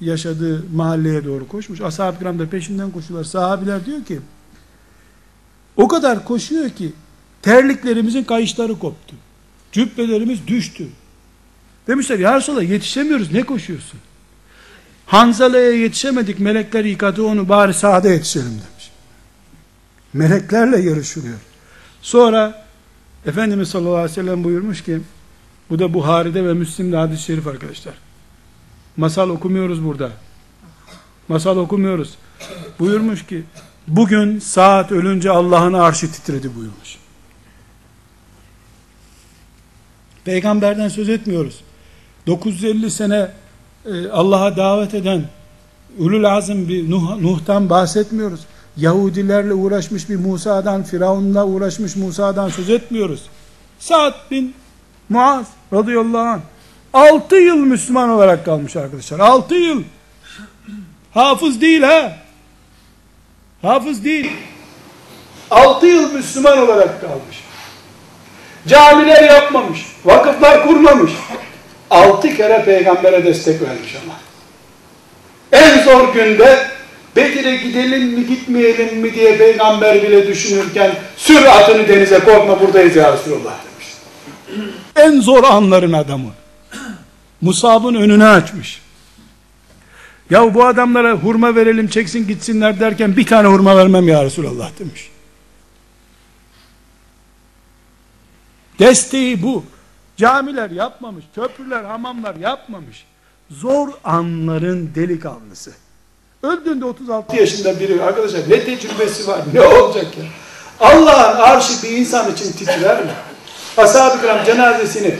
yaşadığı 0.00 0.64
mahalleye 0.74 1.24
doğru 1.24 1.48
koşmuş. 1.48 1.80
Ashab-ı 1.80 2.38
da 2.38 2.48
peşinden 2.48 2.90
koşuyorlar. 2.90 3.24
Sahabiler 3.24 3.86
diyor 3.86 4.04
ki 4.04 4.20
o 5.76 5.88
kadar 5.88 6.24
koşuyor 6.24 6.70
ki 6.70 6.92
terliklerimizin 7.42 8.24
kayışları 8.24 8.78
koptu. 8.78 9.16
Cübbelerimiz 9.72 10.46
düştü. 10.46 10.88
Demişler 11.86 12.18
ya 12.18 12.36
Resulallah 12.36 12.70
yetişemiyoruz 12.70 13.32
ne 13.32 13.42
koşuyorsun? 13.42 14.00
Hanzala'ya 15.06 15.70
yetişemedik 15.70 16.40
melekler 16.40 16.84
yıkadı 16.84 17.22
onu 17.22 17.48
bari 17.48 17.74
sahada 17.74 18.08
yetişelim 18.08 18.46
demiş. 18.46 18.75
Meleklerle 20.16 20.80
yarışılıyor. 20.80 21.38
Sonra 22.02 22.66
Efendimiz 23.26 23.68
sallallahu 23.68 23.94
aleyhi 23.94 24.10
ve 24.10 24.14
sellem 24.14 24.44
buyurmuş 24.44 24.84
ki 24.84 25.00
bu 25.70 25.78
da 25.78 25.94
Buhari'de 25.94 26.44
ve 26.44 26.54
Müslim'de 26.54 26.96
hadis-i 26.96 27.22
şerif 27.22 27.46
arkadaşlar. 27.46 27.94
Masal 28.96 29.30
okumuyoruz 29.30 29.84
burada. 29.84 30.10
Masal 31.28 31.56
okumuyoruz. 31.56 32.14
Buyurmuş 32.78 33.26
ki 33.26 33.44
bugün 33.88 34.38
saat 34.38 34.92
ölünce 34.92 35.30
Allah'ın 35.30 35.72
arşı 35.72 36.12
titredi 36.12 36.54
buyurmuş. 36.56 36.98
Peygamberden 40.24 40.88
söz 40.88 41.08
etmiyoruz. 41.08 41.60
950 42.26 42.90
sene 42.90 43.30
e, 43.86 44.08
Allah'a 44.08 44.56
davet 44.56 44.94
eden 44.94 45.24
Ulul 45.98 46.24
Azim 46.24 46.68
bir 46.68 46.90
Nuh, 46.90 47.20
Nuh'tan 47.20 47.70
bahsetmiyoruz. 47.70 48.40
Yahudilerle 48.76 49.54
uğraşmış 49.54 50.08
bir 50.08 50.16
Musa'dan, 50.16 50.82
Firavun'la 50.82 51.46
uğraşmış 51.46 51.96
Musa'dan 51.96 52.48
söz 52.48 52.70
etmiyoruz. 52.70 53.22
Sa'd 53.78 54.14
bin 54.30 54.54
Muaz 55.08 55.46
radıyallahu 55.72 56.28
anh 56.28 56.40
6 56.92 57.36
yıl 57.36 57.56
Müslüman 57.56 58.08
olarak 58.08 58.44
kalmış 58.44 58.76
arkadaşlar. 58.76 59.18
6 59.18 59.54
yıl. 59.54 59.82
Hafız 61.14 61.60
değil 61.60 61.82
ha. 61.82 62.16
Hafız 63.62 64.04
değil. 64.04 64.32
6 65.50 65.86
yıl 65.86 66.12
Müslüman 66.12 66.58
olarak 66.58 67.00
kalmış. 67.00 67.44
Camiler 68.68 69.22
yapmamış. 69.22 69.86
Vakıflar 70.04 70.66
kurmamış. 70.66 71.12
6 71.90 72.36
kere 72.36 72.64
peygambere 72.64 73.24
destek 73.24 73.62
vermiş 73.62 73.96
ama. 74.04 74.14
En 75.52 75.84
zor 75.84 76.14
günde 76.14 76.75
Bedir'e 77.16 77.56
gidelim 77.56 78.08
mi 78.08 78.26
gitmeyelim 78.26 79.00
mi 79.00 79.14
diye 79.14 79.38
peygamber 79.38 80.02
bile 80.02 80.26
düşünürken 80.26 80.94
sür 81.16 81.44
atını 81.44 81.88
denize 81.88 82.18
korkma 82.18 82.60
buradayız 82.60 82.96
ya 82.96 83.12
Resulallah 83.12 83.54
demiş. 83.64 83.86
En 84.96 85.20
zor 85.20 85.44
anların 85.44 85.92
adamı. 85.92 86.30
Musab'ın 87.40 87.94
önünü 87.94 88.24
açmış. 88.24 88.82
Ya 90.30 90.54
bu 90.54 90.64
adamlara 90.64 91.12
hurma 91.12 91.54
verelim 91.54 91.88
çeksin 91.88 92.26
gitsinler 92.28 92.80
derken 92.80 93.16
bir 93.16 93.26
tane 93.26 93.48
hurma 93.48 93.76
vermem 93.76 94.08
ya 94.08 94.24
Resulallah 94.24 94.70
demiş. 94.78 95.10
Desteği 98.78 99.42
bu. 99.42 99.64
Camiler 100.16 100.70
yapmamış, 100.70 101.24
köprüler, 101.34 101.84
hamamlar 101.84 102.36
yapmamış. 102.36 103.04
Zor 103.50 103.88
anların 104.04 104.90
delikanlısı. 104.94 105.72
Öldüğünde 106.46 106.84
36 106.84 107.36
yaşında 107.36 107.80
biri 107.80 108.02
arkadaşlar 108.02 108.40
ne 108.48 108.64
tecrübesi 108.64 109.26
var 109.26 109.40
ne 109.52 109.60
olacak 109.60 110.06
ya. 110.18 110.24
Allah'ın 110.80 111.36
arşı 111.36 111.82
bir 111.82 111.90
insan 111.90 112.32
için 112.32 112.52
titrer 112.52 113.04
mi? 113.04 113.10
Ashab-ı 113.76 114.20
kiram 114.20 114.44
cenazesini 114.44 115.14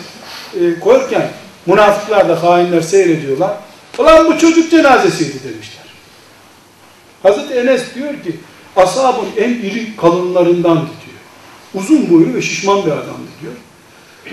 e, 0.60 0.80
koyarken 0.80 1.30
münafıklar 1.66 2.28
da 2.28 2.42
hainler 2.42 2.80
seyrediyorlar. 2.80 3.56
Ulan 3.98 4.26
bu 4.26 4.38
çocuk 4.38 4.70
cenazesiydi 4.70 5.44
demişler. 5.44 5.86
Hazreti 7.22 7.54
Enes 7.54 7.82
diyor 7.94 8.12
ki 8.12 8.36
ashabın 8.76 9.26
en 9.36 9.50
iri 9.50 9.96
kalınlarındandı 9.96 10.80
diyor. 10.86 11.20
Uzun 11.74 12.10
boylu 12.10 12.34
ve 12.34 12.42
şişman 12.42 12.86
bir 12.86 12.90
adamdı 12.90 13.30
diyor. 13.40 13.52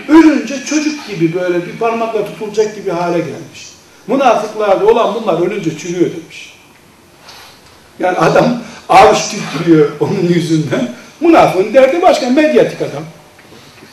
Ölünce 0.07 0.65
çocuk 0.65 1.07
gibi 1.07 1.33
böyle 1.33 1.65
bir 1.65 1.77
parmakla 1.77 2.25
tutulacak 2.25 2.75
gibi 2.75 2.91
hale 2.91 3.17
gelmiş. 3.17 3.69
Münafıklarda 4.07 4.85
olan 4.85 5.15
bunlar 5.15 5.47
ölünce 5.47 5.77
çürüyor 5.77 6.11
demiş. 6.11 6.52
Yani 7.99 8.17
adam 8.17 8.61
arş 8.89 9.27
titriyor 9.27 9.91
onun 9.99 10.33
yüzünden. 10.33 10.93
Münafığın 11.21 11.73
derdi 11.73 12.01
başka 12.01 12.29
medyatik 12.29 12.81
adam. 12.81 13.03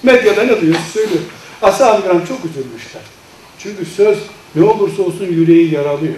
Medyada 0.03 0.43
ne 0.43 0.61
duyuyorsa 0.61 0.85
söylüyor. 0.93 1.21
Ashab-ı 1.63 2.03
çok 2.03 2.45
üzülmüşler. 2.45 3.03
Çünkü 3.59 3.85
söz 3.85 4.19
ne 4.55 4.65
olursa 4.65 5.03
olsun 5.03 5.27
yüreği 5.27 5.75
yaralıyor. 5.75 6.15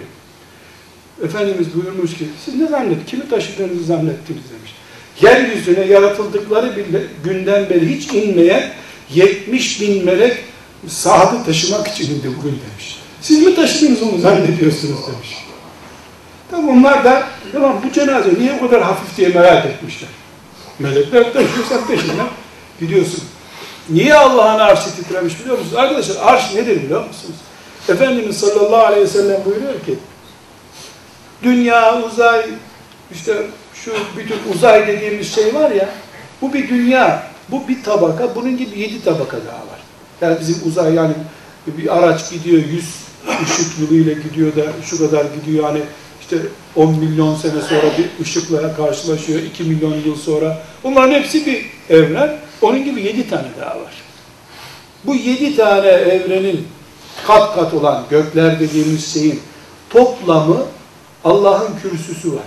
Efendimiz 1.23 1.67
buyurmuş 1.75 2.17
ki 2.17 2.27
siz 2.45 2.55
ne 2.55 2.67
zannet, 2.67 3.05
kimi 3.05 3.29
taşıdığınızı 3.29 3.83
zannettiniz 3.83 4.43
demiş. 4.51 4.73
Yeryüzüne 5.21 5.85
yaratıldıkları 5.85 6.75
bile 6.75 7.01
günden 7.23 7.69
beri 7.69 7.95
hiç 7.95 8.13
inmeyen 8.13 8.71
70 9.13 9.81
bin 9.81 10.05
melek 10.05 10.37
sahabe 10.87 11.45
taşımak 11.45 11.87
için 11.87 12.03
indi 12.03 12.27
bugün 12.27 12.51
demiş. 12.51 12.99
Siz 13.21 13.45
mi 13.45 13.55
taşıdınız 13.55 14.01
onu 14.01 14.17
zannediyorsunuz 14.17 14.99
demiş. 15.07 15.43
Onlar 16.57 17.03
da 17.03 17.23
tamam 17.51 17.81
bu 17.85 17.91
cenaze 17.91 18.33
niye 18.39 18.53
o 18.61 18.69
kadar 18.69 18.81
hafif 18.83 19.17
diye 19.17 19.29
merak 19.29 19.65
etmişler. 19.65 20.09
Melekler 20.79 21.33
taşıyorsan 21.33 21.87
peşinden 21.87 22.27
gidiyorsun. 22.79 23.23
Niye 23.89 24.15
Allah'ın 24.15 24.59
arşı 24.59 24.95
titremiş 24.95 25.39
biliyor 25.39 25.57
musunuz? 25.57 25.77
Arkadaşlar 25.77 26.15
arş 26.23 26.53
nedir 26.53 26.83
biliyor 26.83 27.07
musunuz? 27.07 27.35
Efendimiz 27.89 28.37
sallallahu 28.37 28.85
aleyhi 28.85 29.03
ve 29.03 29.07
sellem 29.07 29.45
buyuruyor 29.45 29.73
ki 29.85 29.95
dünya, 31.43 32.01
uzay, 32.01 32.45
işte 33.11 33.33
şu 33.73 33.91
bütün 34.17 34.53
uzay 34.53 34.87
dediğimiz 34.87 35.35
şey 35.35 35.55
var 35.55 35.71
ya 35.71 35.89
bu 36.41 36.53
bir 36.53 36.69
dünya, 36.69 37.23
bu 37.49 37.67
bir 37.67 37.83
tabaka, 37.83 38.35
bunun 38.35 38.57
gibi 38.57 38.79
yedi 38.79 39.03
tabaka 39.03 39.37
daha 39.37 39.57
var. 39.57 39.79
Yani 40.21 40.39
bizim 40.39 40.67
uzay 40.67 40.93
yani 40.93 41.13
bir 41.67 41.97
araç 41.97 42.31
gidiyor 42.31 42.63
100 42.63 42.85
ışık 43.43 43.79
yılıyla 43.79 44.13
gidiyor 44.13 44.55
da 44.55 44.61
şu 44.85 44.97
kadar 44.97 45.25
gidiyor 45.25 45.63
yani 45.63 45.81
işte 46.33 46.47
10 46.75 46.95
milyon 46.99 47.35
sene 47.35 47.61
sonra 47.61 47.97
bir 47.97 48.23
ışıkla 48.23 48.75
karşılaşıyor 48.75 49.41
2 49.41 49.63
milyon 49.63 49.93
yıl 50.05 50.15
sonra. 50.15 50.61
Bunların 50.83 51.13
hepsi 51.13 51.45
bir 51.45 51.65
evren. 51.89 52.39
Onun 52.61 52.83
gibi 52.83 53.01
7 53.01 53.29
tane 53.29 53.47
daha 53.61 53.69
var. 53.69 53.93
Bu 55.03 55.15
7 55.15 55.55
tane 55.55 55.87
evrenin 55.87 56.67
kat 57.27 57.55
kat 57.55 57.73
olan 57.73 58.03
gökler 58.09 58.59
dediğimiz 58.59 59.13
şeyin 59.13 59.39
toplamı 59.89 60.65
Allah'ın 61.23 61.69
kürsüsü 61.81 62.33
var. 62.33 62.45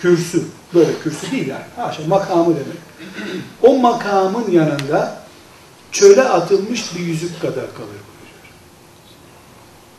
Kürsü. 0.00 0.42
Böyle 0.74 0.90
kürsü 1.02 1.32
değil 1.32 1.46
yani. 1.46 1.64
Haşa 1.76 2.02
makamı 2.08 2.54
demek. 2.54 2.78
O 3.62 3.78
makamın 3.78 4.50
yanında 4.50 5.16
çöle 5.92 6.22
atılmış 6.22 6.96
bir 6.96 7.00
yüzük 7.00 7.40
kadar 7.40 7.54
kalır. 7.74 8.00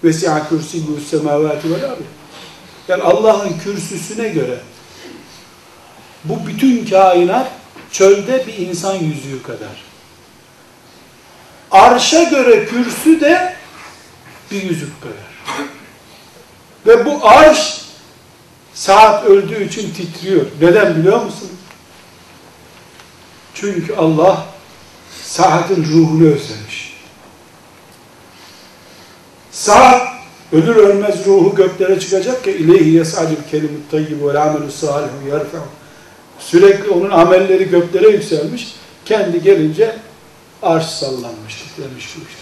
Vesi'a 0.03 0.49
kürsiyyu 0.49 1.01
semavati 1.09 1.71
vel 1.71 1.85
ardı. 1.85 2.03
Yani 2.87 3.03
Allah'ın 3.03 3.57
kürsüsüne 3.63 4.29
göre 4.29 4.59
bu 6.23 6.47
bütün 6.47 6.85
kainat 6.85 7.51
çölde 7.91 8.47
bir 8.47 8.57
insan 8.57 8.95
yüzüğü 8.95 9.43
kadar. 9.43 9.83
Arşa 11.71 12.23
göre 12.23 12.65
kürsü 12.65 13.21
de 13.21 13.55
bir 14.51 14.63
yüzük 14.63 15.01
kadar. 15.01 15.31
Ve 16.85 17.05
bu 17.05 17.27
arş 17.27 17.81
saat 18.73 19.25
öldüğü 19.25 19.63
için 19.63 19.93
titriyor. 19.93 20.45
Neden 20.61 20.95
biliyor 20.95 21.21
musun? 21.21 21.51
Çünkü 23.53 23.95
Allah 23.95 24.45
saatin 25.23 25.83
ruhunu 25.83 26.23
özlemiş. 26.23 27.01
Saat 29.51 30.20
ölür 30.51 30.75
ölmez 30.75 31.25
ruhu 31.25 31.55
göklere 31.55 31.99
çıkacak 31.99 32.43
ki 32.43 32.51
ileyhi 32.51 32.89
yes'alül 32.89 33.35
kelimut 33.51 33.91
tayyibu 33.91 34.27
vel 34.27 34.41
amelü 34.41 34.71
salihu 34.71 35.27
yerfe'u. 35.27 35.61
Sürekli 36.39 36.89
onun 36.89 37.09
amelleri 37.09 37.69
göklere 37.69 38.09
yükselmiş. 38.09 38.75
Kendi 39.05 39.43
gelince 39.43 39.95
arş 40.63 40.85
sallanmış, 40.85 41.55
titremiş 41.55 42.15
bu 42.15 42.19
işte. 42.29 42.41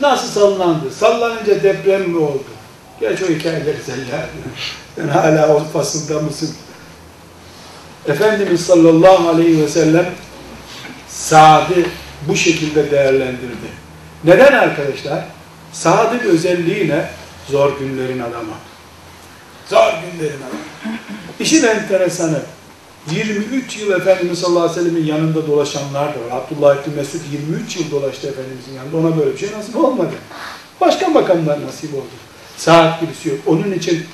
Nasıl 0.00 0.28
sallandı? 0.28 0.90
Sallanınca 0.90 1.62
deprem 1.62 2.10
mi 2.10 2.18
oldu? 2.18 2.44
Geç 3.00 3.22
o 3.22 3.26
hikayeleri 3.26 3.82
zeller. 3.82 4.28
Sen 4.96 5.08
hala 5.08 5.56
o 5.56 5.64
fasılda 5.64 6.20
mısın? 6.20 6.54
Efendimiz 8.08 8.60
sallallahu 8.60 9.28
aleyhi 9.28 9.62
ve 9.62 9.68
sellem 9.68 10.06
saati 11.08 11.86
bu 12.28 12.36
şekilde 12.36 12.90
değerlendirdi. 12.90 13.68
Neden 14.24 14.52
arkadaşlar? 14.52 15.24
Saadın 15.76 16.18
özelliği 16.18 16.88
ne? 16.88 17.10
Zor 17.50 17.78
günlerin 17.78 18.18
adamı. 18.18 18.52
Zor 19.70 19.92
günlerin 19.92 20.36
adamı. 20.36 20.96
İşin 21.40 21.64
enteresanı, 21.64 22.42
23 23.10 23.76
yıl 23.78 23.92
Efendimiz 23.92 24.38
sallallahu 24.38 24.62
aleyhi 24.62 24.80
ve 24.80 24.84
sellemin 24.84 25.06
yanında 25.06 25.46
dolaşanlar 25.46 26.14
da 26.14 26.20
var. 26.20 26.30
Abdullah 26.30 26.76
İbni 26.82 26.96
Mesud 26.96 27.20
23 27.32 27.76
yıl 27.76 27.90
dolaştı 27.90 28.28
Efendimizin 28.28 28.72
yanında. 28.72 28.96
Ona 28.96 29.18
böyle 29.18 29.32
bir 29.32 29.38
şey 29.38 29.52
nasip 29.52 29.76
olmadı. 29.76 30.12
Başka 30.80 31.08
makamlar 31.08 31.66
nasip 31.66 31.94
oldu. 31.94 32.06
Saat 32.56 33.00
gibisi 33.00 33.28
yok. 33.28 33.38
Onun 33.46 33.72
için 33.72 34.04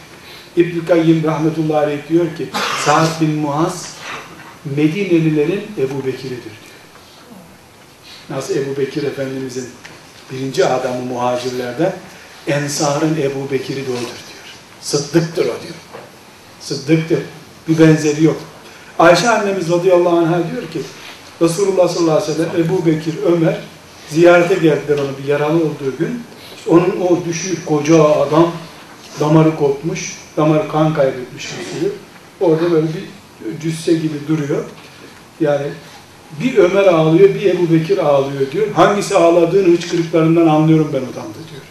İbn-i 0.56 0.86
Kayyim 0.86 1.24
rahmetullahi 1.24 1.84
aleyh 1.84 2.08
diyor 2.08 2.36
ki 2.36 2.48
Sa'd 2.84 3.20
bin 3.20 3.30
Muaz 3.30 3.92
Medinelilerin 4.76 5.62
Ebu 5.78 6.06
Bekir'idir 6.06 6.28
diyor. 6.28 6.72
Nasıl 8.30 8.56
Ebu 8.56 8.76
Bekir 8.76 9.02
Efendimizin 9.02 9.68
birinci 10.32 10.66
adamı 10.66 11.02
muhacirlerden 11.04 11.92
Ensar'ın 12.46 13.16
Ebu 13.22 13.50
Bekir'i 13.52 13.86
de 13.86 13.90
odur 13.90 13.98
diyor. 14.00 14.54
Sıddıktır 14.80 15.42
o 15.42 15.44
diyor. 15.44 15.74
Sıddıktır. 16.60 17.18
Bir 17.68 17.78
benzeri 17.78 18.24
yok. 18.24 18.36
Ayşe 18.98 19.30
annemiz 19.30 19.70
radıyallahu 19.70 20.16
anh'a 20.16 20.38
diyor 20.50 20.70
ki 20.72 20.82
Resulullah 21.42 21.88
sallallahu 21.88 22.16
aleyhi 22.16 22.32
ve 22.32 22.34
sellem 22.34 22.64
Ebu 22.64 22.86
Bekir, 22.86 23.14
Ömer 23.26 23.60
ziyarete 24.10 24.54
geldiler 24.54 24.98
onu 24.98 25.10
bir 25.22 25.28
yaralı 25.28 25.56
olduğu 25.56 25.96
gün. 25.98 26.22
İşte 26.56 26.70
onun 26.70 27.00
o 27.00 27.24
düşük 27.24 27.66
koca 27.66 28.04
adam 28.04 28.52
damarı 29.20 29.56
kopmuş, 29.56 30.18
damarı 30.36 30.68
kan 30.68 30.94
kaybetmiş 30.94 31.48
bir 31.82 31.92
Orada 32.46 32.70
böyle 32.70 32.86
bir 32.86 33.60
cüsse 33.60 33.92
gibi 33.92 34.28
duruyor. 34.28 34.64
Yani 35.40 35.66
bir 36.40 36.56
Ömer 36.56 36.84
ağlıyor, 36.84 37.34
bir 37.34 37.54
Ebu 37.54 37.72
Bekir 37.72 37.98
ağlıyor 37.98 38.50
diyor. 38.52 38.66
Hangisi 38.74 39.16
ağladığını 39.16 39.76
hıçkırıklarından 39.76 40.46
anlıyorum 40.46 40.90
ben 40.92 40.98
odamda 40.98 41.38
diyor. 41.50 41.62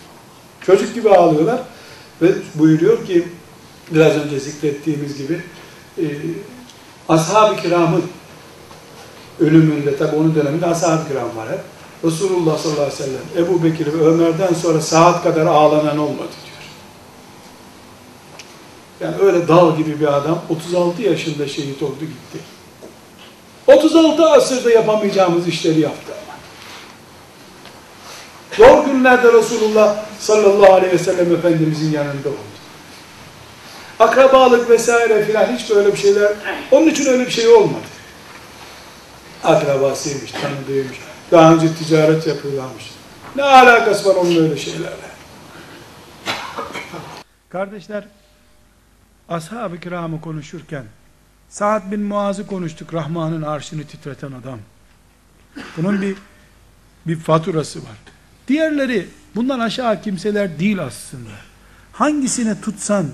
Çocuk 0.62 0.95
gibi 0.95 1.09
ağlıyorlar 1.09 1.59
ve 2.22 2.32
buyuruyor 2.55 3.05
ki 3.05 3.28
biraz 3.91 4.16
önce 4.16 4.39
zikrettiğimiz 4.39 5.18
gibi 5.18 5.41
e, 5.97 6.05
ashab-ı 7.09 7.62
kiramın 7.62 8.03
ölümünde 9.39 9.97
tabi 9.97 10.16
onun 10.16 10.36
döneminde 10.36 10.66
ashab-ı 10.66 11.07
kiram 11.07 11.38
var 11.38 11.51
hep. 11.51 11.59
Resulullah 12.03 12.57
sallallahu 12.57 12.82
aleyhi 12.82 12.99
ve 12.99 13.03
sellem 13.03 13.45
Ebu 13.45 13.64
Bekir 13.64 13.86
ve 13.86 14.05
Ömer'den 14.05 14.53
sonra 14.53 14.82
saat 14.82 15.24
kadar 15.24 15.45
ağlanan 15.45 15.97
olmadı 15.97 16.30
diyor. 16.45 16.62
Yani 19.01 19.22
öyle 19.22 19.47
dal 19.47 19.78
gibi 19.78 19.99
bir 19.99 20.18
adam 20.18 20.41
36 20.49 21.01
yaşında 21.01 21.47
şehit 21.47 21.84
oldu 21.84 21.99
gitti. 21.99 22.39
36 23.76 24.26
asırda 24.30 24.72
yapamayacağımız 24.72 25.47
işleri 25.47 25.80
yaptı. 25.80 26.13
Zor 28.57 28.86
günlerde 28.86 29.34
Resulullah 29.34 29.95
sallallahu 30.19 30.74
aleyhi 30.74 30.93
ve 30.93 30.97
sellem 30.97 31.36
Efendimizin 31.36 31.91
yanında 31.91 32.30
oldu. 32.30 32.38
Akrabalık 33.99 34.69
vesaire 34.69 35.26
filan 35.26 35.57
hiç 35.57 35.69
böyle 35.69 35.93
bir 35.93 35.97
şeyler, 35.97 36.34
onun 36.72 36.88
için 36.88 37.05
öyle 37.05 37.26
bir 37.26 37.32
şey 37.32 37.47
olmadı. 37.47 37.86
Akrabasıymış, 39.43 40.32
tanıdığıymış, 40.32 40.97
daha 41.32 41.53
önce 41.53 41.76
ticaret 41.76 42.28
yapıyorlarmış. 42.28 42.91
Ne 43.36 43.43
alakası 43.43 44.09
var 44.09 44.15
onun 44.15 44.36
öyle 44.36 44.57
şeylerle? 44.57 45.11
Kardeşler, 47.49 48.03
ashab-ı 49.30 49.80
kiramı 49.80 50.22
konuşurken, 50.22 50.84
Sa'd 51.52 51.91
bin 51.91 52.02
Muaz'ı 52.02 52.47
konuştuk, 52.47 52.93
Rahman'ın 52.93 53.41
arşını 53.41 53.84
titreten 53.84 54.32
adam. 54.32 54.60
Bunun 55.78 56.02
bir 56.02 56.16
bir 57.08 57.16
faturası 57.16 57.80
var. 57.80 57.97
Diğerleri 58.47 59.08
bundan 59.36 59.60
aşağı 59.60 60.02
kimseler 60.02 60.60
değil 60.60 60.84
aslında. 60.84 61.30
Hangisine 61.93 62.62
tutsan 62.62 63.08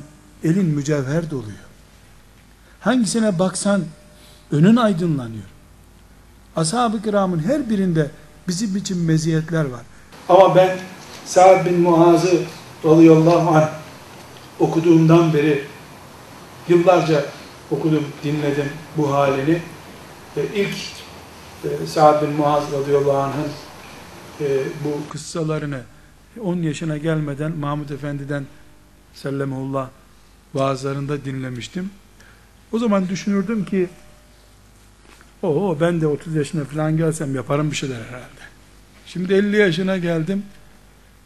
elin 0.44 0.66
mücevher 0.66 1.32
doluyor. 1.32 1.58
Hangisine 2.80 3.40
baksan 3.40 3.84
önün 4.52 4.76
aydınlanıyor. 4.76 5.44
Ashab-ı 6.56 7.02
kiramın 7.02 7.40
her 7.40 7.70
birinde 7.70 8.12
bizim 8.48 8.78
için 8.78 8.98
meziyetler 8.98 9.66
var. 9.66 9.82
Ama 10.30 10.56
ben 10.56 10.78
Sa'd 11.26 11.66
bin 11.66 11.80
Muaz'ı 11.80 12.42
radıyallahu 12.86 13.56
anh 13.56 13.70
okuduğumdan 14.60 15.34
beri 15.34 15.64
yıllarca 16.68 17.26
okudum, 17.72 18.04
dinledim 18.24 18.70
bu 18.98 19.14
halini. 19.14 19.62
E, 20.38 20.42
ilk 20.56 20.76
e, 21.64 21.88
Sa'd 21.88 22.22
bin 22.22 22.36
Muaz 22.36 22.64
radıyallahu 22.72 23.18
anh'ın 23.18 23.52
e, 24.42 24.48
bu 24.84 25.10
kıssalarını 25.10 25.82
10 26.42 26.56
yaşına 26.56 26.98
gelmeden 26.98 27.52
Mahmud 27.52 27.90
Efendi'den 27.90 28.46
sellemullah 29.14 29.90
vaazlarında 30.54 31.26
dinlemiştim. 31.26 31.90
O 32.72 32.80
zaman 32.80 33.10
düşünürdüm 33.10 33.66
ki 33.66 33.90
o 35.44 35.78
ben 35.82 36.02
de 36.02 36.08
30 36.08 36.36
yaşına 36.36 36.64
falan 36.64 36.98
gelsem 36.98 37.36
yaparım 37.36 37.72
bir 37.72 37.76
şeyler 37.76 37.96
herhalde. 37.96 38.42
Şimdi 39.06 39.34
50 39.34 39.58
yaşına 39.58 39.98
geldim. 39.98 40.44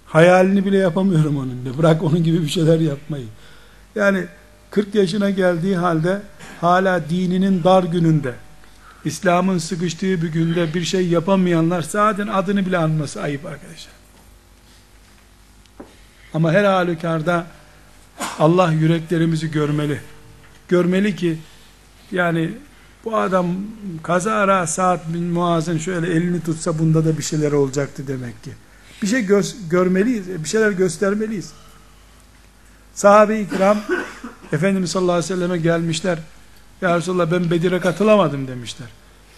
Hayalini 0.06 0.66
bile 0.66 0.78
yapamıyorum 0.78 1.38
onun 1.38 1.66
da. 1.66 1.78
Bırak 1.78 2.04
onun 2.04 2.24
gibi 2.24 2.42
bir 2.42 2.48
şeyler 2.50 2.80
yapmayı. 2.80 3.26
Yani 3.96 4.26
40 4.72 4.96
yaşına 4.96 5.30
geldiği 5.30 5.78
halde 5.78 6.22
hala 6.62 7.10
dininin 7.10 7.64
dar 7.64 7.84
gününde 7.84 8.34
İslam'ın 9.06 9.58
sıkıştığı 9.58 10.22
bir 10.22 10.32
günde 10.32 10.74
bir 10.74 10.84
şey 10.84 11.08
yapamayanlar 11.08 11.82
zaten 11.82 12.28
adını 12.28 12.66
bile 12.66 12.78
anması 12.78 13.22
ayıp 13.22 13.46
arkadaşlar. 13.46 13.94
Ama 16.34 16.52
her 16.52 16.64
halükarda 16.64 17.48
Allah 18.40 18.72
yüreklerimizi 18.72 19.52
görmeli. 19.52 20.02
Görmeli 20.68 21.16
ki 21.16 21.38
yani 22.12 22.52
bu 23.06 23.18
adam 23.18 23.48
kazara 24.04 24.68
saat 24.68 25.14
bin 25.14 25.24
Muaz'ın 25.24 25.78
şöyle 25.78 26.08
elini 26.08 26.42
tutsa 26.42 26.80
bunda 26.80 27.06
da 27.06 27.18
bir 27.18 27.24
şeyler 27.24 27.52
olacaktı 27.52 28.08
demek 28.08 28.44
ki. 28.44 28.52
Bir 29.02 29.08
şey 29.08 29.22
göz, 29.22 29.70
görmeliyiz, 29.70 30.28
bir 30.44 30.50
şeyler 30.50 30.72
göstermeliyiz. 30.72 31.52
Sahabe-i 32.94 33.50
kiram 33.50 33.78
Efendimiz 34.52 34.92
sallallahu 34.92 35.16
aleyhi 35.16 35.34
ve 35.34 35.36
selleme 35.36 35.58
gelmişler. 35.58 36.18
Ya 36.82 36.98
Resulallah 36.98 37.32
ben 37.32 37.52
Bedir'e 37.52 37.80
katılamadım 37.80 38.48
demişler. 38.48 38.88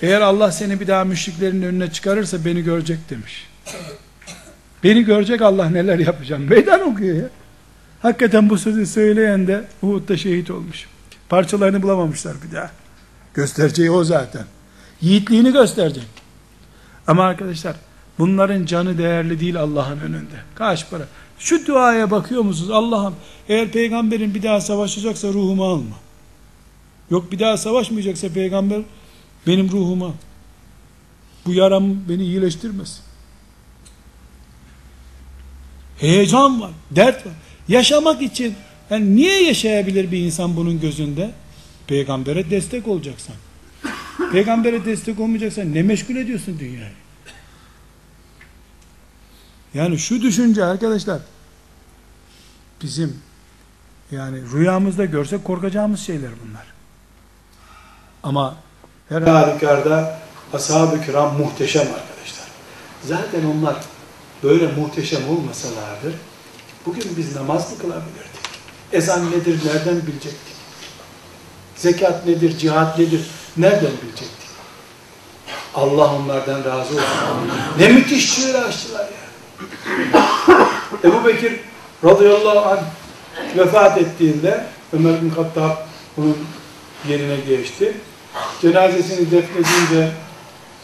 Eğer 0.02 0.22
Allah 0.22 0.52
seni 0.52 0.80
bir 0.80 0.88
daha 0.88 1.04
müşriklerin 1.04 1.62
önüne 1.62 1.92
çıkarırsa 1.92 2.46
beni 2.46 2.62
görecek 2.62 3.10
demiş. 3.10 3.48
Beni 4.84 5.04
görecek 5.04 5.42
Allah 5.42 5.70
neler 5.70 6.00
yapacağım. 6.00 6.50
Meydan 6.50 6.82
okuyor 6.82 7.18
ya. 7.18 7.30
Hakikaten 8.02 8.50
bu 8.50 8.58
sözü 8.58 8.86
söyleyen 8.86 9.48
de 9.48 9.64
Uhud'da 9.82 10.18
şehit 10.18 10.52
olmuş. 10.52 10.88
Parçalarını 11.30 11.82
bulamamışlar 11.82 12.36
bir 12.48 12.56
daha. 12.56 12.72
Göstereceği 13.34 13.92
o 13.92 14.04
zaten. 14.04 14.44
Yiğitliğini 15.02 15.54
gösterecek. 15.54 16.08
Ama 17.08 17.24
arkadaşlar 17.24 17.76
bunların 18.20 18.66
canı 18.66 18.98
değerli 18.98 19.40
değil 19.40 19.60
Allah'ın 19.60 20.00
önünde. 20.00 20.36
Kaç 20.56 20.90
para? 20.90 21.04
Şu 21.44 21.68
duaya 21.68 22.12
bakıyor 22.12 22.42
musunuz? 22.42 22.72
Allah'ım 22.72 23.16
eğer 23.50 23.72
peygamberin 23.72 24.36
bir 24.36 24.44
daha 24.44 24.62
savaşacaksa 24.62 25.28
ruhumu 25.28 25.66
alma. 25.66 25.96
Yok 27.10 27.32
bir 27.32 27.40
daha 27.40 27.58
savaşmayacaksa 27.58 28.30
peygamber 28.30 28.82
benim 29.48 29.72
ruhuma 29.72 30.14
bu 31.46 31.54
yaram 31.54 32.10
beni 32.10 32.24
iyileştirmez. 32.24 33.02
Heyecan 36.00 36.62
var, 36.62 36.72
dert 36.92 37.26
var. 37.26 37.34
Yaşamak 37.68 38.22
için 38.22 38.56
yani 38.90 39.16
niye 39.16 39.44
yaşayabilir 39.44 40.12
bir 40.12 40.18
insan 40.18 40.56
bunun 40.56 40.80
gözünde? 40.82 41.32
Peygambere 41.88 42.50
destek 42.50 42.88
olacaksan. 42.88 43.36
Peygambere 44.32 44.86
destek 44.86 45.20
olmayacaksan 45.20 45.74
ne 45.74 45.84
meşgul 45.84 46.16
ediyorsun 46.16 46.60
dünyayı? 46.60 46.94
Yani 49.74 50.00
şu 50.00 50.22
düşünce 50.22 50.64
arkadaşlar 50.64 51.33
bizim 52.84 53.22
yani 54.12 54.38
rüyamızda 54.54 55.06
görsek 55.06 55.46
korkacağımız 55.46 56.00
şeyler 56.00 56.32
bunlar. 56.46 56.66
Ama 58.24 58.56
her 59.10 59.22
halükarda 59.22 60.20
ashab-ı 60.54 61.06
kiram 61.06 61.38
muhteşem 61.38 61.82
arkadaşlar. 61.82 62.48
Zaten 63.04 63.44
onlar 63.46 63.76
böyle 64.44 64.68
muhteşem 64.68 65.30
olmasalardı 65.30 66.14
bugün 66.86 67.04
biz 67.18 67.36
namaz 67.36 67.72
mı 67.72 67.78
kılabilirdik? 67.78 68.44
Ezan 68.94 69.32
nedir, 69.32 69.60
nereden 69.66 70.08
bilecektik? 70.08 70.54
Zekat 71.76 72.28
nedir, 72.28 72.58
cihat 72.58 73.00
nedir, 73.00 73.22
nereden 73.58 73.92
bilecektik? 74.04 74.50
Allah 75.76 76.16
onlardan 76.16 76.64
razı 76.64 76.94
olsun. 76.94 77.52
Ne 77.80 77.88
müthiş 77.88 78.36
çığır 78.36 78.56
açtılar 78.56 79.06
ya. 79.06 79.24
Ebu 81.04 81.26
Bekir 81.26 81.60
radıyallahu 82.04 82.70
anh 82.70 82.84
vefat 83.58 83.98
ettiğinde 83.98 84.66
Ömer 84.94 85.22
bin 85.22 85.30
Hattab 85.30 85.78
bunun 86.18 86.38
yerine 87.10 87.36
geçti. 87.48 87.94
Cenazesini 88.62 89.32
defnedince 89.32 90.12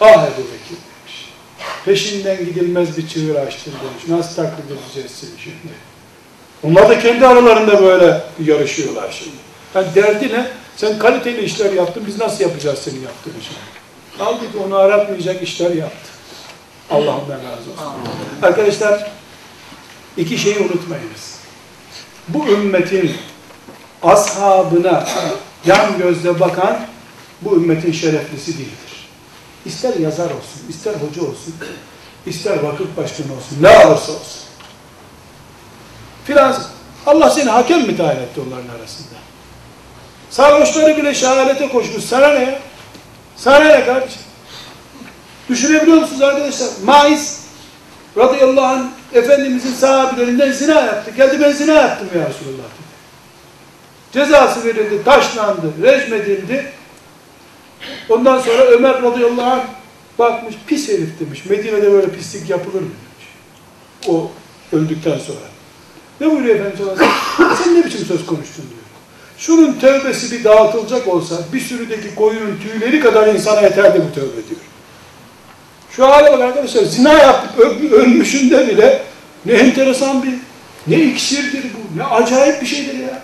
ah 0.01 0.23
Ebu 0.23 0.41
Bekir 0.41 0.77
demiş. 0.77 1.33
Peşinden 1.85 2.37
gidilmez 2.37 2.97
bir 2.97 3.07
çığır 3.07 3.35
açtın 3.35 3.73
demiş. 3.73 4.07
Nasıl 4.07 4.35
taklit 4.35 4.65
edeceğiz 4.71 5.11
seni 5.11 5.39
şimdi? 5.43 5.73
Onlar 6.63 6.89
da 6.89 6.99
kendi 6.99 7.27
aralarında 7.27 7.81
böyle 7.81 8.21
yarışıyorlar 8.45 9.11
şimdi. 9.11 9.35
Yani 9.75 9.87
derdi 9.95 10.33
ne? 10.33 10.47
Sen 10.75 10.99
kaliteli 10.99 11.41
işler 11.41 11.73
yaptın, 11.73 12.03
biz 12.07 12.19
nasıl 12.19 12.43
yapacağız 12.43 12.79
senin 12.79 13.01
yaptığın 13.01 13.33
işi? 13.41 13.51
Halbuki 14.17 14.57
onu 14.65 14.75
aratmayacak 14.75 15.43
işler 15.43 15.71
yaptı. 15.71 16.09
Allah 16.89 17.17
ondan 17.17 17.37
razı 17.37 17.71
olsun. 17.71 17.93
Arkadaşlar, 18.43 19.11
iki 20.19 20.37
şeyi 20.37 20.59
unutmayınız. 20.59 21.39
Bu 22.27 22.47
ümmetin 22.47 23.15
ashabına 24.03 25.07
yan 25.65 25.97
gözle 25.97 26.39
bakan 26.39 26.79
bu 27.41 27.55
ümmetin 27.55 27.91
şereflisi 27.91 28.57
değildir. 28.57 29.09
İster 29.65 29.95
yazar 29.95 30.25
olsun, 30.25 30.61
ister 30.69 30.93
hoca 30.93 31.21
olsun, 31.21 31.55
ister 32.25 32.63
vakıf 32.63 32.97
başkanı 32.97 33.33
olsun, 33.33 33.57
ne 33.61 33.69
olursa 33.69 34.11
olsun. 34.11 34.41
Filan 36.25 36.63
Allah 37.05 37.29
seni 37.29 37.49
hakem 37.49 37.81
mi 37.81 37.97
tayin 37.97 38.19
etti 38.19 38.41
onların 38.47 38.79
arasında? 38.79 39.15
Sarhoşları 40.29 40.97
bile 40.97 41.15
şehadete 41.15 41.69
koşmuş. 41.69 42.03
Sana 42.03 42.27
ne 42.27 42.39
ya? 42.39 42.59
Sana 43.35 43.59
ne 43.59 43.85
kardeşim? 43.85 44.21
Düşünebiliyor 45.49 45.97
musunuz 45.97 46.21
arkadaşlar? 46.21 46.67
Maiz 46.83 47.45
radıyallahu 48.17 48.65
anh 48.65 48.98
Efendimizin 49.13 49.73
sahabilerinden 49.73 50.51
zina 50.51 50.81
yaptı. 50.81 51.11
Geldi 51.17 51.41
ben 51.41 51.51
zina 51.51 51.73
yaptım 51.73 52.07
ya 52.15 52.29
Resulullah. 52.29 52.69
Cezası 54.11 54.65
verildi, 54.65 55.03
taşlandı, 55.03 55.73
rejmedildi. 55.81 56.65
Ondan 58.09 58.39
sonra 58.39 58.63
Ömer 58.63 59.01
radıyallahu 59.01 59.51
anh 59.51 59.63
bakmış, 60.19 60.55
pis 60.67 60.89
herif 60.89 61.19
demiş. 61.19 61.45
Medine'de 61.45 61.91
böyle 61.91 62.07
pislik 62.07 62.49
yapılır 62.49 62.81
mı 62.81 62.89
demiş. 62.89 63.27
O 64.07 64.31
öldükten 64.73 65.17
sonra. 65.17 65.39
Ne 66.21 66.31
buyuruyor 66.31 66.55
Efendimiz? 66.55 66.99
Sen 67.63 67.75
ne 67.75 67.85
biçim 67.85 68.05
söz 68.05 68.25
konuştun 68.25 68.65
diyor. 68.69 68.79
Şunun 69.37 69.79
tövbesi 69.79 70.31
bir 70.31 70.43
dağıtılacak 70.43 71.07
olsa 71.07 71.35
bir 71.53 71.59
sürüdeki 71.59 72.15
koyunun 72.15 72.59
tüyleri 72.61 72.99
kadar 72.99 73.27
insana 73.27 73.61
yeterdi 73.61 74.01
bu 74.09 74.15
tövbe 74.15 74.49
diyor. 74.49 74.61
Şu 75.91 76.07
hale 76.07 76.31
bak 76.31 76.41
arkadaşlar 76.41 76.83
zina 76.83 77.13
yaptık 77.13 77.59
öl- 77.59 77.91
ölmüşünde 77.91 78.67
bile 78.67 79.03
ne 79.45 79.53
enteresan 79.53 80.23
bir 80.23 80.33
ne 80.87 81.03
iksirdir 81.03 81.63
bu 81.63 81.99
ne 81.99 82.03
acayip 82.03 82.61
bir 82.61 82.67
şeydir 82.67 82.99
ya. 82.99 83.21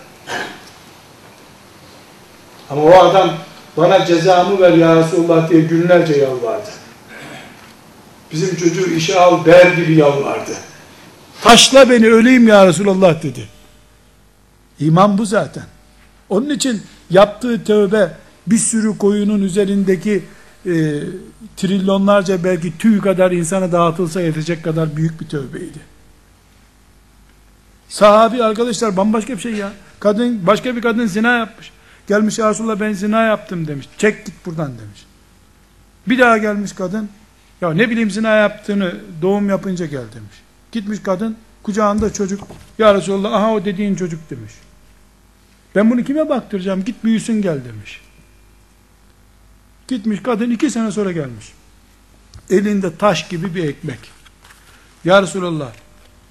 Ama 2.69 2.81
o 2.81 2.99
adam 2.99 3.33
bana 3.77 4.05
cezamı 4.05 4.61
ver 4.61 4.71
ya 4.73 4.95
Resulullah 4.95 5.49
diye 5.49 5.61
günlerce 5.61 6.13
yalvardı. 6.15 6.69
Bizim 8.31 8.55
çocuğu 8.55 8.85
işe 8.95 9.19
al 9.19 9.45
der 9.45 9.65
gibi 9.71 9.95
yalvardı. 9.95 10.51
Taşla 11.41 11.89
beni 11.89 12.07
öleyim 12.07 12.47
ya 12.47 12.67
Resulullah 12.67 13.23
dedi. 13.23 13.47
İman 14.79 15.17
bu 15.17 15.25
zaten. 15.25 15.63
Onun 16.29 16.49
için 16.49 16.81
yaptığı 17.09 17.63
tövbe 17.63 18.11
bir 18.47 18.57
sürü 18.57 18.97
koyunun 18.97 19.41
üzerindeki 19.41 20.23
e, 20.65 21.03
trilyonlarca 21.57 22.43
belki 22.43 22.77
tüy 22.77 23.01
kadar 23.01 23.31
insana 23.31 23.71
dağıtılsa 23.71 24.21
yetecek 24.21 24.63
kadar 24.63 24.95
büyük 24.95 25.21
bir 25.21 25.27
tövbeydi. 25.27 25.79
Sahabi 27.89 28.43
arkadaşlar 28.43 28.97
bambaşka 28.97 29.33
bir 29.33 29.41
şey 29.41 29.53
ya. 29.53 29.71
Kadın 29.99 30.47
başka 30.47 30.75
bir 30.75 30.81
kadın 30.81 31.05
zina 31.05 31.37
yapmış. 31.37 31.71
Gelmiş 32.07 32.39
ya 32.39 32.49
Resulallah 32.49 32.79
ben 32.79 32.93
zina 32.93 33.23
yaptım 33.23 33.67
demiş. 33.67 33.89
Çek 33.97 34.25
git 34.25 34.45
buradan 34.45 34.71
demiş. 34.71 35.05
Bir 36.07 36.19
daha 36.19 36.37
gelmiş 36.37 36.73
kadın. 36.73 37.09
Ya 37.61 37.73
ne 37.73 37.89
bileyim 37.89 38.11
zina 38.11 38.35
yaptığını 38.35 38.95
doğum 39.21 39.49
yapınca 39.49 39.85
gel 39.85 39.99
demiş. 40.15 40.35
Gitmiş 40.71 40.99
kadın 41.03 41.37
kucağında 41.63 42.13
çocuk. 42.13 42.47
Ya 42.79 42.93
Resulallah 42.93 43.33
aha 43.33 43.53
o 43.53 43.65
dediğin 43.65 43.95
çocuk 43.95 44.29
demiş. 44.29 44.53
Ben 45.75 45.91
bunu 45.91 46.03
kime 46.03 46.29
baktıracağım? 46.29 46.83
Git 46.83 47.03
büyüsün 47.03 47.41
gel 47.41 47.59
demiş. 47.65 48.01
Gitmiş 49.87 50.19
kadın 50.23 50.51
iki 50.51 50.69
sene 50.69 50.91
sonra 50.91 51.11
gelmiş. 51.11 51.51
Elinde 52.49 52.95
taş 52.95 53.27
gibi 53.27 53.55
bir 53.55 53.63
ekmek. 53.63 53.99
Ya 55.05 55.21
Resulallah 55.21 55.71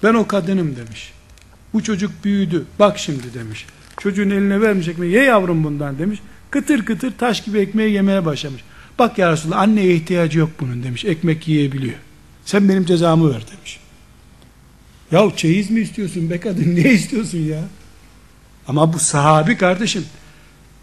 ben 0.03 0.13
o 0.13 0.27
kadınım 0.27 0.75
demiş. 0.75 1.13
Bu 1.73 1.83
çocuk 1.83 2.11
büyüdü. 2.23 2.65
Bak 2.79 2.99
şimdi 2.99 3.33
demiş. 3.33 3.65
Çocuğun 3.99 4.29
eline 4.29 4.61
vermiş 4.61 4.87
ekmeği. 4.87 5.11
Ye 5.13 5.23
yavrum 5.23 5.63
bundan 5.63 5.99
demiş. 5.99 6.19
Kıtır 6.49 6.85
kıtır 6.85 7.17
taş 7.17 7.43
gibi 7.43 7.59
ekmeği 7.59 7.93
yemeye 7.93 8.25
başlamış. 8.25 8.63
Bak 8.99 9.17
ya 9.17 9.31
Resulallah 9.31 9.61
anneye 9.61 9.95
ihtiyacı 9.95 10.39
yok 10.39 10.49
bunun 10.59 10.83
demiş. 10.83 11.05
Ekmek 11.05 11.47
yiyebiliyor. 11.47 11.95
Sen 12.45 12.69
benim 12.69 12.85
cezamı 12.85 13.33
ver 13.33 13.43
demiş. 13.57 13.79
Yahu 15.11 15.35
çeyiz 15.35 15.71
mi 15.71 15.79
istiyorsun 15.79 16.29
be 16.29 16.39
kadın? 16.39 16.63
Ne 16.75 16.93
istiyorsun 16.93 17.37
ya? 17.37 17.63
Ama 18.67 18.93
bu 18.93 18.99
sahabi 18.99 19.57
kardeşim 19.57 20.05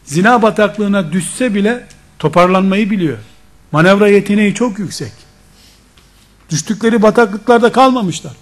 zina 0.04 0.42
bataklığına 0.42 1.12
düşse 1.12 1.54
bile 1.54 1.86
toparlanmayı 2.22 2.90
biliyor. 2.90 3.18
Manevra 3.72 4.08
yeteneği 4.08 4.54
çok 4.54 4.78
yüksek. 4.78 5.12
Düştükleri 6.50 7.02
bataklıklarda 7.02 7.72
kalmamışlar. 7.72 8.32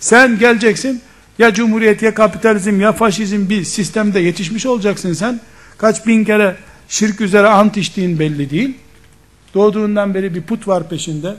Sen 0.00 0.38
geleceksin 0.38 1.02
ya 1.38 1.54
cumhuriyet 1.54 2.02
ya 2.02 2.14
kapitalizm 2.14 2.80
ya 2.80 2.92
faşizm 2.92 3.48
bir 3.48 3.64
sistemde 3.64 4.20
yetişmiş 4.20 4.66
olacaksın 4.66 5.12
sen. 5.12 5.40
Kaç 5.78 6.06
bin 6.06 6.24
kere 6.24 6.56
şirk 6.88 7.20
üzere 7.20 7.48
ant 7.48 7.76
içtiğin 7.76 8.18
belli 8.18 8.50
değil. 8.50 8.76
Doğduğundan 9.54 10.14
beri 10.14 10.34
bir 10.34 10.42
put 10.42 10.68
var 10.68 10.88
peşinde. 10.88 11.34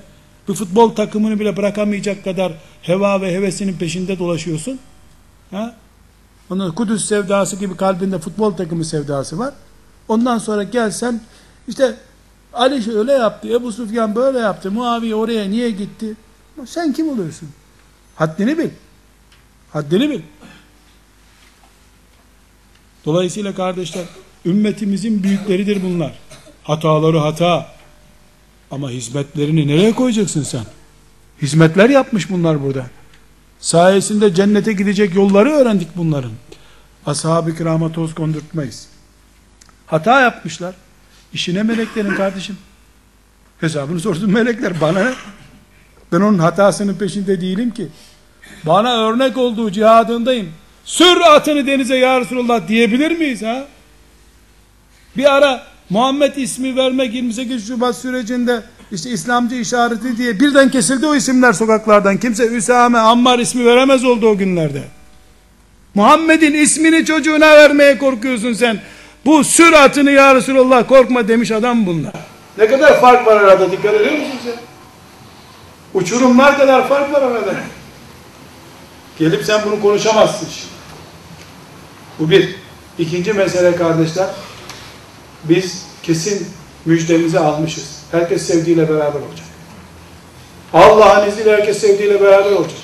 Bir 0.49 0.53
futbol 0.53 0.89
takımını 0.89 1.39
bile 1.39 1.57
bırakamayacak 1.57 2.23
kadar 2.23 2.53
heva 2.81 3.21
ve 3.21 3.33
hevesinin 3.33 3.77
peşinde 3.77 4.19
dolaşıyorsun. 4.19 4.79
Ha? 5.51 5.75
Onun 6.49 6.71
Kudüs 6.71 7.05
sevdası 7.05 7.55
gibi 7.55 7.77
kalbinde 7.77 8.19
futbol 8.19 8.51
takımı 8.51 8.85
sevdası 8.85 9.39
var. 9.39 9.53
Ondan 10.07 10.37
sonra 10.37 10.63
gelsen 10.63 11.21
işte 11.67 11.95
Ali 12.53 12.83
şöyle 12.83 13.11
yaptı, 13.11 13.47
Ebu 13.47 13.71
Sufyan 13.71 14.15
böyle 14.15 14.39
yaptı, 14.39 14.71
Muaviye 14.71 15.15
oraya 15.15 15.49
niye 15.49 15.71
gitti? 15.71 16.15
Sen 16.65 16.93
kim 16.93 17.09
oluyorsun? 17.09 17.49
Haddini 18.15 18.57
bil. 18.57 18.69
Haddini 19.71 20.09
bil. 20.09 20.21
Dolayısıyla 23.05 23.55
kardeşler, 23.55 24.05
ümmetimizin 24.45 25.23
büyükleridir 25.23 25.83
bunlar. 25.83 26.19
Hataları 26.63 27.17
hata. 27.17 27.67
Ama 28.71 28.89
hizmetlerini 28.89 29.67
nereye 29.67 29.91
koyacaksın 29.95 30.43
sen? 30.43 30.63
Hizmetler 31.41 31.89
yapmış 31.89 32.29
bunlar 32.29 32.63
burada. 32.63 32.85
Sayesinde 33.59 34.35
cennete 34.35 34.73
gidecek 34.73 35.15
yolları 35.15 35.51
öğrendik 35.51 35.87
bunların. 35.95 36.31
Ashab-ı 37.05 37.55
kirama 37.57 37.91
toz 37.91 38.15
kondurtmayız. 38.15 38.87
Hata 39.87 40.21
yapmışlar. 40.21 40.75
İşine 41.33 41.63
meleklerin 41.63 42.15
kardeşim. 42.15 42.57
Hesabını 43.59 43.99
sorsun 43.99 44.31
melekler. 44.31 44.81
Bana 44.81 45.03
ne? 45.03 45.11
Ben 46.11 46.21
onun 46.21 46.39
hatasının 46.39 46.95
peşinde 46.95 47.41
değilim 47.41 47.71
ki. 47.71 47.87
Bana 48.63 49.07
örnek 49.07 49.37
olduğu 49.37 49.71
cihadındayım. 49.71 50.49
Sür 50.85 51.17
atını 51.21 51.67
denize 51.67 51.95
ya 51.95 52.19
Resulullah 52.21 52.67
diyebilir 52.67 53.11
miyiz 53.17 53.41
ha? 53.41 53.65
Bir 55.17 55.35
ara 55.35 55.63
Muhammed 55.89 56.35
ismi 56.35 56.75
vermek 56.75 57.13
28 57.13 57.67
Şubat 57.67 57.97
sürecinde 57.97 58.63
işte 58.91 59.09
İslamcı 59.09 59.55
işareti 59.55 60.17
diye 60.17 60.39
birden 60.39 60.69
kesildi 60.71 61.05
o 61.05 61.15
isimler 61.15 61.53
sokaklardan. 61.53 62.17
Kimse 62.17 62.47
Üsame, 62.47 62.97
Ammar 62.97 63.39
ismi 63.39 63.65
veremez 63.65 64.05
oldu 64.05 64.27
o 64.27 64.37
günlerde. 64.37 64.83
Muhammed'in 65.95 66.53
ismini 66.53 67.05
çocuğuna 67.05 67.47
vermeye 67.57 67.97
korkuyorsun 67.97 68.53
sen. 68.53 68.79
Bu 69.25 69.43
süratini 69.43 70.13
ya 70.13 70.35
Resulallah 70.35 70.87
korkma 70.87 71.27
demiş 71.27 71.51
adam 71.51 71.85
bunlar. 71.85 72.13
Ne 72.57 72.67
kadar 72.67 73.01
fark 73.01 73.27
var 73.27 73.35
arada 73.35 73.71
dikkat 73.71 73.93
ediyor 73.93 74.11
musunuz 74.11 74.45
ya? 74.47 74.53
Uçurumlar 75.93 76.57
kadar 76.57 76.87
fark 76.87 77.13
var 77.13 77.21
arada. 77.21 77.53
Gelip 79.19 79.45
sen 79.45 79.61
bunu 79.65 79.81
konuşamazsın 79.81 80.47
şimdi. 80.51 80.73
Bu 82.19 82.29
bir. 82.29 82.55
İkinci 82.97 83.33
mesele 83.33 83.75
kardeşler. 83.75 84.27
Biz 85.43 85.85
kesin 86.03 86.47
müjdemizi 86.85 87.39
almışız. 87.39 87.99
Herkes 88.11 88.47
sevdiğiyle 88.47 88.89
beraber 88.89 89.19
olacak. 89.19 89.45
Allah'ın 90.73 91.29
izniyle 91.29 91.51
herkes 91.51 91.81
sevdiğiyle 91.81 92.21
beraber 92.21 92.51
olacak. 92.51 92.77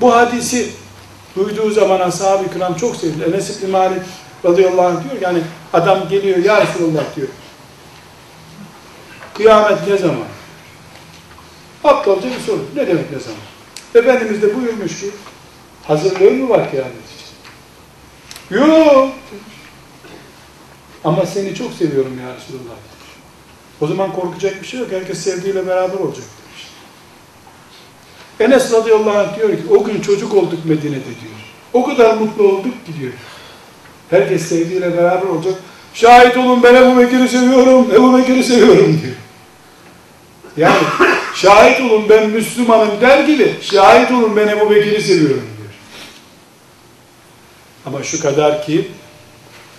Bu 0.00 0.14
hadisi 0.14 0.70
duyduğu 1.36 1.70
zaman 1.70 2.00
ashab-ı 2.00 2.52
kiram 2.52 2.74
çok 2.74 2.96
sevdi. 2.96 3.24
Enes 3.28 3.58
İbni 3.58 3.70
Malik 3.70 4.02
radıyallahu 4.44 4.86
anh 4.86 5.04
diyor 5.04 5.22
yani 5.22 5.42
adam 5.72 6.08
geliyor 6.08 6.38
ya 6.38 6.60
Resulallah 6.60 7.16
diyor. 7.16 7.28
Kıyamet 9.34 9.88
ne 9.88 9.96
zaman? 9.96 10.26
Aptalca 11.84 12.28
bir 12.30 12.40
soru. 12.40 12.64
Ne 12.76 12.86
demek 12.86 13.12
ne 13.12 13.18
zaman? 13.18 13.40
Efendimiz 13.94 14.42
de 14.42 14.56
buyurmuş 14.56 15.00
ki 15.00 15.10
hazırlığı 15.86 16.30
mı 16.30 16.48
var 16.48 16.70
kıyamet 16.70 16.92
için? 16.92 17.20
Yok. 18.56 19.12
Ama 21.04 21.26
seni 21.26 21.54
çok 21.54 21.72
seviyorum 21.72 22.18
ya 22.20 22.36
Resulallah. 22.36 22.76
O 23.80 23.86
zaman 23.86 24.12
korkacak 24.12 24.62
bir 24.62 24.66
şey 24.66 24.80
yok. 24.80 24.92
Herkes 24.92 25.18
sevdiğiyle 25.18 25.66
beraber 25.66 25.98
olacak 25.98 26.24
demiş. 26.24 26.68
Enes 28.40 28.72
radıyallahu 28.72 29.18
anh 29.18 29.36
diyor 29.36 29.48
ki 29.48 29.62
o 29.70 29.84
gün 29.84 30.00
çocuk 30.00 30.34
olduk 30.34 30.64
Medine'de 30.64 31.04
diyor. 31.04 31.40
O 31.72 31.84
kadar 31.84 32.14
mutlu 32.14 32.48
olduk 32.48 32.86
ki 32.86 32.92
diyor. 33.00 33.12
Herkes 34.10 34.48
sevdiğiyle 34.48 34.96
beraber 34.96 35.26
olacak. 35.26 35.54
Şahit 35.94 36.36
olun 36.36 36.62
ben 36.62 36.74
Ebu 36.74 37.00
Bekir'i 37.00 37.28
seviyorum, 37.28 37.90
Ebu 37.94 38.18
Bekir'i 38.18 38.44
seviyorum 38.44 39.00
diyor. 39.02 39.14
Yani 40.56 40.82
şahit 41.34 41.80
olun 41.80 42.08
ben 42.08 42.30
Müslümanım 42.30 43.00
der 43.00 43.24
gibi 43.24 43.54
şahit 43.60 44.10
olun 44.10 44.36
ben 44.36 44.48
Ebu 44.48 44.70
Bekir'i 44.70 45.02
seviyorum 45.02 45.48
diyor. 45.58 45.70
Ama 47.86 48.02
şu 48.02 48.20
kadar 48.20 48.66
ki 48.66 48.88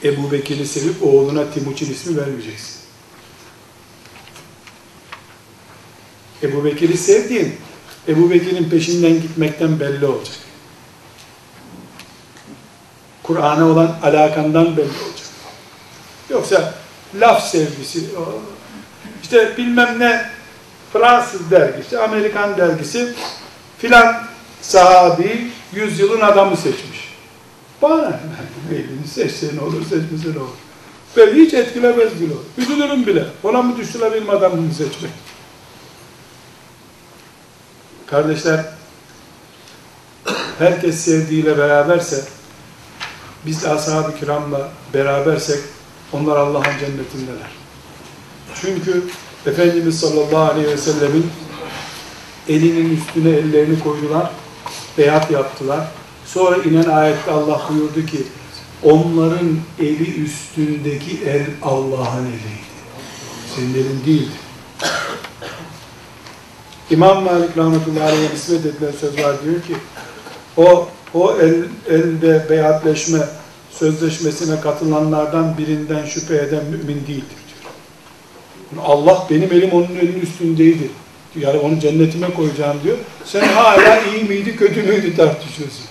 Ebu 0.04 0.32
Bekir'i 0.32 0.68
sevip 0.68 1.04
oğluna 1.04 1.52
Timuçin 1.52 1.94
ismi 1.94 2.18
vermeyeceksin. 2.18 2.82
Ebu 6.44 6.66
Bekir'i 6.66 6.98
sevdiğin, 6.98 7.56
Ebu 8.08 8.32
Bekir'in 8.32 8.70
peşinden 8.70 9.14
gitmekten 9.14 9.80
belli 9.80 10.06
olacak. 10.06 10.36
Kur'an'a 13.24 13.66
olan 13.66 13.96
alakandan 14.04 14.78
belli 14.78 14.86
olacak. 14.86 15.28
Yoksa 16.30 16.74
laf 17.20 17.50
sevgisi, 17.50 18.04
işte 19.24 19.58
bilmem 19.58 20.00
ne 20.00 20.26
Fransız 20.94 21.52
dergisi, 21.52 22.00
Amerikan 22.00 22.58
dergisi 22.58 23.14
filan 23.78 24.24
sahabi 24.62 25.52
yüzyılın 25.74 26.22
adamı 26.22 26.58
seçmiş. 26.58 27.18
Bana 27.82 28.20
elini 28.72 29.08
seçse 29.08 29.48
ne 29.56 29.62
olur, 29.62 29.82
seçmese 29.82 30.34
ne 30.36 30.40
olur. 30.40 30.50
Beni 31.18 31.46
hiç 31.46 31.54
etkilemez 31.54 32.22
bile. 32.22 32.34
Üzülürüm 32.58 33.08
bile. 33.08 33.26
Ona 33.44 33.62
mı 33.62 33.78
düştüler 33.78 34.14
benim 34.14 34.30
adamımı 34.30 34.74
seçmek? 34.74 35.12
Kardeşler, 38.08 38.66
herkes 40.60 41.00
sevdiğiyle 41.00 41.58
beraberse, 41.58 42.26
biz 43.46 43.64
de 43.64 43.70
ashab-ı 43.70 44.20
kiramla 44.20 44.72
berabersek, 44.94 45.60
onlar 46.14 46.38
Allah'ın 46.38 46.80
cennetindeler. 46.80 47.52
Çünkü 48.62 49.04
Efendimiz 49.46 50.00
sallallahu 50.00 50.52
aleyhi 50.52 50.68
ve 50.68 50.78
sellemin 50.78 51.32
elinin 52.50 52.98
üstüne 52.98 53.30
ellerini 53.30 53.80
koydular, 53.80 54.32
beyat 54.98 55.32
yaptılar. 55.32 55.88
Sonra 56.26 56.58
inen 56.58 56.90
ayette 56.90 57.32
Allah 57.32 57.62
buyurdu 57.70 58.06
ki, 58.06 58.24
onların 58.84 59.58
eli 59.80 60.24
üstündeki 60.24 61.20
el 61.26 61.46
Allah'ın 61.62 62.26
eliydi. 62.26 62.72
Senin 63.56 63.74
elin 63.74 64.06
değildi. 64.06 64.32
İmam 66.90 67.24
Malik 67.24 67.58
rahmetullahi 67.58 68.04
aleyh'e 68.04 68.34
nispet 68.34 68.66
edilen 68.66 68.92
söz 69.02 69.24
var 69.24 69.36
diyor 69.44 69.62
ki, 69.62 69.76
o 70.58 70.90
o 71.14 71.38
el, 71.38 71.64
elde 71.90 72.46
beyatleşme 72.50 73.20
sözleşmesine 73.72 74.62
katılanlardan 74.62 75.58
birinden 75.58 76.06
şüphe 76.06 76.36
eden 76.36 76.66
mümin 76.66 77.08
değildir 77.08 77.38
diyor. 77.48 77.74
Allah 78.86 79.28
benim 79.30 79.54
elim 79.54 79.72
onun 79.72 79.96
elinin 79.96 80.22
üstündeydi. 80.22 80.90
Yani 81.36 81.58
onu 81.58 81.80
cennetime 81.80 82.34
koyacağım 82.34 82.78
diyor. 82.84 82.98
Sen 83.26 83.48
hala 83.48 84.02
iyi 84.02 84.24
miydi 84.24 84.56
kötü 84.56 84.84
müydü 84.84 85.16
tartışıyorsun. 85.16 85.86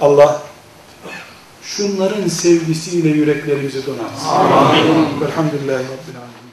Allah 0.00 0.42
şunların 1.62 2.28
sevgisiyle 2.28 3.08
yüreklerimizi 3.08 3.86
donatsın. 3.86 4.28
Elhamdülillahi 5.26 5.84
Rabbil 5.84 6.16
Alemin. 6.16 6.51